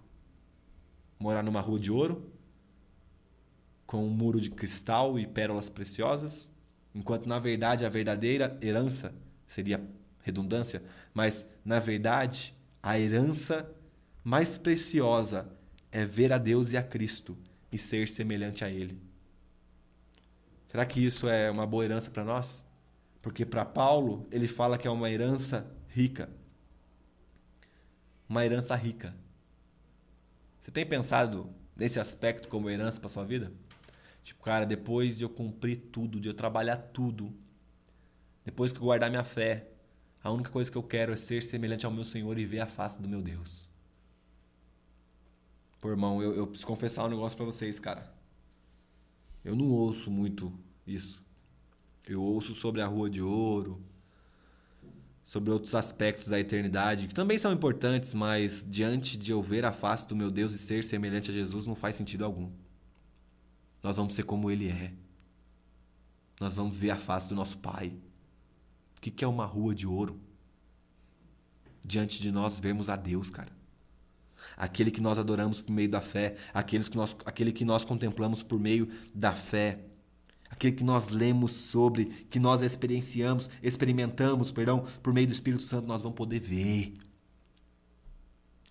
morar 1.18 1.42
numa 1.42 1.62
rua 1.62 1.80
de 1.80 1.90
ouro, 1.90 2.30
com 3.86 4.04
um 4.04 4.10
muro 4.10 4.38
de 4.38 4.50
cristal 4.50 5.18
e 5.18 5.26
pérolas 5.26 5.70
preciosas, 5.70 6.52
enquanto 6.94 7.26
na 7.26 7.38
verdade 7.38 7.86
a 7.86 7.88
verdadeira 7.88 8.58
herança 8.60 9.14
seria 9.48 9.82
redundância, 10.22 10.82
mas 11.14 11.46
na 11.64 11.80
verdade 11.80 12.54
a 12.82 13.00
herança 13.00 13.74
mais 14.22 14.58
preciosa 14.58 15.50
é 15.90 16.04
ver 16.04 16.34
a 16.34 16.38
Deus 16.38 16.72
e 16.72 16.76
a 16.76 16.82
Cristo 16.82 17.34
e 17.72 17.78
ser 17.78 18.08
semelhante 18.08 18.62
a 18.62 18.68
Ele. 18.68 19.00
Será 20.66 20.84
que 20.84 21.00
isso 21.00 21.26
é 21.30 21.50
uma 21.50 21.66
boa 21.66 21.82
herança 21.82 22.10
para 22.10 22.26
nós? 22.26 22.62
Porque 23.22 23.44
para 23.44 23.64
Paulo, 23.64 24.26
ele 24.30 24.48
fala 24.48 24.78
que 24.78 24.88
é 24.88 24.90
uma 24.90 25.10
herança 25.10 25.70
rica. 25.88 26.30
Uma 28.28 28.44
herança 28.44 28.74
rica. 28.74 29.14
Você 30.60 30.70
tem 30.70 30.86
pensado 30.86 31.52
nesse 31.76 31.98
aspecto 31.98 32.48
como 32.48 32.70
herança 32.70 33.00
para 33.00 33.08
sua 33.08 33.24
vida? 33.24 33.52
Tipo, 34.22 34.42
cara, 34.42 34.64
depois 34.64 35.18
de 35.18 35.24
eu 35.24 35.28
cumprir 35.28 35.76
tudo, 35.90 36.20
de 36.20 36.28
eu 36.28 36.34
trabalhar 36.34 36.76
tudo, 36.76 37.34
depois 38.44 38.72
que 38.72 38.78
eu 38.78 38.84
guardar 38.84 39.10
minha 39.10 39.24
fé, 39.24 39.68
a 40.22 40.30
única 40.30 40.50
coisa 40.50 40.70
que 40.70 40.76
eu 40.76 40.82
quero 40.82 41.12
é 41.12 41.16
ser 41.16 41.42
semelhante 41.42 41.86
ao 41.86 41.92
meu 41.92 42.04
Senhor 42.04 42.38
e 42.38 42.44
ver 42.44 42.60
a 42.60 42.66
face 42.66 43.00
do 43.00 43.08
meu 43.08 43.22
Deus. 43.22 43.68
Pô, 45.80 45.88
irmão, 45.88 46.22
eu, 46.22 46.34
eu 46.34 46.46
preciso 46.46 46.66
confessar 46.66 47.06
um 47.06 47.08
negócio 47.08 47.36
para 47.36 47.46
vocês, 47.46 47.78
cara. 47.78 48.12
Eu 49.42 49.56
não 49.56 49.70
ouço 49.70 50.10
muito 50.10 50.52
isso. 50.86 51.24
Eu 52.06 52.22
ouço 52.22 52.54
sobre 52.54 52.80
a 52.80 52.86
rua 52.86 53.08
de 53.08 53.22
ouro, 53.22 53.82
sobre 55.30 55.50
outros 55.50 55.74
aspectos 55.76 56.28
da 56.28 56.40
eternidade, 56.40 57.06
que 57.06 57.14
também 57.14 57.38
são 57.38 57.52
importantes, 57.52 58.14
mas 58.14 58.66
diante 58.68 59.16
de 59.16 59.30
eu 59.30 59.40
ver 59.40 59.64
a 59.64 59.70
face 59.70 60.08
do 60.08 60.16
meu 60.16 60.28
Deus 60.28 60.52
e 60.52 60.58
ser 60.58 60.82
semelhante 60.82 61.30
a 61.30 61.34
Jesus, 61.34 61.66
não 61.68 61.76
faz 61.76 61.94
sentido 61.94 62.24
algum. 62.24 62.50
Nós 63.82 63.96
vamos 63.96 64.14
ser 64.14 64.24
como 64.24 64.50
Ele 64.50 64.68
é. 64.68 64.92
Nós 66.40 66.52
vamos 66.52 66.76
ver 66.76 66.90
a 66.90 66.96
face 66.96 67.28
do 67.28 67.34
nosso 67.34 67.58
Pai. 67.58 67.92
O 68.96 69.00
que 69.00 69.24
é 69.24 69.28
uma 69.28 69.46
rua 69.46 69.74
de 69.74 69.86
ouro? 69.86 70.18
Diante 71.84 72.20
de 72.20 72.32
nós 72.32 72.58
vermos 72.58 72.88
a 72.88 72.96
Deus, 72.96 73.30
cara. 73.30 73.52
Aquele 74.56 74.90
que 74.90 75.00
nós 75.00 75.18
adoramos 75.18 75.62
por 75.62 75.72
meio 75.72 75.88
da 75.88 76.00
fé, 76.00 76.36
aqueles 76.52 76.88
que 76.88 76.96
nós, 76.96 77.14
aquele 77.24 77.52
que 77.52 77.64
nós 77.64 77.84
contemplamos 77.84 78.42
por 78.42 78.58
meio 78.58 78.90
da 79.14 79.32
fé, 79.32 79.78
aquele 80.50 80.76
que 80.76 80.84
nós 80.84 81.08
lemos 81.08 81.52
sobre, 81.52 82.06
que 82.28 82.38
nós 82.38 82.60
experienciamos, 82.60 83.48
experimentamos, 83.62 84.52
perdão, 84.52 84.84
por 85.02 85.14
meio 85.14 85.28
do 85.28 85.32
Espírito 85.32 85.62
Santo, 85.62 85.86
nós 85.86 86.02
vamos 86.02 86.16
poder 86.16 86.40
ver 86.40 86.98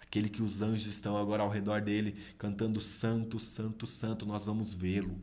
aquele 0.09 0.27
que 0.27 0.41
os 0.41 0.63
anjos 0.63 0.88
estão 0.88 1.15
agora 1.15 1.43
ao 1.43 1.49
redor 1.49 1.82
dele, 1.82 2.15
cantando 2.36 2.82
Santo, 2.82 3.39
Santo, 3.39 3.86
Santo, 3.86 4.25
nós 4.25 4.43
vamos 4.43 4.73
vê-lo. 4.73 5.21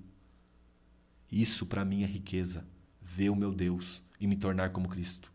Isso 1.31 1.67
para 1.67 1.85
mim 1.85 2.05
é 2.05 2.07
riqueza, 2.07 2.65
ver 3.03 3.31
o 3.31 3.37
meu 3.37 3.53
Deus 3.53 4.01
e 4.21 4.29
me 4.29 4.37
tornar 4.37 4.71
como 4.71 4.89
Cristo, 4.89 5.33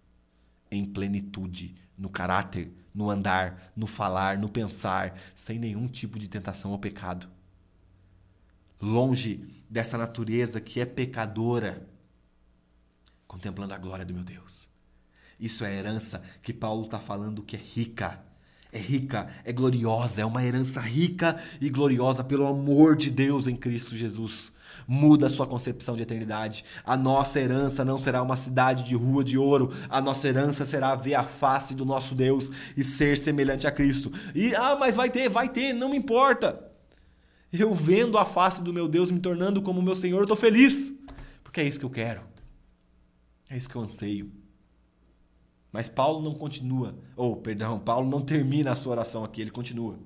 em 0.71 0.85
plenitude, 0.85 1.75
no 1.97 2.09
caráter, 2.09 2.71
no 2.93 3.09
andar, 3.09 3.73
no 3.75 3.87
falar, 3.87 4.37
no 4.37 4.47
pensar, 4.47 5.19
sem 5.35 5.59
nenhum 5.59 5.85
tipo 5.85 6.17
de 6.17 6.29
tentação 6.29 6.71
ao 6.71 6.79
pecado. 6.79 7.27
Longe 8.81 9.63
dessa 9.69 9.97
natureza 9.97 10.59
que 10.59 10.79
é 10.79 10.85
pecadora, 10.85 11.87
contemplando 13.27 13.73
a 13.73 13.77
glória 13.77 14.05
do 14.05 14.13
meu 14.13 14.23
Deus. 14.23 14.69
Isso 15.39 15.63
é 15.63 15.67
a 15.67 15.73
herança 15.73 16.23
que 16.41 16.53
Paulo 16.53 16.85
está 16.85 16.99
falando 16.99 17.43
que 17.43 17.55
é 17.55 17.59
rica 17.59 18.21
é 18.71 18.79
rica, 18.79 19.27
é 19.43 19.51
gloriosa, 19.51 20.21
é 20.21 20.25
uma 20.25 20.43
herança 20.43 20.79
rica 20.79 21.37
e 21.59 21.69
gloriosa 21.69 22.23
pelo 22.23 22.47
amor 22.47 22.95
de 22.95 23.11
Deus 23.11 23.47
em 23.47 23.55
Cristo 23.55 23.97
Jesus. 23.97 24.53
Muda 24.87 25.27
a 25.27 25.29
sua 25.29 25.45
concepção 25.45 25.95
de 25.95 26.03
eternidade. 26.03 26.63
A 26.85 26.95
nossa 26.95 27.39
herança 27.39 27.83
não 27.83 27.99
será 27.99 28.23
uma 28.23 28.37
cidade 28.37 28.83
de 28.83 28.95
rua 28.95 29.23
de 29.23 29.37
ouro. 29.37 29.71
A 29.89 30.01
nossa 30.01 30.27
herança 30.27 30.63
será 30.63 30.95
ver 30.95 31.15
a 31.15 31.23
face 31.23 31.75
do 31.75 31.83
nosso 31.83 32.15
Deus 32.15 32.49
e 32.75 32.83
ser 32.83 33.17
semelhante 33.17 33.67
a 33.67 33.71
Cristo. 33.71 34.11
E, 34.33 34.55
ah, 34.55 34.77
mas 34.79 34.95
vai 34.95 35.09
ter, 35.09 35.27
vai 35.27 35.49
ter, 35.49 35.73
não 35.73 35.89
me 35.89 35.97
importa. 35.97 36.70
Eu 37.51 37.73
vendo 37.75 38.17
a 38.17 38.25
face 38.25 38.63
do 38.63 38.73
meu 38.73 38.87
Deus, 38.87 39.11
me 39.11 39.19
tornando 39.19 39.61
como 39.61 39.81
meu 39.81 39.95
Senhor, 39.95 40.17
eu 40.17 40.23
estou 40.23 40.37
feliz. 40.37 40.99
Porque 41.43 41.59
é 41.59 41.67
isso 41.67 41.79
que 41.79 41.85
eu 41.85 41.89
quero. 41.89 42.23
É 43.49 43.57
isso 43.57 43.67
que 43.67 43.75
eu 43.75 43.81
anseio. 43.81 44.31
Mas 45.71 45.87
Paulo 45.87 46.21
não 46.21 46.33
continua, 46.33 46.97
ou 47.15 47.37
perdão, 47.37 47.79
Paulo 47.79 48.09
não 48.09 48.21
termina 48.21 48.71
a 48.71 48.75
sua 48.75 48.91
oração 48.91 49.23
aqui, 49.23 49.41
ele 49.41 49.51
continua. 49.51 49.97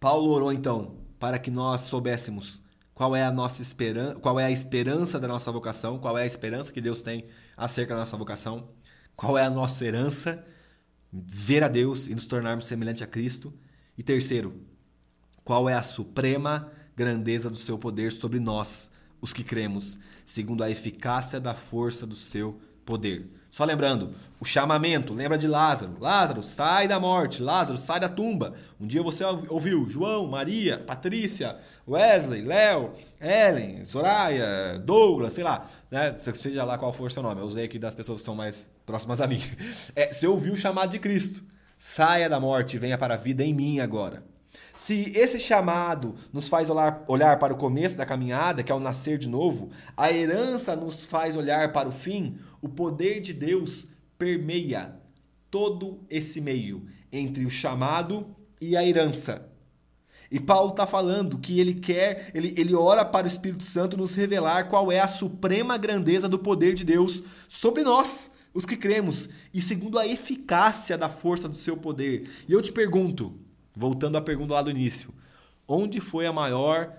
Paulo 0.00 0.30
orou 0.30 0.52
então 0.52 0.96
para 1.18 1.38
que 1.38 1.50
nós 1.50 1.82
soubéssemos 1.82 2.62
qual 2.94 3.14
é 3.14 3.24
a 3.24 3.30
nossa 3.30 3.62
esperança, 3.62 4.18
qual 4.20 4.40
é 4.40 4.44
a 4.44 4.50
esperança 4.50 5.20
da 5.20 5.28
nossa 5.28 5.50
vocação, 5.52 5.98
qual 5.98 6.16
é 6.18 6.22
a 6.22 6.26
esperança 6.26 6.72
que 6.72 6.80
Deus 6.80 7.02
tem 7.02 7.26
acerca 7.56 7.94
da 7.94 8.00
nossa 8.00 8.16
vocação, 8.16 8.68
qual 9.14 9.38
é 9.38 9.44
a 9.44 9.50
nossa 9.50 9.84
herança, 9.84 10.44
ver 11.24 11.62
a 11.62 11.68
Deus 11.68 12.06
e 12.06 12.14
nos 12.14 12.26
tornarmos 12.26 12.66
semelhante 12.66 13.04
a 13.04 13.06
Cristo. 13.06 13.52
E 13.96 14.02
terceiro, 14.02 14.60
qual 15.44 15.68
é 15.68 15.74
a 15.74 15.82
suprema 15.82 16.70
grandeza 16.96 17.50
do 17.50 17.56
seu 17.56 17.78
poder 17.78 18.10
sobre 18.10 18.40
nós, 18.40 18.92
os 19.20 19.32
que 19.32 19.44
cremos, 19.44 19.98
segundo 20.24 20.64
a 20.64 20.70
eficácia 20.70 21.38
da 21.38 21.54
força 21.54 22.06
do 22.06 22.16
seu 22.16 22.58
poder. 22.84 23.30
Só 23.50 23.64
lembrando, 23.64 24.14
o 24.38 24.44
chamamento, 24.44 25.14
lembra 25.14 25.38
de 25.38 25.48
Lázaro. 25.48 25.96
Lázaro, 25.98 26.42
sai 26.42 26.86
da 26.86 27.00
morte. 27.00 27.42
Lázaro, 27.42 27.78
sai 27.78 27.98
da 27.98 28.08
tumba. 28.08 28.54
Um 28.78 28.86
dia 28.86 29.02
você 29.02 29.24
ouviu 29.24 29.88
João, 29.88 30.26
Maria, 30.26 30.78
Patrícia, 30.78 31.58
Wesley, 31.88 32.42
Léo, 32.42 32.92
Ellen, 33.18 33.82
Soraya, 33.84 34.78
Douglas, 34.78 35.32
sei 35.32 35.42
lá, 35.42 35.66
né? 35.90 36.16
Seja 36.18 36.64
lá 36.64 36.76
qual 36.76 36.92
for 36.92 37.06
o 37.06 37.10
seu 37.10 37.22
nome. 37.22 37.40
Eu 37.40 37.46
usei 37.46 37.64
aqui 37.64 37.78
das 37.78 37.94
pessoas 37.94 38.18
que 38.18 38.26
são 38.26 38.34
mais 38.34 38.68
próximas 38.86 39.20
a 39.20 39.26
mim. 39.26 39.42
É, 39.94 40.12
você 40.12 40.26
ouviu 40.26 40.54
o 40.54 40.56
chamado 40.56 40.90
de 40.90 40.98
Cristo. 40.98 41.42
Saia 41.76 42.28
da 42.28 42.40
morte 42.40 42.76
e 42.76 42.78
venha 42.78 42.96
para 42.96 43.14
a 43.14 43.18
vida 43.18 43.44
em 43.44 43.52
mim 43.52 43.80
agora. 43.80 44.24
Se 44.76 45.12
esse 45.16 45.38
chamado 45.38 46.14
nos 46.32 46.48
faz 46.48 46.70
olhar, 46.70 47.04
olhar 47.08 47.38
para 47.38 47.52
o 47.52 47.56
começo 47.56 47.96
da 47.96 48.06
caminhada, 48.06 48.62
que 48.62 48.70
é 48.70 48.74
o 48.74 48.80
nascer 48.80 49.18
de 49.18 49.28
novo, 49.28 49.70
a 49.96 50.10
herança 50.12 50.76
nos 50.76 51.04
faz 51.04 51.34
olhar 51.34 51.72
para 51.72 51.88
o 51.88 51.92
fim, 51.92 52.38
o 52.62 52.68
poder 52.68 53.20
de 53.20 53.34
Deus 53.34 53.88
permeia 54.16 54.96
todo 55.50 56.00
esse 56.08 56.40
meio 56.40 56.86
entre 57.12 57.44
o 57.44 57.50
chamado 57.50 58.34
e 58.60 58.76
a 58.76 58.86
herança. 58.86 59.50
E 60.30 60.40
Paulo 60.40 60.70
está 60.70 60.86
falando 60.86 61.38
que 61.38 61.60
ele 61.60 61.74
quer, 61.74 62.30
ele, 62.34 62.54
ele 62.56 62.74
ora 62.74 63.04
para 63.04 63.26
o 63.26 63.30
Espírito 63.30 63.62
Santo 63.62 63.96
nos 63.96 64.14
revelar 64.14 64.68
qual 64.68 64.90
é 64.90 65.00
a 65.00 65.08
suprema 65.08 65.76
grandeza 65.76 66.28
do 66.28 66.38
poder 66.38 66.74
de 66.74 66.84
Deus 66.84 67.22
sobre 67.48 67.82
nós, 67.82 68.35
os 68.56 68.64
que 68.64 68.74
cremos, 68.74 69.28
e 69.52 69.60
segundo 69.60 69.98
a 69.98 70.06
eficácia 70.06 70.96
da 70.96 71.10
força 71.10 71.46
do 71.46 71.54
seu 71.54 71.76
poder. 71.76 72.30
E 72.48 72.52
eu 72.54 72.62
te 72.62 72.72
pergunto, 72.72 73.38
voltando 73.74 74.16
à 74.16 74.20
pergunta 74.22 74.54
lá 74.54 74.62
do 74.62 74.70
início, 74.70 75.12
onde 75.68 76.00
foi 76.00 76.26
a 76.26 76.32
maior 76.32 76.90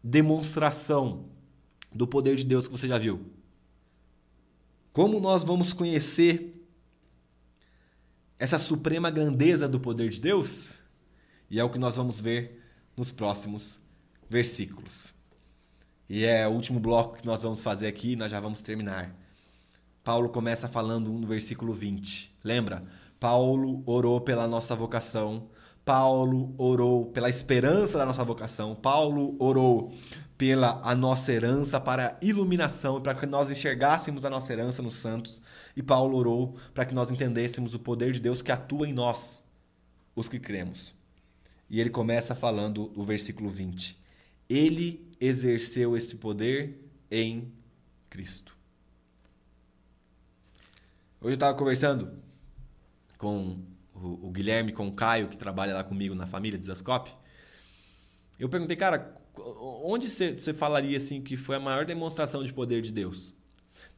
demonstração 0.00 1.24
do 1.92 2.06
poder 2.06 2.36
de 2.36 2.44
Deus 2.44 2.68
que 2.68 2.70
você 2.70 2.86
já 2.86 2.96
viu? 2.96 3.26
Como 4.92 5.18
nós 5.18 5.42
vamos 5.42 5.72
conhecer 5.72 6.64
essa 8.38 8.60
suprema 8.60 9.10
grandeza 9.10 9.68
do 9.68 9.80
poder 9.80 10.10
de 10.10 10.20
Deus? 10.20 10.74
E 11.50 11.58
é 11.58 11.64
o 11.64 11.70
que 11.70 11.78
nós 11.78 11.96
vamos 11.96 12.20
ver 12.20 12.62
nos 12.96 13.10
próximos 13.10 13.80
versículos. 14.30 15.12
E 16.08 16.24
é 16.24 16.46
o 16.46 16.52
último 16.52 16.78
bloco 16.78 17.16
que 17.16 17.26
nós 17.26 17.42
vamos 17.42 17.64
fazer 17.64 17.88
aqui, 17.88 18.14
nós 18.14 18.30
já 18.30 18.38
vamos 18.38 18.62
terminar. 18.62 19.23
Paulo 20.04 20.28
começa 20.28 20.68
falando 20.68 21.10
no 21.10 21.26
versículo 21.26 21.72
20. 21.72 22.36
Lembra? 22.44 22.84
Paulo 23.18 23.82
orou 23.86 24.20
pela 24.20 24.46
nossa 24.46 24.76
vocação, 24.76 25.48
Paulo 25.82 26.54
orou 26.58 27.06
pela 27.06 27.30
esperança 27.30 27.96
da 27.96 28.04
nossa 28.04 28.22
vocação, 28.22 28.74
Paulo 28.74 29.34
orou 29.38 29.90
pela 30.36 30.80
a 30.84 30.94
nossa 30.94 31.32
herança 31.32 31.80
para 31.80 32.08
a 32.08 32.16
iluminação, 32.24 33.00
para 33.00 33.14
que 33.14 33.24
nós 33.24 33.50
enxergássemos 33.50 34.26
a 34.26 34.30
nossa 34.30 34.52
herança 34.52 34.82
nos 34.82 34.96
santos, 34.96 35.40
e 35.74 35.82
Paulo 35.82 36.18
orou 36.18 36.56
para 36.74 36.84
que 36.84 36.94
nós 36.94 37.10
entendêssemos 37.10 37.72
o 37.72 37.78
poder 37.78 38.12
de 38.12 38.20
Deus 38.20 38.42
que 38.42 38.52
atua 38.52 38.86
em 38.86 38.92
nós, 38.92 39.50
os 40.14 40.28
que 40.28 40.38
cremos. 40.38 40.94
E 41.70 41.80
ele 41.80 41.90
começa 41.90 42.34
falando 42.34 42.92
o 42.94 43.04
versículo 43.04 43.48
20. 43.48 43.98
Ele 44.50 45.10
exerceu 45.18 45.96
esse 45.96 46.16
poder 46.16 46.78
em 47.10 47.50
Cristo. 48.10 48.54
Hoje 51.24 51.32
eu 51.32 51.36
estava 51.36 51.56
conversando 51.56 52.18
com 53.16 53.56
o, 53.94 54.30
Guilherme, 54.30 54.74
com 54.74 54.86
o 54.86 54.92
Caio, 54.92 55.26
que 55.26 55.38
trabalha 55.38 55.72
lá 55.72 55.82
comigo 55.82 56.14
na 56.14 56.26
família 56.26 56.58
de 56.58 56.66
Zascope. 56.66 57.16
Eu 58.38 58.46
perguntei, 58.46 58.76
cara, 58.76 59.16
onde 59.82 60.06
você 60.06 60.52
falaria 60.52 60.98
assim 60.98 61.22
que 61.22 61.34
foi 61.34 61.56
a 61.56 61.58
maior 61.58 61.86
demonstração 61.86 62.44
de 62.44 62.52
poder 62.52 62.82
de 62.82 62.92
Deus? 62.92 63.34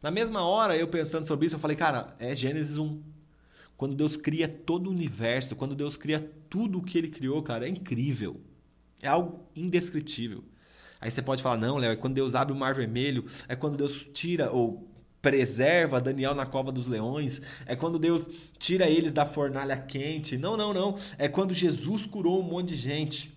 Na 0.00 0.08
mesma 0.08 0.46
hora, 0.46 0.76
eu 0.76 0.86
pensando 0.86 1.26
sobre 1.26 1.46
isso, 1.46 1.56
eu 1.56 1.58
falei, 1.58 1.76
cara, 1.76 2.14
é 2.20 2.32
Gênesis 2.32 2.78
1. 2.78 3.02
Quando 3.76 3.96
Deus 3.96 4.16
cria 4.16 4.48
todo 4.48 4.86
o 4.86 4.90
universo, 4.90 5.56
quando 5.56 5.74
Deus 5.74 5.96
cria 5.96 6.20
tudo 6.48 6.78
o 6.78 6.82
que 6.84 6.96
ele 6.96 7.08
criou, 7.08 7.42
cara, 7.42 7.66
é 7.66 7.68
incrível. 7.68 8.40
É 9.02 9.08
algo 9.08 9.44
indescritível. 9.56 10.44
Aí 11.00 11.10
você 11.10 11.20
pode 11.20 11.42
falar, 11.42 11.56
não, 11.56 11.76
Léo, 11.76 11.90
é 11.90 11.96
quando 11.96 12.14
Deus 12.14 12.36
abre 12.36 12.52
o 12.52 12.56
mar 12.56 12.72
vermelho, 12.72 13.26
é 13.48 13.56
quando 13.56 13.76
Deus 13.76 14.08
tira 14.14 14.52
ou 14.52 14.94
preserva 15.20 16.00
Daniel 16.00 16.34
na 16.34 16.46
cova 16.46 16.70
dos 16.70 16.86
leões, 16.86 17.40
é 17.66 17.74
quando 17.74 17.98
Deus 17.98 18.28
tira 18.58 18.88
eles 18.88 19.12
da 19.12 19.26
fornalha 19.26 19.76
quente. 19.76 20.36
Não, 20.36 20.56
não, 20.56 20.72
não. 20.72 20.96
É 21.18 21.28
quando 21.28 21.52
Jesus 21.52 22.06
curou 22.06 22.40
um 22.40 22.44
monte 22.44 22.68
de 22.68 22.76
gente. 22.76 23.36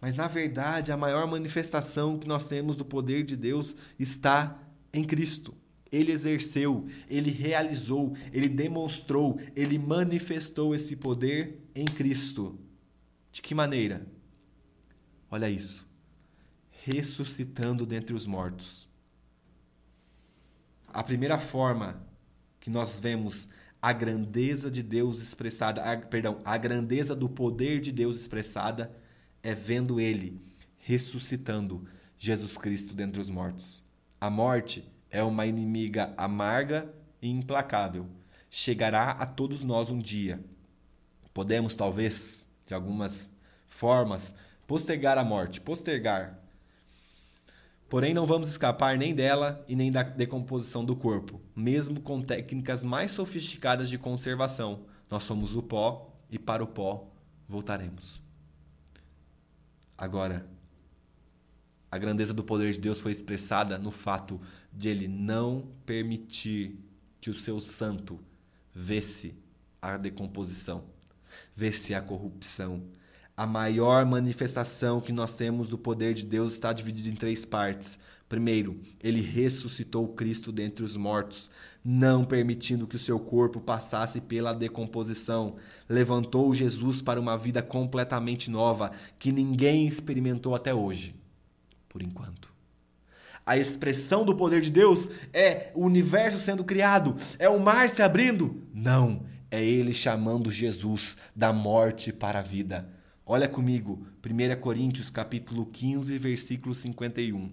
Mas 0.00 0.14
na 0.14 0.26
verdade, 0.26 0.92
a 0.92 0.96
maior 0.96 1.26
manifestação 1.26 2.18
que 2.18 2.28
nós 2.28 2.48
temos 2.48 2.76
do 2.76 2.84
poder 2.84 3.24
de 3.24 3.36
Deus 3.36 3.74
está 3.98 4.60
em 4.92 5.04
Cristo. 5.04 5.54
Ele 5.90 6.12
exerceu, 6.12 6.86
ele 7.08 7.30
realizou, 7.30 8.16
ele 8.32 8.48
demonstrou, 8.48 9.40
ele 9.54 9.78
manifestou 9.78 10.74
esse 10.74 10.96
poder 10.96 11.60
em 11.74 11.84
Cristo. 11.84 12.58
De 13.30 13.40
que 13.40 13.54
maneira? 13.54 14.06
Olha 15.30 15.48
isso. 15.48 15.86
Ressuscitando 16.84 17.86
dentre 17.86 18.14
os 18.14 18.26
mortos. 18.26 18.85
A 20.96 21.02
primeira 21.02 21.38
forma 21.38 22.02
que 22.58 22.70
nós 22.70 22.98
vemos 22.98 23.50
a 23.82 23.92
grandeza 23.92 24.70
de 24.70 24.82
Deus 24.82 25.20
expressada, 25.20 25.82
a, 25.82 25.98
perdão, 25.98 26.40
a 26.42 26.56
grandeza 26.56 27.14
do 27.14 27.28
poder 27.28 27.82
de 27.82 27.92
Deus 27.92 28.18
expressada 28.18 28.90
é 29.42 29.54
vendo 29.54 30.00
ele 30.00 30.40
ressuscitando 30.78 31.86
Jesus 32.18 32.56
Cristo 32.56 32.94
dentre 32.94 33.20
os 33.20 33.28
mortos. 33.28 33.84
A 34.18 34.30
morte 34.30 34.90
é 35.10 35.22
uma 35.22 35.44
inimiga 35.44 36.14
amarga 36.16 36.90
e 37.20 37.28
implacável. 37.28 38.06
Chegará 38.48 39.10
a 39.10 39.26
todos 39.26 39.62
nós 39.62 39.90
um 39.90 39.98
dia. 39.98 40.42
Podemos, 41.34 41.76
talvez, 41.76 42.50
de 42.66 42.72
algumas 42.72 43.30
formas, 43.68 44.38
postergar 44.66 45.18
a 45.18 45.24
morte, 45.24 45.60
postergar. 45.60 46.40
Porém, 47.88 48.12
não 48.12 48.26
vamos 48.26 48.48
escapar 48.48 48.98
nem 48.98 49.14
dela 49.14 49.64
e 49.68 49.76
nem 49.76 49.92
da 49.92 50.02
decomposição 50.02 50.84
do 50.84 50.96
corpo, 50.96 51.40
mesmo 51.54 52.00
com 52.00 52.20
técnicas 52.20 52.84
mais 52.84 53.12
sofisticadas 53.12 53.88
de 53.88 53.96
conservação. 53.96 54.86
Nós 55.08 55.22
somos 55.22 55.54
o 55.54 55.62
pó 55.62 56.12
e 56.30 56.38
para 56.38 56.64
o 56.64 56.66
pó 56.66 57.08
voltaremos. 57.48 58.20
Agora, 59.96 60.46
a 61.90 61.96
grandeza 61.96 62.34
do 62.34 62.42
poder 62.42 62.72
de 62.72 62.80
Deus 62.80 63.00
foi 63.00 63.12
expressada 63.12 63.78
no 63.78 63.90
fato 63.90 64.40
de 64.72 64.88
ele 64.88 65.06
não 65.06 65.68
permitir 65.86 66.78
que 67.20 67.30
o 67.30 67.34
seu 67.34 67.60
santo 67.60 68.20
vesse 68.74 69.34
a 69.80 69.96
decomposição, 69.96 70.84
vesse 71.54 71.94
a 71.94 72.02
corrupção. 72.02 72.82
A 73.36 73.46
maior 73.46 74.06
manifestação 74.06 74.98
que 74.98 75.12
nós 75.12 75.34
temos 75.34 75.68
do 75.68 75.76
poder 75.76 76.14
de 76.14 76.24
Deus 76.24 76.54
está 76.54 76.72
dividida 76.72 77.10
em 77.10 77.14
três 77.14 77.44
partes. 77.44 77.98
Primeiro, 78.30 78.80
ele 78.98 79.20
ressuscitou 79.20 80.08
Cristo 80.08 80.50
dentre 80.50 80.82
os 80.82 80.96
mortos, 80.96 81.50
não 81.84 82.24
permitindo 82.24 82.86
que 82.86 82.96
o 82.96 82.98
seu 82.98 83.20
corpo 83.20 83.60
passasse 83.60 84.22
pela 84.22 84.54
decomposição. 84.54 85.56
Levantou 85.86 86.54
Jesus 86.54 87.02
para 87.02 87.20
uma 87.20 87.36
vida 87.36 87.62
completamente 87.62 88.50
nova 88.50 88.90
que 89.18 89.30
ninguém 89.30 89.86
experimentou 89.86 90.54
até 90.54 90.72
hoje, 90.72 91.14
por 91.90 92.00
enquanto. 92.00 92.50
A 93.44 93.58
expressão 93.58 94.24
do 94.24 94.34
poder 94.34 94.62
de 94.62 94.70
Deus 94.70 95.10
é 95.30 95.72
o 95.74 95.84
universo 95.84 96.38
sendo 96.38 96.64
criado, 96.64 97.14
é 97.38 97.50
o 97.50 97.60
mar 97.60 97.90
se 97.90 98.00
abrindo? 98.00 98.66
Não, 98.72 99.26
é 99.50 99.62
ele 99.62 99.92
chamando 99.92 100.50
Jesus 100.50 101.18
da 101.36 101.52
morte 101.52 102.14
para 102.14 102.38
a 102.38 102.42
vida. 102.42 102.95
Olha 103.28 103.48
comigo, 103.48 104.06
1 104.24 104.60
Coríntios 104.60 105.10
capítulo 105.10 105.66
15, 105.66 106.16
versículo 106.16 106.72
51. 106.74 107.50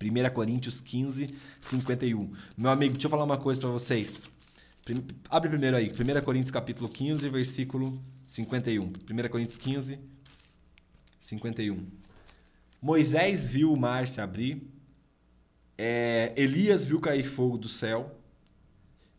1 0.00 0.30
Coríntios 0.32 0.80
15, 0.80 1.34
51. 1.60 2.30
Meu 2.56 2.70
amigo, 2.70 2.92
deixa 2.92 3.06
eu 3.06 3.10
falar 3.10 3.24
uma 3.24 3.36
coisa 3.36 3.60
para 3.60 3.70
vocês. 3.70 4.30
Abre 5.28 5.50
primeiro 5.50 5.76
aí, 5.76 5.90
1 5.90 6.24
Coríntios 6.24 6.52
capítulo 6.52 6.88
15, 6.88 7.28
versículo 7.28 8.00
51. 8.24 8.84
1 8.84 9.28
Coríntios 9.28 9.56
15, 9.56 9.98
51. 11.18 11.84
Moisés 12.80 13.48
viu 13.48 13.72
o 13.72 13.76
mar 13.76 14.06
se 14.06 14.20
abrir 14.20 14.78
é, 15.78 16.32
Elias 16.36 16.84
viu 16.84 17.00
cair 17.00 17.22
fogo 17.22 17.56
do 17.56 17.68
céu. 17.68 18.18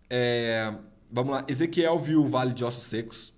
É, 0.10 0.74
vamos 1.10 1.32
lá, 1.32 1.46
Ezequiel 1.48 1.98
viu 1.98 2.22
o 2.22 2.28
vale 2.28 2.54
de 2.54 2.66
ossos 2.66 2.84
secos. 2.84 3.34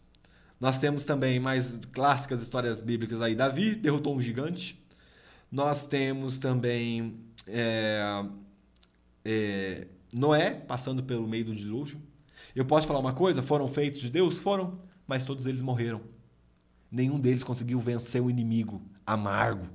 Nós 0.62 0.78
temos 0.78 1.04
também 1.06 1.40
mais 1.40 1.80
clássicas 1.92 2.40
histórias 2.40 2.84
bíblicas 2.84 3.20
aí. 3.20 3.34
Davi 3.34 3.74
derrotou 3.74 4.16
um 4.16 4.22
gigante. 4.22 4.80
Nós 5.52 5.88
temos 5.88 6.38
também 6.38 7.18
é, 7.48 8.24
é, 9.26 9.88
Noé 10.14 10.52
passando 10.52 11.02
pelo 11.02 11.28
meio 11.28 11.46
do 11.46 11.56
dilúvio. 11.56 12.00
Eu 12.56 12.64
posso 12.64 12.86
falar 12.86 13.00
uma 13.00 13.12
coisa? 13.12 13.42
Foram 13.42 13.68
feitos 13.68 14.02
de 14.02 14.12
Deus? 14.12 14.38
Foram, 14.38 14.80
mas 15.08 15.24
todos 15.24 15.48
eles 15.48 15.64
morreram. 15.64 16.02
Nenhum 16.92 17.20
deles 17.20 17.42
conseguiu 17.42 17.80
vencer 17.80 18.22
o 18.22 18.30
inimigo 18.30 18.84
amargo 19.04 19.68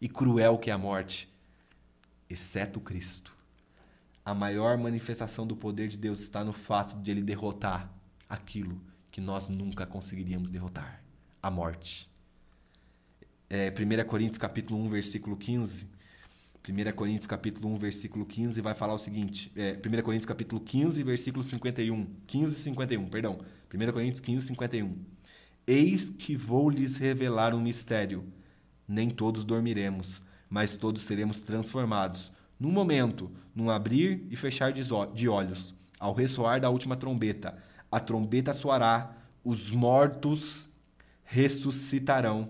e 0.00 0.08
cruel 0.08 0.56
que 0.56 0.70
é 0.70 0.72
a 0.72 0.78
morte 0.78 1.30
exceto 2.30 2.80
Cristo. 2.80 3.36
A 4.24 4.32
maior 4.32 4.78
manifestação 4.78 5.46
do 5.46 5.54
poder 5.54 5.88
de 5.88 5.98
Deus 5.98 6.20
está 6.20 6.42
no 6.42 6.54
fato 6.54 6.96
de 7.02 7.10
ele 7.10 7.22
derrotar 7.22 7.92
aquilo 8.30 8.80
que 9.12 9.20
nós 9.20 9.48
nunca 9.48 9.86
conseguiríamos 9.86 10.50
derrotar, 10.50 11.04
a 11.42 11.50
morte. 11.50 12.10
É, 13.48 13.70
1 13.70 14.08
Coríntios 14.08 14.38
capítulo 14.38 14.80
1, 14.80 14.88
versículo 14.88 15.36
15. 15.36 15.90
1 16.66 16.92
Coríntios 16.96 17.26
capítulo 17.26 17.68
1, 17.74 17.78
versículo 17.78 18.24
15 18.24 18.62
vai 18.62 18.74
falar 18.74 18.94
o 18.94 18.98
seguinte, 18.98 19.52
é, 19.54 19.72
1 19.72 20.02
Coríntios 20.02 20.24
capítulo 20.24 20.60
15, 20.62 21.02
versículo 21.02 21.44
51, 21.44 22.06
15 22.26 22.54
e 22.54 22.58
51, 22.58 23.08
perdão. 23.10 23.38
1 23.72 23.92
Coríntios 23.92 24.20
15, 24.20 24.46
51. 24.46 24.96
Eis 25.66 26.08
que 26.08 26.34
vou 26.34 26.70
lhes 26.70 26.96
revelar 26.96 27.54
um 27.54 27.60
mistério. 27.60 28.24
Nem 28.88 29.10
todos 29.10 29.44
dormiremos, 29.44 30.22
mas 30.48 30.76
todos 30.76 31.02
seremos 31.02 31.40
transformados. 31.40 32.32
Num 32.58 32.72
momento, 32.72 33.30
num 33.54 33.68
abrir 33.68 34.26
e 34.30 34.36
fechar 34.36 34.72
de 34.72 35.28
olhos, 35.28 35.74
ao 35.98 36.14
ressoar 36.14 36.60
da 36.60 36.70
última 36.70 36.96
trombeta. 36.96 37.62
A 37.92 38.00
trombeta 38.00 38.54
soará, 38.54 39.12
os 39.44 39.70
mortos 39.70 40.66
ressuscitarão, 41.22 42.48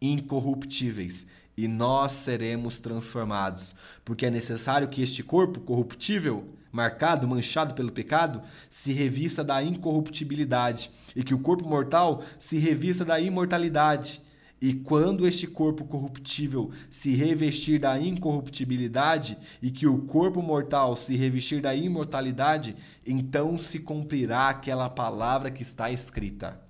incorruptíveis, 0.00 1.26
e 1.54 1.68
nós 1.68 2.12
seremos 2.12 2.80
transformados, 2.80 3.74
porque 4.02 4.24
é 4.24 4.30
necessário 4.30 4.88
que 4.88 5.02
este 5.02 5.22
corpo 5.22 5.60
corruptível 5.60 6.48
marcado, 6.72 7.28
manchado 7.28 7.74
pelo 7.74 7.92
pecado, 7.92 8.40
se 8.70 8.92
revista 8.92 9.44
da 9.44 9.62
incorruptibilidade, 9.62 10.90
e 11.14 11.22
que 11.22 11.34
o 11.34 11.38
corpo 11.38 11.68
mortal 11.68 12.22
se 12.38 12.56
revista 12.58 13.04
da 13.04 13.20
imortalidade. 13.20 14.22
E 14.60 14.74
quando 14.74 15.26
este 15.26 15.46
corpo 15.46 15.86
corruptível 15.86 16.70
se 16.90 17.14
revestir 17.14 17.78
da 17.78 17.98
incorruptibilidade 17.98 19.38
e 19.62 19.70
que 19.70 19.86
o 19.86 20.02
corpo 20.02 20.42
mortal 20.42 20.96
se 20.96 21.16
revestir 21.16 21.62
da 21.62 21.74
imortalidade, 21.74 22.76
então 23.06 23.56
se 23.56 23.78
cumprirá 23.78 24.50
aquela 24.50 24.90
palavra 24.90 25.50
que 25.50 25.62
está 25.62 25.90
escrita: 25.90 26.60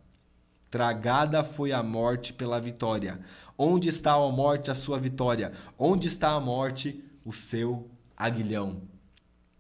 Tragada 0.70 1.42
foi 1.42 1.72
a 1.72 1.82
morte 1.82 2.32
pela 2.32 2.60
vitória. 2.60 3.18
Onde 3.58 3.88
está 3.88 4.12
a 4.12 4.30
morte, 4.30 4.70
a 4.70 4.74
sua 4.74 4.98
vitória? 5.00 5.52
Onde 5.76 6.06
está 6.06 6.30
a 6.30 6.40
morte, 6.40 7.02
o 7.24 7.32
seu 7.32 7.90
aguilhão? 8.16 8.82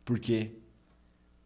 Porque 0.04 0.59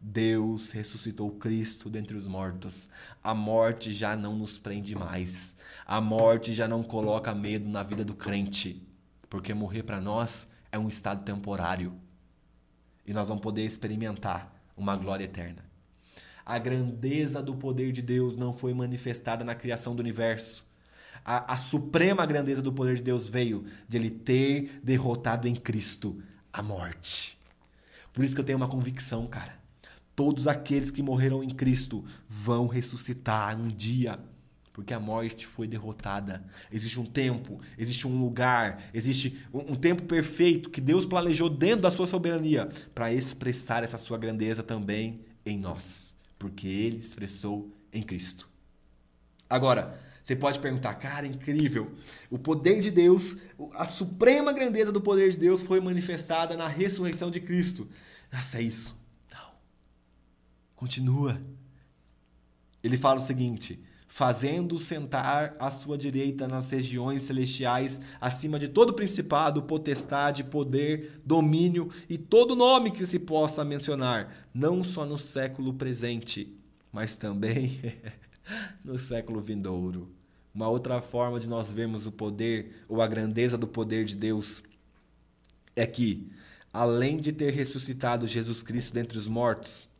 Deus 0.07 0.69
ressuscitou 0.71 1.31
Cristo 1.31 1.89
dentre 1.89 2.15
os 2.15 2.27
mortos. 2.27 2.89
A 3.23 3.33
morte 3.33 3.91
já 3.91 4.15
não 4.15 4.35
nos 4.35 4.55
prende 4.55 4.93
mais. 4.93 5.57
A 5.83 5.99
morte 5.99 6.53
já 6.53 6.67
não 6.67 6.83
coloca 6.83 7.33
medo 7.33 7.67
na 7.67 7.81
vida 7.81 8.05
do 8.05 8.13
crente. 8.13 8.87
Porque 9.27 9.51
morrer 9.51 9.81
para 9.81 9.99
nós 9.99 10.47
é 10.71 10.77
um 10.77 10.87
estado 10.87 11.25
temporário. 11.25 11.91
E 13.03 13.13
nós 13.13 13.29
vamos 13.29 13.41
poder 13.41 13.65
experimentar 13.65 14.53
uma 14.77 14.95
glória 14.95 15.23
eterna. 15.23 15.65
A 16.45 16.59
grandeza 16.59 17.41
do 17.41 17.55
poder 17.55 17.91
de 17.91 18.03
Deus 18.03 18.37
não 18.37 18.53
foi 18.53 18.75
manifestada 18.75 19.43
na 19.43 19.55
criação 19.55 19.95
do 19.95 20.01
universo. 20.01 20.63
A, 21.25 21.51
a 21.53 21.57
suprema 21.57 22.27
grandeza 22.27 22.61
do 22.61 22.71
poder 22.71 22.97
de 22.97 23.01
Deus 23.01 23.27
veio 23.27 23.65
de 23.89 23.97
ele 23.97 24.11
ter 24.11 24.79
derrotado 24.83 25.47
em 25.47 25.55
Cristo 25.55 26.21
a 26.53 26.61
morte. 26.61 27.39
Por 28.13 28.23
isso 28.23 28.35
que 28.35 28.41
eu 28.41 28.45
tenho 28.45 28.57
uma 28.57 28.69
convicção, 28.69 29.25
cara. 29.25 29.64
Todos 30.15 30.47
aqueles 30.47 30.91
que 30.91 31.03
morreram 31.03 31.43
em 31.43 31.49
Cristo 31.49 32.05
vão 32.29 32.67
ressuscitar 32.67 33.59
um 33.59 33.67
dia, 33.67 34.17
porque 34.71 34.93
a 34.93 34.99
morte 34.99 35.45
foi 35.45 35.67
derrotada. 35.67 36.43
Existe 36.71 36.99
um 36.99 37.05
tempo, 37.05 37.59
existe 37.77 38.07
um 38.07 38.21
lugar, 38.21 38.81
existe 38.93 39.37
um, 39.53 39.75
tempo 39.75 40.03
perfeito 40.03 40.69
que 40.69 40.79
Deus 40.79 41.05
planejou 41.05 41.49
dentro 41.49 41.81
da 41.81 41.91
sua 41.91 42.07
soberania 42.07 42.69
para 42.93 43.11
expressar 43.11 43.83
essa 43.83 43.97
sua 43.97 44.17
grandeza 44.17 44.63
também 44.63 45.21
em 45.45 45.57
nós, 45.57 46.15
porque 46.39 46.67
ele 46.67 46.97
expressou 46.97 47.69
em 47.91 48.01
Cristo. 48.01 48.47
Agora, 49.49 49.99
você 50.23 50.35
pode 50.35 50.59
perguntar, 50.59 50.95
cara, 50.95 51.27
incrível. 51.27 51.91
O 52.31 52.39
poder 52.39 52.79
de 52.79 52.89
Deus, 52.89 53.37
a 53.73 53.85
suprema 53.85 54.51
grandeza 54.53 54.91
do 54.91 54.99
poder 54.99 55.29
de 55.29 55.37
Deus 55.37 55.61
foi 55.61 55.79
manifestada 55.79 56.57
na 56.57 56.67
ressurreição 56.67 57.29
de 57.29 57.39
Cristo. 57.39 57.87
Nossa, 58.33 58.57
é 58.57 58.63
isso. 58.63 59.04
Continua. 60.85 61.41
Ele 62.83 62.95
fala 62.95 63.19
o 63.19 63.23
seguinte: 63.23 63.83
fazendo 64.07 64.77
sentar 64.77 65.55
à 65.57 65.71
sua 65.71 65.97
direita 65.97 66.47
nas 66.47 66.69
regiões 66.69 67.23
celestiais, 67.23 67.99
acima 68.21 68.59
de 68.59 68.67
todo 68.67 68.93
principado, 68.93 69.63
potestade, 69.63 70.43
poder, 70.43 71.19
domínio 71.25 71.89
e 72.07 72.19
todo 72.19 72.55
nome 72.55 72.91
que 72.91 73.07
se 73.07 73.17
possa 73.17 73.65
mencionar, 73.65 74.47
não 74.53 74.83
só 74.83 75.07
no 75.07 75.17
século 75.17 75.73
presente, 75.73 76.55
mas 76.91 77.17
também 77.17 77.81
no 78.85 78.99
século 78.99 79.41
vindouro. 79.41 80.11
Uma 80.53 80.69
outra 80.69 81.01
forma 81.01 81.39
de 81.39 81.49
nós 81.49 81.71
vermos 81.71 82.05
o 82.05 82.11
poder 82.11 82.85
ou 82.87 83.01
a 83.01 83.07
grandeza 83.07 83.57
do 83.57 83.67
poder 83.67 84.05
de 84.05 84.15
Deus 84.15 84.61
é 85.75 85.87
que, 85.87 86.31
além 86.71 87.17
de 87.17 87.33
ter 87.33 87.51
ressuscitado 87.51 88.27
Jesus 88.27 88.61
Cristo 88.61 88.93
dentre 88.93 89.17
os 89.17 89.27
mortos 89.27 89.94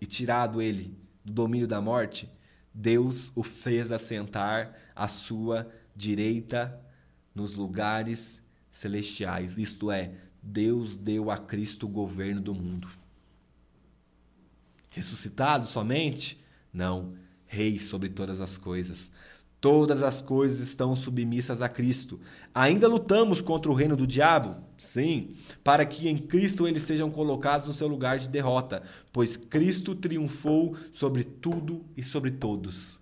e 0.00 0.06
tirado 0.06 0.62
ele 0.62 0.96
do 1.24 1.32
domínio 1.32 1.66
da 1.66 1.80
morte, 1.80 2.30
Deus 2.72 3.32
o 3.34 3.42
fez 3.42 3.90
assentar 3.90 4.74
à 4.94 5.08
sua 5.08 5.70
direita 5.94 6.80
nos 7.34 7.54
lugares 7.54 8.46
celestiais. 8.70 9.58
Isto 9.58 9.90
é, 9.90 10.12
Deus 10.42 10.96
deu 10.96 11.30
a 11.30 11.38
Cristo 11.38 11.86
o 11.86 11.90
governo 11.90 12.40
do 12.40 12.54
mundo. 12.54 12.88
Ressuscitado 14.90 15.66
somente? 15.66 16.42
Não, 16.72 17.14
Rei 17.46 17.78
sobre 17.78 18.10
todas 18.10 18.40
as 18.40 18.56
coisas. 18.56 19.12
Todas 19.60 20.04
as 20.04 20.20
coisas 20.20 20.60
estão 20.60 20.94
submissas 20.94 21.60
a 21.60 21.68
Cristo. 21.68 22.20
Ainda 22.54 22.86
lutamos 22.86 23.40
contra 23.40 23.70
o 23.70 23.74
reino 23.74 23.96
do 23.96 24.06
diabo? 24.06 24.62
Sim, 24.76 25.34
para 25.64 25.84
que 25.84 26.08
em 26.08 26.16
Cristo 26.16 26.68
eles 26.68 26.84
sejam 26.84 27.10
colocados 27.10 27.66
no 27.66 27.74
seu 27.74 27.88
lugar 27.88 28.18
de 28.18 28.28
derrota, 28.28 28.84
pois 29.12 29.36
Cristo 29.36 29.96
triunfou 29.96 30.76
sobre 30.92 31.24
tudo 31.24 31.84
e 31.96 32.02
sobre 32.04 32.30
todos. 32.30 33.00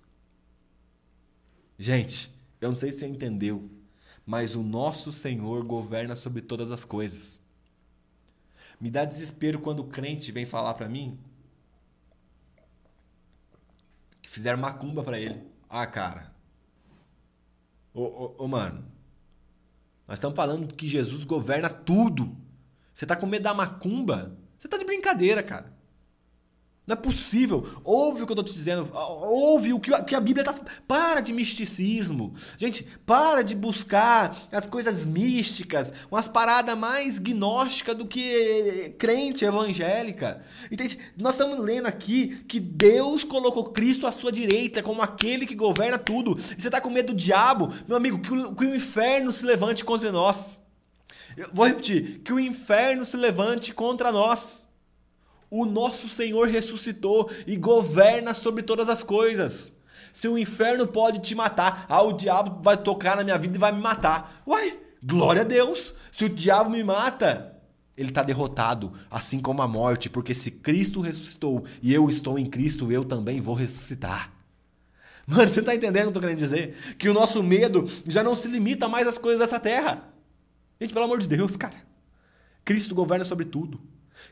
Gente, 1.79 2.31
eu 2.59 2.71
não 2.71 2.77
sei 2.77 2.91
se 2.91 3.01
você 3.01 3.07
entendeu, 3.07 3.71
mas 4.25 4.55
o 4.55 4.63
nosso 4.63 5.13
Senhor 5.13 5.63
governa 5.63 6.17
sobre 6.17 6.41
todas 6.41 6.71
as 6.71 6.85
coisas. 6.85 7.45
Me 8.81 8.91
dá 8.91 9.05
desespero 9.05 9.59
quando 9.59 9.81
o 9.81 9.89
crente 9.89 10.33
vem 10.33 10.47
falar 10.47 10.73
para 10.73 10.89
mim 10.89 11.19
que 14.23 14.31
fizeram 14.31 14.59
macumba 14.59 15.03
para 15.03 15.21
ele. 15.21 15.43
Ah, 15.69 15.87
cara. 15.87 16.36
Ô, 17.97 18.03
ô, 18.03 18.45
ô, 18.45 18.47
mano. 18.47 18.85
Nós 20.07 20.19
estamos 20.19 20.37
falando 20.37 20.75
que 20.75 20.87
Jesus 20.87 21.25
governa 21.25 21.71
tudo. 21.71 22.37
Você 22.93 23.07
tá 23.07 23.17
com 23.17 23.27
medo 23.27 23.45
da 23.45 23.55
macumba? 23.55 24.37
Você 24.59 24.69
tá 24.69 24.77
de 24.77 24.85
brincadeira, 24.85 25.43
cara. 25.43 25.75
Não 26.87 26.93
é 26.93 26.97
possível. 26.97 27.67
Ouve 27.83 28.23
o 28.23 28.27
que 28.27 28.33
eu 28.33 28.35
estou 28.35 28.45
te 28.45 28.53
dizendo. 28.53 28.89
Ouve 28.95 29.73
o 29.73 29.81
que 29.81 30.15
a 30.15 30.21
Bíblia 30.21 30.43
está. 30.43 30.55
Para 30.87 31.21
de 31.21 31.33
misticismo. 31.33 32.33
Gente, 32.57 32.87
para 33.05 33.43
de 33.43 33.57
buscar 33.57 34.37
as 34.53 34.69
coisas 34.69 35.05
místicas, 35.05 35.93
umas 36.09 36.29
paradas 36.29 36.79
mais 36.79 37.19
gnósticas 37.19 37.97
do 37.97 38.07
que 38.07 38.95
crente 38.99 39.45
evangélica. 39.45 40.45
Entende? 40.71 40.97
Nós 41.17 41.35
estamos 41.35 41.59
lendo 41.59 41.87
aqui 41.87 42.45
que 42.47 42.61
Deus 42.61 43.25
colocou 43.25 43.65
Cristo 43.65 44.07
à 44.07 44.13
sua 44.13 44.31
direita 44.31 44.81
como 44.81 45.03
aquele 45.03 45.45
que 45.45 45.57
governa 45.57 45.99
tudo. 45.99 46.39
E 46.57 46.63
você 46.63 46.69
está 46.69 46.81
com 46.81 46.89
medo 46.89 47.13
do 47.13 47.19
diabo? 47.19 47.69
Meu 47.89 47.97
amigo, 47.97 48.21
que 48.21 48.33
o, 48.33 48.55
que 48.55 48.65
o 48.65 48.75
inferno 48.75 49.33
se 49.33 49.45
levante 49.45 49.85
contra 49.85 50.13
nós. 50.13 50.65
Eu 51.37 51.51
vou 51.53 51.67
repetir: 51.67 52.21
que 52.21 52.33
o 52.33 52.39
inferno 52.39 53.05
se 53.05 53.17
levante 53.17 53.75
contra 53.75 54.13
nós. 54.13 54.69
O 55.51 55.65
nosso 55.65 56.09
Senhor 56.09 56.49
ressuscitou 56.49 57.31
e 57.47 57.57
governa 57.57 58.35
sobre 58.35 58.63
todas 58.63 58.89
as 58.89 59.03
coisas. 59.03 59.73
Se 60.13 60.27
o 60.29 60.39
inferno 60.39 60.87
pode 60.87 61.21
te 61.21 61.35
matar, 61.35 61.87
ah, 61.89 62.03
o 62.03 62.13
diabo 62.13 62.63
vai 62.63 62.77
tocar 62.77 63.17
na 63.17 63.25
minha 63.25 63.39
vida 63.39 63.57
e 63.57 63.61
vai 63.61 63.71
me 63.71 63.81
matar. 63.81 64.43
Uai, 64.47 64.79
glória 65.03 65.43
a 65.43 65.45
Deus! 65.45 65.95
Se 66.11 66.25
o 66.25 66.29
diabo 66.29 66.71
me 66.71 66.83
mata, 66.83 67.55
ele 67.97 68.09
está 68.09 68.23
derrotado, 68.23 68.93
assim 69.11 69.41
como 69.41 69.63
a 69.63 69.69
morte, 69.69 70.09
porque 70.09 70.35
se 70.35 70.51
Cristo 70.51 71.01
ressuscitou 71.01 71.65
e 71.83 71.93
eu 71.93 72.09
estou 72.09 72.39
em 72.39 72.47
Cristo, 72.47 72.91
eu 72.91 73.05
também 73.05 73.41
vou 73.41 73.55
ressuscitar. 73.55 74.33
Mano, 75.27 75.51
você 75.51 75.61
está 75.61 75.75
entendendo 75.75 76.09
o 76.09 76.13
que 76.13 76.19
eu 76.19 76.21
estou 76.21 76.23
querendo 76.23 76.39
dizer? 76.39 76.97
Que 76.97 77.09
o 77.09 77.15
nosso 77.15 77.43
medo 77.43 77.91
já 78.07 78.23
não 78.23 78.37
se 78.37 78.49
limita 78.49 78.89
mais 78.89 79.07
às 79.07 79.19
coisas 79.19 79.41
dessa 79.41 79.59
terra. 79.59 80.05
Gente, 80.81 80.93
pelo 80.93 81.05
amor 81.05 81.19
de 81.19 81.27
Deus, 81.27 81.57
cara. 81.57 81.77
Cristo 82.65 82.95
governa 82.95 83.25
sobre 83.25 83.45
tudo. 83.45 83.81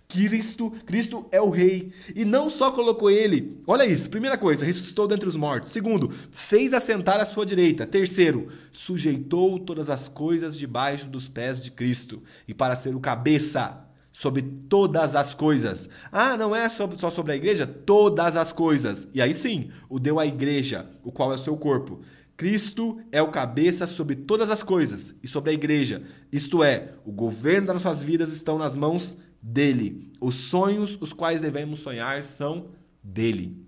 Cristo, 0.08 0.72
Cristo 0.86 1.26
é 1.30 1.40
o 1.40 1.50
rei. 1.50 1.92
E 2.14 2.24
não 2.24 2.50
só 2.50 2.70
colocou 2.70 3.10
ele, 3.10 3.60
olha 3.66 3.86
isso, 3.86 4.10
primeira 4.10 4.38
coisa, 4.38 4.64
ressuscitou 4.64 5.06
dentre 5.06 5.28
os 5.28 5.36
mortos. 5.36 5.70
Segundo, 5.70 6.10
fez 6.30 6.72
assentar 6.72 7.20
à 7.20 7.26
sua 7.26 7.46
direita. 7.46 7.86
Terceiro, 7.86 8.48
sujeitou 8.72 9.58
todas 9.58 9.90
as 9.90 10.08
coisas 10.08 10.56
debaixo 10.56 11.06
dos 11.06 11.28
pés 11.28 11.62
de 11.62 11.70
Cristo. 11.70 12.22
E 12.46 12.54
para 12.54 12.76
ser 12.76 12.94
o 12.94 13.00
cabeça 13.00 13.84
sobre 14.14 14.42
todas 14.42 15.16
as 15.16 15.34
coisas. 15.34 15.88
Ah, 16.12 16.36
não 16.36 16.54
é 16.54 16.68
só 16.68 17.10
sobre 17.10 17.32
a 17.32 17.36
igreja? 17.36 17.66
Todas 17.66 18.36
as 18.36 18.52
coisas. 18.52 19.10
E 19.12 19.20
aí 19.20 19.34
sim, 19.34 19.70
o 19.88 19.98
deu 19.98 20.20
à 20.20 20.26
igreja, 20.26 20.88
o 21.02 21.10
qual 21.10 21.32
é 21.32 21.34
o 21.34 21.38
seu 21.38 21.56
corpo. 21.56 22.00
Cristo 22.36 23.00
é 23.12 23.20
o 23.20 23.30
cabeça 23.30 23.86
sobre 23.86 24.16
todas 24.16 24.50
as 24.50 24.62
coisas 24.62 25.14
e 25.22 25.28
sobre 25.28 25.50
a 25.50 25.54
igreja. 25.54 26.02
Isto 26.32 26.62
é, 26.62 26.92
o 27.04 27.12
governo 27.12 27.68
das 27.68 27.82
nossas 27.82 28.02
vidas 28.02 28.32
estão 28.32 28.58
nas 28.58 28.74
mãos 28.74 29.16
dele. 29.44 30.10
Os 30.18 30.36
sonhos 30.36 30.96
os 31.02 31.12
quais 31.12 31.42
devemos 31.42 31.80
sonhar 31.80 32.24
são 32.24 32.70
dele. 33.02 33.62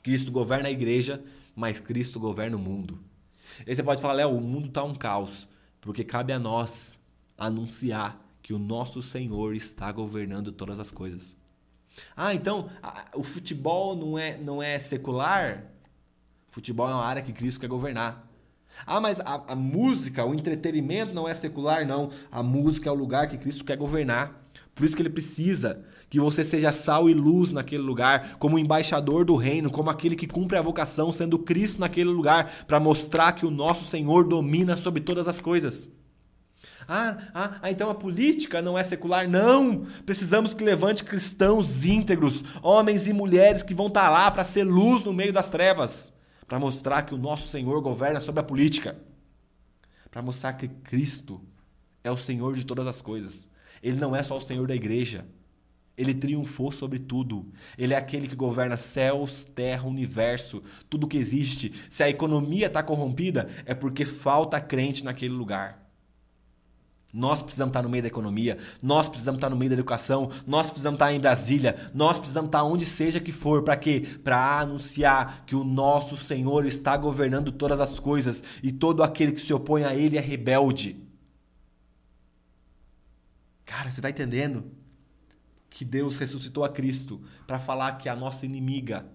Cristo 0.00 0.30
governa 0.30 0.68
a 0.68 0.72
igreja, 0.72 1.22
mas 1.56 1.80
Cristo 1.80 2.20
governa 2.20 2.56
o 2.56 2.60
mundo. 2.60 3.00
Aí 3.66 3.74
você 3.74 3.82
pode 3.82 4.00
falar, 4.00 4.14
Léo, 4.14 4.30
o 4.30 4.40
mundo 4.40 4.68
está 4.68 4.84
um 4.84 4.94
caos, 4.94 5.48
porque 5.80 6.04
cabe 6.04 6.32
a 6.32 6.38
nós 6.38 7.00
anunciar 7.36 8.24
que 8.40 8.54
o 8.54 8.58
nosso 8.58 9.02
Senhor 9.02 9.54
está 9.54 9.90
governando 9.90 10.52
todas 10.52 10.78
as 10.78 10.90
coisas. 10.90 11.36
Ah, 12.16 12.32
então 12.32 12.70
o 13.14 13.22
futebol 13.24 13.96
não 13.96 14.16
é, 14.16 14.38
não 14.38 14.62
é 14.62 14.78
secular? 14.78 15.64
Futebol 16.48 16.88
é 16.88 16.94
uma 16.94 17.04
área 17.04 17.22
que 17.22 17.32
Cristo 17.32 17.60
quer 17.60 17.68
governar. 17.68 18.28
Ah, 18.86 19.00
mas 19.00 19.20
a, 19.20 19.34
a 19.48 19.56
música, 19.56 20.24
o 20.24 20.32
entretenimento 20.32 21.12
não 21.12 21.28
é 21.28 21.34
secular? 21.34 21.86
Não. 21.86 22.10
A 22.30 22.42
música 22.42 22.88
é 22.88 22.92
o 22.92 22.96
lugar 22.96 23.28
que 23.28 23.36
Cristo 23.36 23.64
quer 23.64 23.76
governar. 23.76 24.41
Por 24.74 24.84
isso 24.84 24.96
que 24.96 25.02
ele 25.02 25.10
precisa 25.10 25.84
que 26.08 26.20
você 26.20 26.44
seja 26.44 26.72
sal 26.72 27.08
e 27.08 27.14
luz 27.14 27.52
naquele 27.52 27.82
lugar, 27.82 28.36
como 28.38 28.58
embaixador 28.58 29.24
do 29.24 29.36
reino, 29.36 29.70
como 29.70 29.90
aquele 29.90 30.16
que 30.16 30.26
cumpre 30.26 30.58
a 30.58 30.62
vocação, 30.62 31.12
sendo 31.12 31.38
Cristo 31.38 31.80
naquele 31.80 32.10
lugar, 32.10 32.64
para 32.66 32.80
mostrar 32.80 33.32
que 33.32 33.46
o 33.46 33.50
nosso 33.50 33.88
Senhor 33.88 34.24
domina 34.26 34.76
sobre 34.76 35.00
todas 35.00 35.28
as 35.28 35.40
coisas. 35.40 36.02
Ah, 36.88 37.16
ah, 37.34 37.58
ah, 37.62 37.70
então 37.70 37.90
a 37.90 37.94
política 37.94 38.60
não 38.60 38.76
é 38.76 38.82
secular? 38.82 39.28
Não! 39.28 39.86
Precisamos 40.04 40.52
que 40.52 40.64
levante 40.64 41.04
cristãos 41.04 41.84
íntegros, 41.84 42.42
homens 42.62 43.06
e 43.06 43.12
mulheres 43.12 43.62
que 43.62 43.74
vão 43.74 43.86
estar 43.86 44.04
tá 44.04 44.10
lá 44.10 44.30
para 44.30 44.44
ser 44.44 44.64
luz 44.64 45.02
no 45.04 45.12
meio 45.12 45.32
das 45.32 45.48
trevas, 45.48 46.18
para 46.46 46.58
mostrar 46.58 47.02
que 47.02 47.14
o 47.14 47.18
nosso 47.18 47.48
Senhor 47.48 47.80
governa 47.80 48.20
sobre 48.20 48.40
a 48.40 48.44
política, 48.44 48.96
para 50.10 50.22
mostrar 50.22 50.54
que 50.54 50.68
Cristo 50.68 51.40
é 52.02 52.10
o 52.10 52.16
Senhor 52.16 52.54
de 52.54 52.66
todas 52.66 52.86
as 52.86 53.00
coisas. 53.00 53.51
Ele 53.82 53.98
não 53.98 54.14
é 54.14 54.22
só 54.22 54.36
o 54.36 54.40
Senhor 54.40 54.66
da 54.66 54.74
igreja. 54.74 55.26
Ele 55.96 56.14
triunfou 56.14 56.72
sobre 56.72 56.98
tudo. 56.98 57.52
Ele 57.76 57.92
é 57.92 57.96
aquele 57.96 58.26
que 58.26 58.36
governa 58.36 58.76
céus, 58.76 59.44
terra, 59.44 59.86
universo, 59.86 60.62
tudo 60.88 61.06
que 61.06 61.18
existe. 61.18 61.72
Se 61.90 62.02
a 62.02 62.08
economia 62.08 62.68
está 62.68 62.82
corrompida, 62.82 63.48
é 63.66 63.74
porque 63.74 64.04
falta 64.04 64.60
crente 64.60 65.04
naquele 65.04 65.34
lugar. 65.34 65.82
Nós 67.12 67.42
precisamos 67.42 67.72
estar 67.72 67.82
no 67.82 67.90
meio 67.90 68.02
da 68.02 68.08
economia, 68.08 68.56
nós 68.82 69.06
precisamos 69.06 69.36
estar 69.36 69.50
no 69.50 69.56
meio 69.56 69.68
da 69.68 69.74
educação, 69.74 70.30
nós 70.46 70.70
precisamos 70.70 70.96
estar 70.96 71.12
em 71.12 71.20
Brasília, 71.20 71.76
nós 71.92 72.16
precisamos 72.18 72.48
estar 72.48 72.64
onde 72.64 72.86
seja 72.86 73.20
que 73.20 73.30
for. 73.30 73.62
Para 73.62 73.76
quê? 73.76 74.02
Para 74.24 74.60
anunciar 74.60 75.44
que 75.44 75.54
o 75.54 75.62
nosso 75.62 76.16
Senhor 76.16 76.64
está 76.64 76.96
governando 76.96 77.52
todas 77.52 77.80
as 77.80 77.98
coisas 77.98 78.42
e 78.62 78.72
todo 78.72 79.02
aquele 79.02 79.32
que 79.32 79.42
se 79.42 79.52
opõe 79.52 79.84
a 79.84 79.94
Ele 79.94 80.16
é 80.16 80.22
rebelde. 80.22 81.11
Cara, 83.72 83.90
você 83.90 84.00
está 84.00 84.10
entendendo? 84.10 84.70
Que 85.70 85.82
Deus 85.82 86.18
ressuscitou 86.18 86.62
a 86.62 86.68
Cristo 86.68 87.22
para 87.46 87.58
falar 87.58 87.92
que 87.92 88.06
a 88.06 88.14
nossa 88.14 88.44
inimiga 88.44 89.06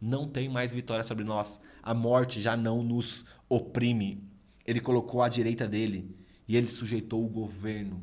não 0.00 0.28
tem 0.28 0.48
mais 0.48 0.72
vitória 0.72 1.02
sobre 1.02 1.24
nós. 1.24 1.60
A 1.82 1.92
morte 1.92 2.40
já 2.40 2.56
não 2.56 2.84
nos 2.84 3.24
oprime. 3.48 4.22
Ele 4.64 4.80
colocou 4.80 5.24
à 5.24 5.28
direita 5.28 5.66
dele 5.66 6.16
e 6.46 6.56
ele 6.56 6.68
sujeitou 6.68 7.24
o 7.24 7.28
governo. 7.28 8.00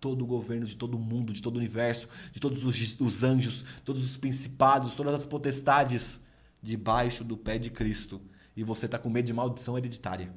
Todo 0.00 0.24
o 0.24 0.26
governo 0.26 0.64
de 0.64 0.74
todo 0.74 0.94
o 0.94 0.98
mundo, 0.98 1.34
de 1.34 1.42
todo 1.42 1.56
o 1.56 1.58
universo, 1.58 2.08
de 2.32 2.40
todos 2.40 2.64
os, 2.64 2.98
os 2.98 3.22
anjos, 3.22 3.66
todos 3.84 4.02
os 4.02 4.16
principados, 4.16 4.94
todas 4.94 5.12
as 5.12 5.26
potestades 5.26 6.24
debaixo 6.62 7.22
do 7.22 7.36
pé 7.36 7.58
de 7.58 7.68
Cristo. 7.68 8.18
E 8.56 8.64
você 8.64 8.86
está 8.86 8.98
com 8.98 9.10
medo 9.10 9.26
de 9.26 9.34
maldição 9.34 9.76
hereditária. 9.76 10.32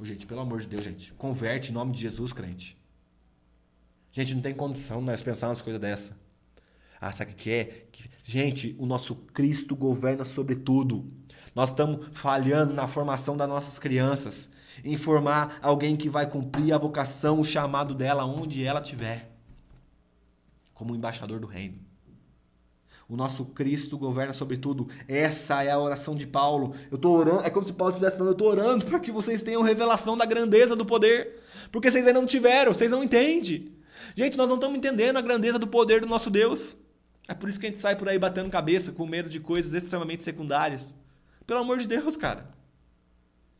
Gente, 0.00 0.26
pelo 0.26 0.40
amor 0.40 0.60
de 0.60 0.66
Deus, 0.66 0.84
gente. 0.84 1.12
Converte 1.14 1.70
em 1.70 1.74
nome 1.74 1.92
de 1.92 2.00
Jesus, 2.00 2.32
crente. 2.32 2.76
Gente, 4.12 4.34
não 4.34 4.42
tem 4.42 4.54
condição 4.54 5.00
nós 5.00 5.22
pensarmos 5.22 5.60
coisa 5.60 5.78
dessa. 5.78 6.18
Ah, 7.00 7.12
sabe 7.12 7.32
o 7.32 7.34
que 7.34 7.50
é? 7.50 7.64
Que, 7.90 8.08
gente, 8.22 8.76
o 8.78 8.86
nosso 8.86 9.14
Cristo 9.14 9.74
governa 9.74 10.24
sobre 10.24 10.56
tudo. 10.56 11.10
Nós 11.54 11.70
estamos 11.70 12.06
falhando 12.12 12.74
na 12.74 12.88
formação 12.88 13.36
das 13.36 13.48
nossas 13.48 13.78
crianças 13.78 14.54
informar 14.84 15.58
alguém 15.62 15.96
que 15.96 16.08
vai 16.08 16.28
cumprir 16.28 16.72
a 16.72 16.78
vocação, 16.78 17.40
o 17.40 17.44
chamado 17.44 17.94
dela 17.94 18.24
onde 18.24 18.64
ela 18.64 18.80
estiver, 18.80 19.30
como 20.72 20.94
embaixador 20.94 21.38
do 21.38 21.46
reino. 21.46 21.78
O 23.14 23.16
nosso 23.16 23.44
Cristo 23.44 23.96
governa 23.96 24.32
sobre 24.32 24.56
tudo. 24.56 24.88
Essa 25.06 25.62
é 25.62 25.70
a 25.70 25.78
oração 25.78 26.16
de 26.16 26.26
Paulo. 26.26 26.74
Eu 26.90 26.96
estou 26.96 27.16
orando, 27.16 27.44
é 27.44 27.48
como 27.48 27.64
se 27.64 27.72
Paulo 27.72 27.94
estivesse 27.94 28.16
falando, 28.16 28.32
eu 28.32 28.36
estou 28.36 28.48
orando 28.48 28.84
para 28.86 28.98
que 28.98 29.12
vocês 29.12 29.40
tenham 29.40 29.62
revelação 29.62 30.16
da 30.16 30.26
grandeza 30.26 30.74
do 30.74 30.84
poder, 30.84 31.40
porque 31.70 31.88
vocês 31.88 32.04
ainda 32.04 32.18
não 32.18 32.26
tiveram, 32.26 32.74
vocês 32.74 32.90
não 32.90 33.04
entendem. 33.04 33.72
Gente, 34.16 34.36
nós 34.36 34.48
não 34.48 34.56
estamos 34.56 34.76
entendendo 34.76 35.16
a 35.16 35.22
grandeza 35.22 35.60
do 35.60 35.66
poder 35.68 36.00
do 36.00 36.08
nosso 36.08 36.28
Deus. 36.28 36.76
É 37.28 37.34
por 37.34 37.48
isso 37.48 37.60
que 37.60 37.66
a 37.66 37.68
gente 37.68 37.78
sai 37.78 37.94
por 37.94 38.08
aí 38.08 38.18
batendo 38.18 38.50
cabeça, 38.50 38.90
com 38.90 39.06
medo 39.06 39.28
de 39.28 39.38
coisas 39.38 39.72
extremamente 39.74 40.24
secundárias. 40.24 40.96
Pelo 41.46 41.60
amor 41.60 41.78
de 41.78 41.86
Deus, 41.86 42.16
cara. 42.16 42.50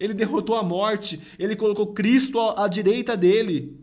Ele 0.01 0.15
derrotou 0.15 0.57
a 0.57 0.65
morte, 0.65 1.23
ele 1.39 1.55
colocou 1.55 1.95
Cristo 1.95 2.41
à, 2.41 2.67
direita 2.67 3.17
dele. 3.17 3.79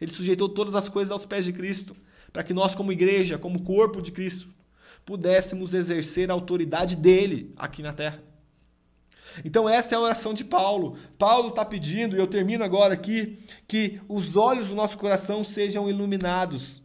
Ele 0.00 0.10
sujeitou 0.10 0.48
todas 0.48 0.74
as 0.74 0.88
coisas 0.88 1.12
aos 1.12 1.24
pés 1.24 1.44
de 1.44 1.52
Cristo, 1.52 1.96
para 2.32 2.42
que 2.42 2.52
nós, 2.52 2.74
como 2.74 2.90
igreja, 2.90 3.38
como 3.38 3.62
corpo 3.62 4.02
de 4.02 4.10
Cristo, 4.10 4.55
pudéssemos 5.06 5.72
exercer 5.72 6.30
a 6.30 6.34
autoridade 6.34 6.94
dele 6.94 7.54
aqui 7.56 7.82
na 7.82 7.94
terra. 7.94 8.22
Então, 9.44 9.68
essa 9.68 9.94
é 9.94 9.96
a 9.96 10.00
oração 10.00 10.34
de 10.34 10.44
Paulo. 10.44 10.98
Paulo 11.16 11.48
está 11.48 11.64
pedindo, 11.64 12.16
e 12.16 12.18
eu 12.18 12.26
termino 12.26 12.64
agora 12.64 12.92
aqui, 12.92 13.38
que 13.66 14.00
os 14.08 14.36
olhos 14.36 14.68
do 14.68 14.74
nosso 14.74 14.98
coração 14.98 15.42
sejam 15.44 15.88
iluminados, 15.88 16.82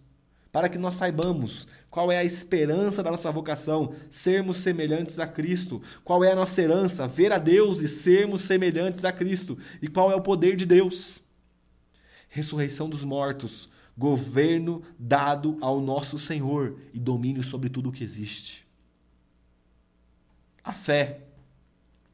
para 0.52 0.70
que 0.70 0.78
nós 0.78 0.96
saibamos 0.96 1.68
qual 1.92 2.10
é 2.10 2.18
a 2.18 2.24
esperança 2.24 3.04
da 3.04 3.12
nossa 3.12 3.30
vocação? 3.34 3.94
Sermos 4.10 4.60
semelhantes 4.60 5.20
a 5.20 5.28
Cristo. 5.28 5.82
Qual 6.06 6.24
é 6.24 6.32
a 6.32 6.36
nossa 6.36 6.62
herança? 6.62 7.06
Ver 7.06 7.34
a 7.34 7.38
Deus 7.38 7.82
e 7.82 7.88
sermos 7.90 8.44
semelhantes 8.44 9.04
a 9.04 9.12
Cristo. 9.12 9.58
E 9.82 9.90
qual 9.90 10.10
é 10.10 10.16
o 10.16 10.22
poder 10.22 10.56
de 10.56 10.66
Deus? 10.66 11.22
Ressurreição 12.30 12.90
dos 12.90 13.04
mortos, 13.04 13.70
governo 14.02 14.82
dado 14.98 15.60
ao 15.62 15.80
nosso 15.80 16.18
Senhor 16.18 16.80
e 16.92 17.00
domínio 17.00 17.44
sobre 17.44 17.70
tudo 17.70 17.90
o 17.90 17.92
que 17.92 18.04
existe. 18.04 18.68
A 20.64 20.74
fé, 20.74 21.22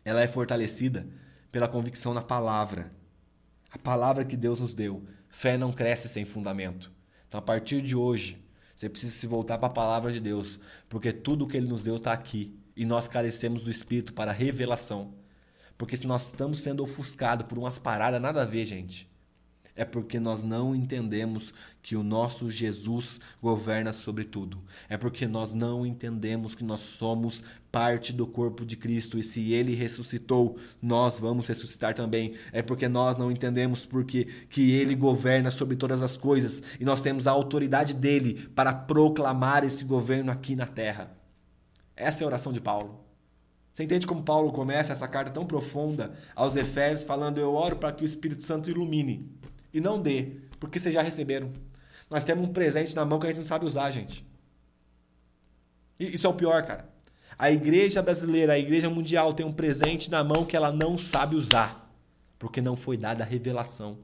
ela 0.04 0.22
é 0.22 0.28
fortalecida 0.28 1.08
pela 1.50 1.68
convicção 1.68 2.14
na 2.14 2.22
palavra. 2.22 2.92
A 3.72 3.78
palavra 3.78 4.26
que 4.26 4.36
Deus 4.36 4.60
nos 4.60 4.74
deu. 4.74 5.02
Fé 5.30 5.58
não 5.58 5.72
cresce 5.72 6.10
sem 6.10 6.26
fundamento. 6.26 6.92
Então, 7.26 7.40
a 7.40 7.42
partir 7.42 7.82
de 7.82 7.96
hoje, 7.96 8.38
você 8.76 8.90
precisa 8.90 9.14
se 9.14 9.26
voltar 9.26 9.58
para 9.58 9.68
a 9.68 9.72
palavra 9.72 10.12
de 10.12 10.20
Deus, 10.20 10.60
porque 10.90 11.14
tudo 11.14 11.48
que 11.48 11.56
ele 11.56 11.70
nos 11.70 11.84
deu 11.84 11.96
está 11.96 12.12
aqui 12.12 12.54
e 12.76 12.86
nós 12.86 13.08
carecemos 13.08 13.64
do 13.64 13.72
Espírito 13.72 14.14
para 14.14 14.34
revelação. 14.34 15.14
Porque 15.78 15.96
se 15.96 16.06
nós 16.06 16.28
estamos 16.28 16.60
sendo 16.60 16.84
ofuscados 16.84 17.48
por 17.48 17.58
umas 17.58 17.80
paradas 17.80 18.22
nada 18.22 18.42
a 18.42 18.46
ver, 18.46 18.66
gente, 18.66 19.10
é 19.78 19.86
porque 19.86 20.20
nós 20.20 20.44
não 20.44 20.76
entendemos 20.76 21.54
que 21.88 21.96
o 21.96 22.04
nosso 22.04 22.52
Jesus 22.52 23.22
governa 23.42 23.94
sobre 23.94 24.26
tudo. 24.26 24.62
É 24.90 24.98
porque 24.98 25.26
nós 25.26 25.54
não 25.54 25.86
entendemos 25.86 26.54
que 26.54 26.62
nós 26.62 26.82
somos 26.82 27.42
parte 27.72 28.12
do 28.12 28.28
corpo 28.28 28.66
de 28.66 28.76
Cristo 28.76 29.18
e 29.18 29.24
se 29.24 29.54
ele 29.54 29.74
ressuscitou, 29.74 30.58
nós 30.82 31.18
vamos 31.18 31.48
ressuscitar 31.48 31.96
também. 31.96 32.34
É 32.52 32.62
porque 32.62 32.90
nós 32.90 33.18
não 33.18 33.32
entendemos 33.32 33.86
porque 33.86 34.26
que 34.50 34.70
ele 34.70 34.96
governa 34.96 35.50
sobre 35.50 35.78
todas 35.78 36.02
as 36.02 36.18
coisas 36.18 36.62
e 36.78 36.84
nós 36.84 37.00
temos 37.00 37.26
a 37.26 37.32
autoridade 37.32 37.94
dele 37.94 38.50
para 38.54 38.74
proclamar 38.74 39.64
esse 39.64 39.86
governo 39.86 40.30
aqui 40.30 40.58
na 40.58 40.66
terra. 40.66 41.16
Essa 41.96 42.22
é 42.22 42.26
a 42.26 42.28
oração 42.28 42.52
de 42.52 42.60
Paulo. 42.60 43.00
Você 43.72 43.86
entende 43.86 44.06
como 44.06 44.24
Paulo 44.24 44.52
começa 44.52 44.92
essa 44.92 45.08
carta 45.08 45.32
tão 45.32 45.46
profunda 45.46 46.12
aos 46.36 46.58
Efésios, 46.58 47.04
falando: 47.04 47.38
Eu 47.38 47.54
oro 47.54 47.78
para 47.78 47.94
que 47.94 48.04
o 48.04 48.06
Espírito 48.06 48.44
Santo 48.44 48.70
ilumine 48.70 49.32
e 49.74 49.80
não 49.80 50.02
dê, 50.02 50.34
porque 50.60 50.80
vocês 50.80 50.94
já 50.94 51.02
receberam. 51.02 51.50
Nós 52.10 52.24
temos 52.24 52.48
um 52.48 52.54
presente 52.54 52.96
na 52.96 53.06
mão 53.06 53.20
que 53.20 53.26
a 53.26 53.30
gente 53.30 53.40
não 53.40 53.46
sabe 53.46 53.66
usar, 53.66 53.92
gente. 53.92 54.26
E 56.00 56.16
isso 56.16 56.26
é 56.28 56.30
o 56.30 56.34
pior, 56.34 56.64
cara. 56.64 56.88
A 57.38 57.52
igreja 57.52 58.02
brasileira, 58.02 58.54
a 58.54 58.60
igreja 58.60 58.90
mundial 58.90 59.34
tem 59.34 59.46
um 59.46 59.54
presente 59.54 60.10
na 60.10 60.24
mão 60.24 60.46
que 60.46 60.56
ela 60.56 60.72
não 60.72 60.98
sabe 60.98 61.36
usar, 61.36 61.92
porque 62.40 62.62
não 62.62 62.76
foi 62.76 62.98
dada 62.98 63.24
a 63.24 63.28
revelação. 63.28 64.00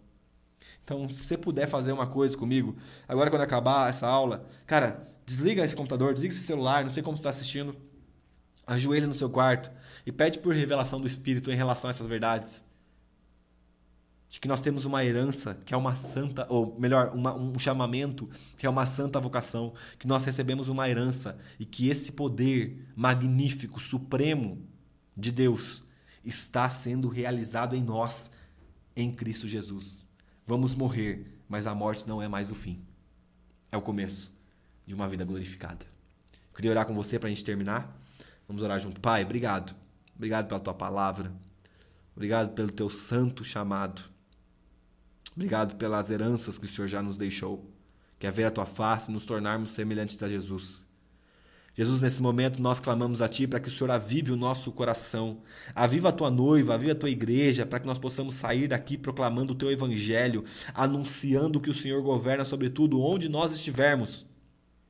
Então, 0.84 1.08
se 1.10 1.24
você 1.24 1.38
puder 1.38 1.68
fazer 1.68 1.94
uma 1.94 2.06
coisa 2.06 2.38
comigo, 2.38 2.76
agora 3.08 3.30
quando 3.30 3.42
acabar 3.42 3.90
essa 3.90 4.06
aula, 4.06 4.46
cara, 4.68 5.08
desliga 5.26 5.64
esse 5.64 5.76
computador, 5.76 6.14
desliga 6.14 6.34
esse 6.34 6.44
celular, 6.44 6.84
não 6.84 6.92
sei 6.92 7.02
como 7.02 7.18
você 7.18 7.22
está 7.22 7.30
assistindo, 7.30 7.76
ajoelha 8.68 9.08
no 9.08 9.14
seu 9.14 9.30
quarto 9.30 9.72
e 10.06 10.12
pede 10.12 10.40
por 10.40 10.54
revelação 10.54 11.00
do 11.00 11.08
Espírito 11.08 11.52
em 11.52 11.56
relação 11.56 11.90
a 11.90 11.92
essas 11.92 12.06
verdades 12.06 12.63
de 14.34 14.40
que 14.40 14.48
nós 14.48 14.64
temos 14.64 14.84
uma 14.84 15.06
herança 15.06 15.62
que 15.64 15.76
é 15.76 15.78
uma 15.78 15.96
santa, 15.96 16.48
ou 16.50 16.76
melhor, 16.80 17.12
uma, 17.14 17.36
um 17.36 17.60
chamamento 17.60 18.28
que 18.58 18.66
é 18.66 18.70
uma 18.70 18.84
santa 18.84 19.20
vocação, 19.20 19.76
que 20.00 20.08
nós 20.08 20.26
recebemos 20.26 20.70
uma 20.70 20.90
herança 20.90 21.40
e 21.60 21.66
que 21.66 21.88
esse 21.88 22.14
poder 22.14 22.84
magnífico, 22.96 23.80
supremo 23.80 24.68
de 25.16 25.32
Deus 25.32 25.84
está 26.26 26.68
sendo 26.68 27.10
realizado 27.10 27.76
em 27.76 27.84
nós, 27.84 28.34
em 28.96 29.14
Cristo 29.14 29.48
Jesus. 29.48 30.04
Vamos 30.48 30.74
morrer, 30.74 31.40
mas 31.48 31.68
a 31.68 31.76
morte 31.76 32.08
não 32.08 32.20
é 32.20 32.28
mais 32.28 32.50
o 32.50 32.56
fim, 32.56 32.84
é 33.72 33.78
o 33.78 33.84
começo 33.84 34.36
de 34.84 34.96
uma 34.96 35.08
vida 35.08 35.24
glorificada. 35.24 35.86
Queria 36.56 36.72
orar 36.72 36.88
com 36.88 36.96
você 36.96 37.20
para 37.20 37.28
a 37.28 37.32
gente 37.32 37.44
terminar. 37.44 37.96
Vamos 38.48 38.64
orar 38.64 38.80
junto. 38.80 39.00
Pai, 39.00 39.24
obrigado. 39.24 39.76
Obrigado 40.16 40.48
pela 40.48 40.60
tua 40.60 40.74
palavra. 40.74 41.32
Obrigado 42.16 42.56
pelo 42.56 42.72
teu 42.72 42.90
santo 42.90 43.44
chamado. 43.44 44.12
Obrigado 45.36 45.76
pelas 45.76 46.10
heranças 46.10 46.58
que 46.58 46.66
o 46.66 46.70
Senhor 46.70 46.88
já 46.88 47.02
nos 47.02 47.18
deixou. 47.18 47.70
Que 48.20 48.28
é 48.28 48.32
ver 48.32 48.46
a 48.46 48.52
tua 48.52 48.66
face 48.66 49.10
e 49.10 49.14
nos 49.14 49.26
tornarmos 49.26 49.72
semelhantes 49.72 50.22
a 50.22 50.30
Jesus. 50.30 50.86
Jesus, 51.76 52.02
nesse 52.02 52.22
momento 52.22 52.62
nós 52.62 52.80
clamamos 52.80 53.20
a 53.20 53.28
Ti 53.28 53.48
para 53.48 53.60
que 53.60 53.68
o 53.68 53.72
Senhor 53.72 53.90
avive 53.90 54.32
o 54.32 54.36
nosso 54.36 54.72
coração, 54.74 55.42
aviva 55.74 56.10
a 56.10 56.12
Tua 56.12 56.30
noiva, 56.30 56.76
aviva 56.76 56.92
a 56.92 56.96
Tua 56.96 57.10
igreja, 57.10 57.66
para 57.66 57.80
que 57.80 57.88
nós 57.88 57.98
possamos 57.98 58.36
sair 58.36 58.68
daqui 58.68 58.96
proclamando 58.96 59.54
o 59.54 59.56
Teu 59.56 59.72
Evangelho, 59.72 60.46
anunciando 60.74 61.60
que 61.60 61.72
o 61.72 61.74
Senhor 61.74 62.02
governa 62.04 62.46
sobre 62.46 62.70
tudo, 62.70 63.02
onde 63.02 63.28
nós 63.28 63.52
estivermos. 63.54 64.24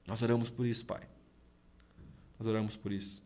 Nós 0.05 0.21
oramos 0.21 0.49
por 0.49 0.65
isso, 0.65 0.85
Pai. 0.85 1.03
Nós 2.37 2.47
oramos 2.49 2.75
por 2.75 2.91
isso. 2.91 3.23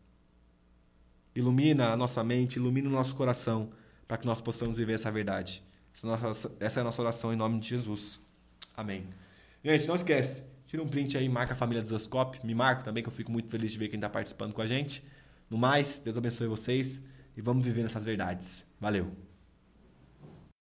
Ilumina 1.36 1.90
a 1.90 1.98
nossa 1.98 2.24
mente, 2.24 2.58
ilumina 2.58 2.88
o 2.88 2.92
nosso 2.92 3.16
coração, 3.16 3.72
para 4.08 4.18
que 4.18 4.28
nós 4.28 4.40
possamos 4.40 4.78
viver 4.78 4.94
essa 4.94 5.12
verdade. 5.12 5.64
Essa 6.60 6.80
é 6.80 6.82
a 6.82 6.84
nossa 6.84 7.02
oração 7.02 7.34
em 7.34 7.36
nome 7.36 7.60
de 7.60 7.70
Jesus. 7.70 8.26
Amém. 8.76 9.08
Gente, 9.64 9.88
não 9.88 9.96
esquece 9.96 10.44
Tira 10.68 10.84
um 10.84 10.88
print 10.88 11.18
aí, 11.18 11.30
marca 11.30 11.54
a 11.54 11.56
família 11.56 11.84
Zascope, 11.84 12.46
me 12.46 12.54
marca 12.54 12.84
também, 12.84 13.02
que 13.02 13.08
eu 13.08 13.14
fico 13.14 13.32
muito 13.32 13.50
feliz 13.50 13.72
de 13.72 13.78
ver 13.78 13.88
quem 13.88 13.98
está 13.98 14.10
participando 14.10 14.54
com 14.54 14.62
a 14.62 14.68
gente. 14.68 15.02
No 15.50 15.58
mais, 15.58 16.00
Deus 16.00 16.18
abençoe 16.18 16.48
vocês 16.48 17.02
e 17.38 17.42
vamos 17.42 17.64
viver 17.64 17.84
nessas 17.84 18.04
verdades. 18.04 18.66
Valeu! 18.80 19.27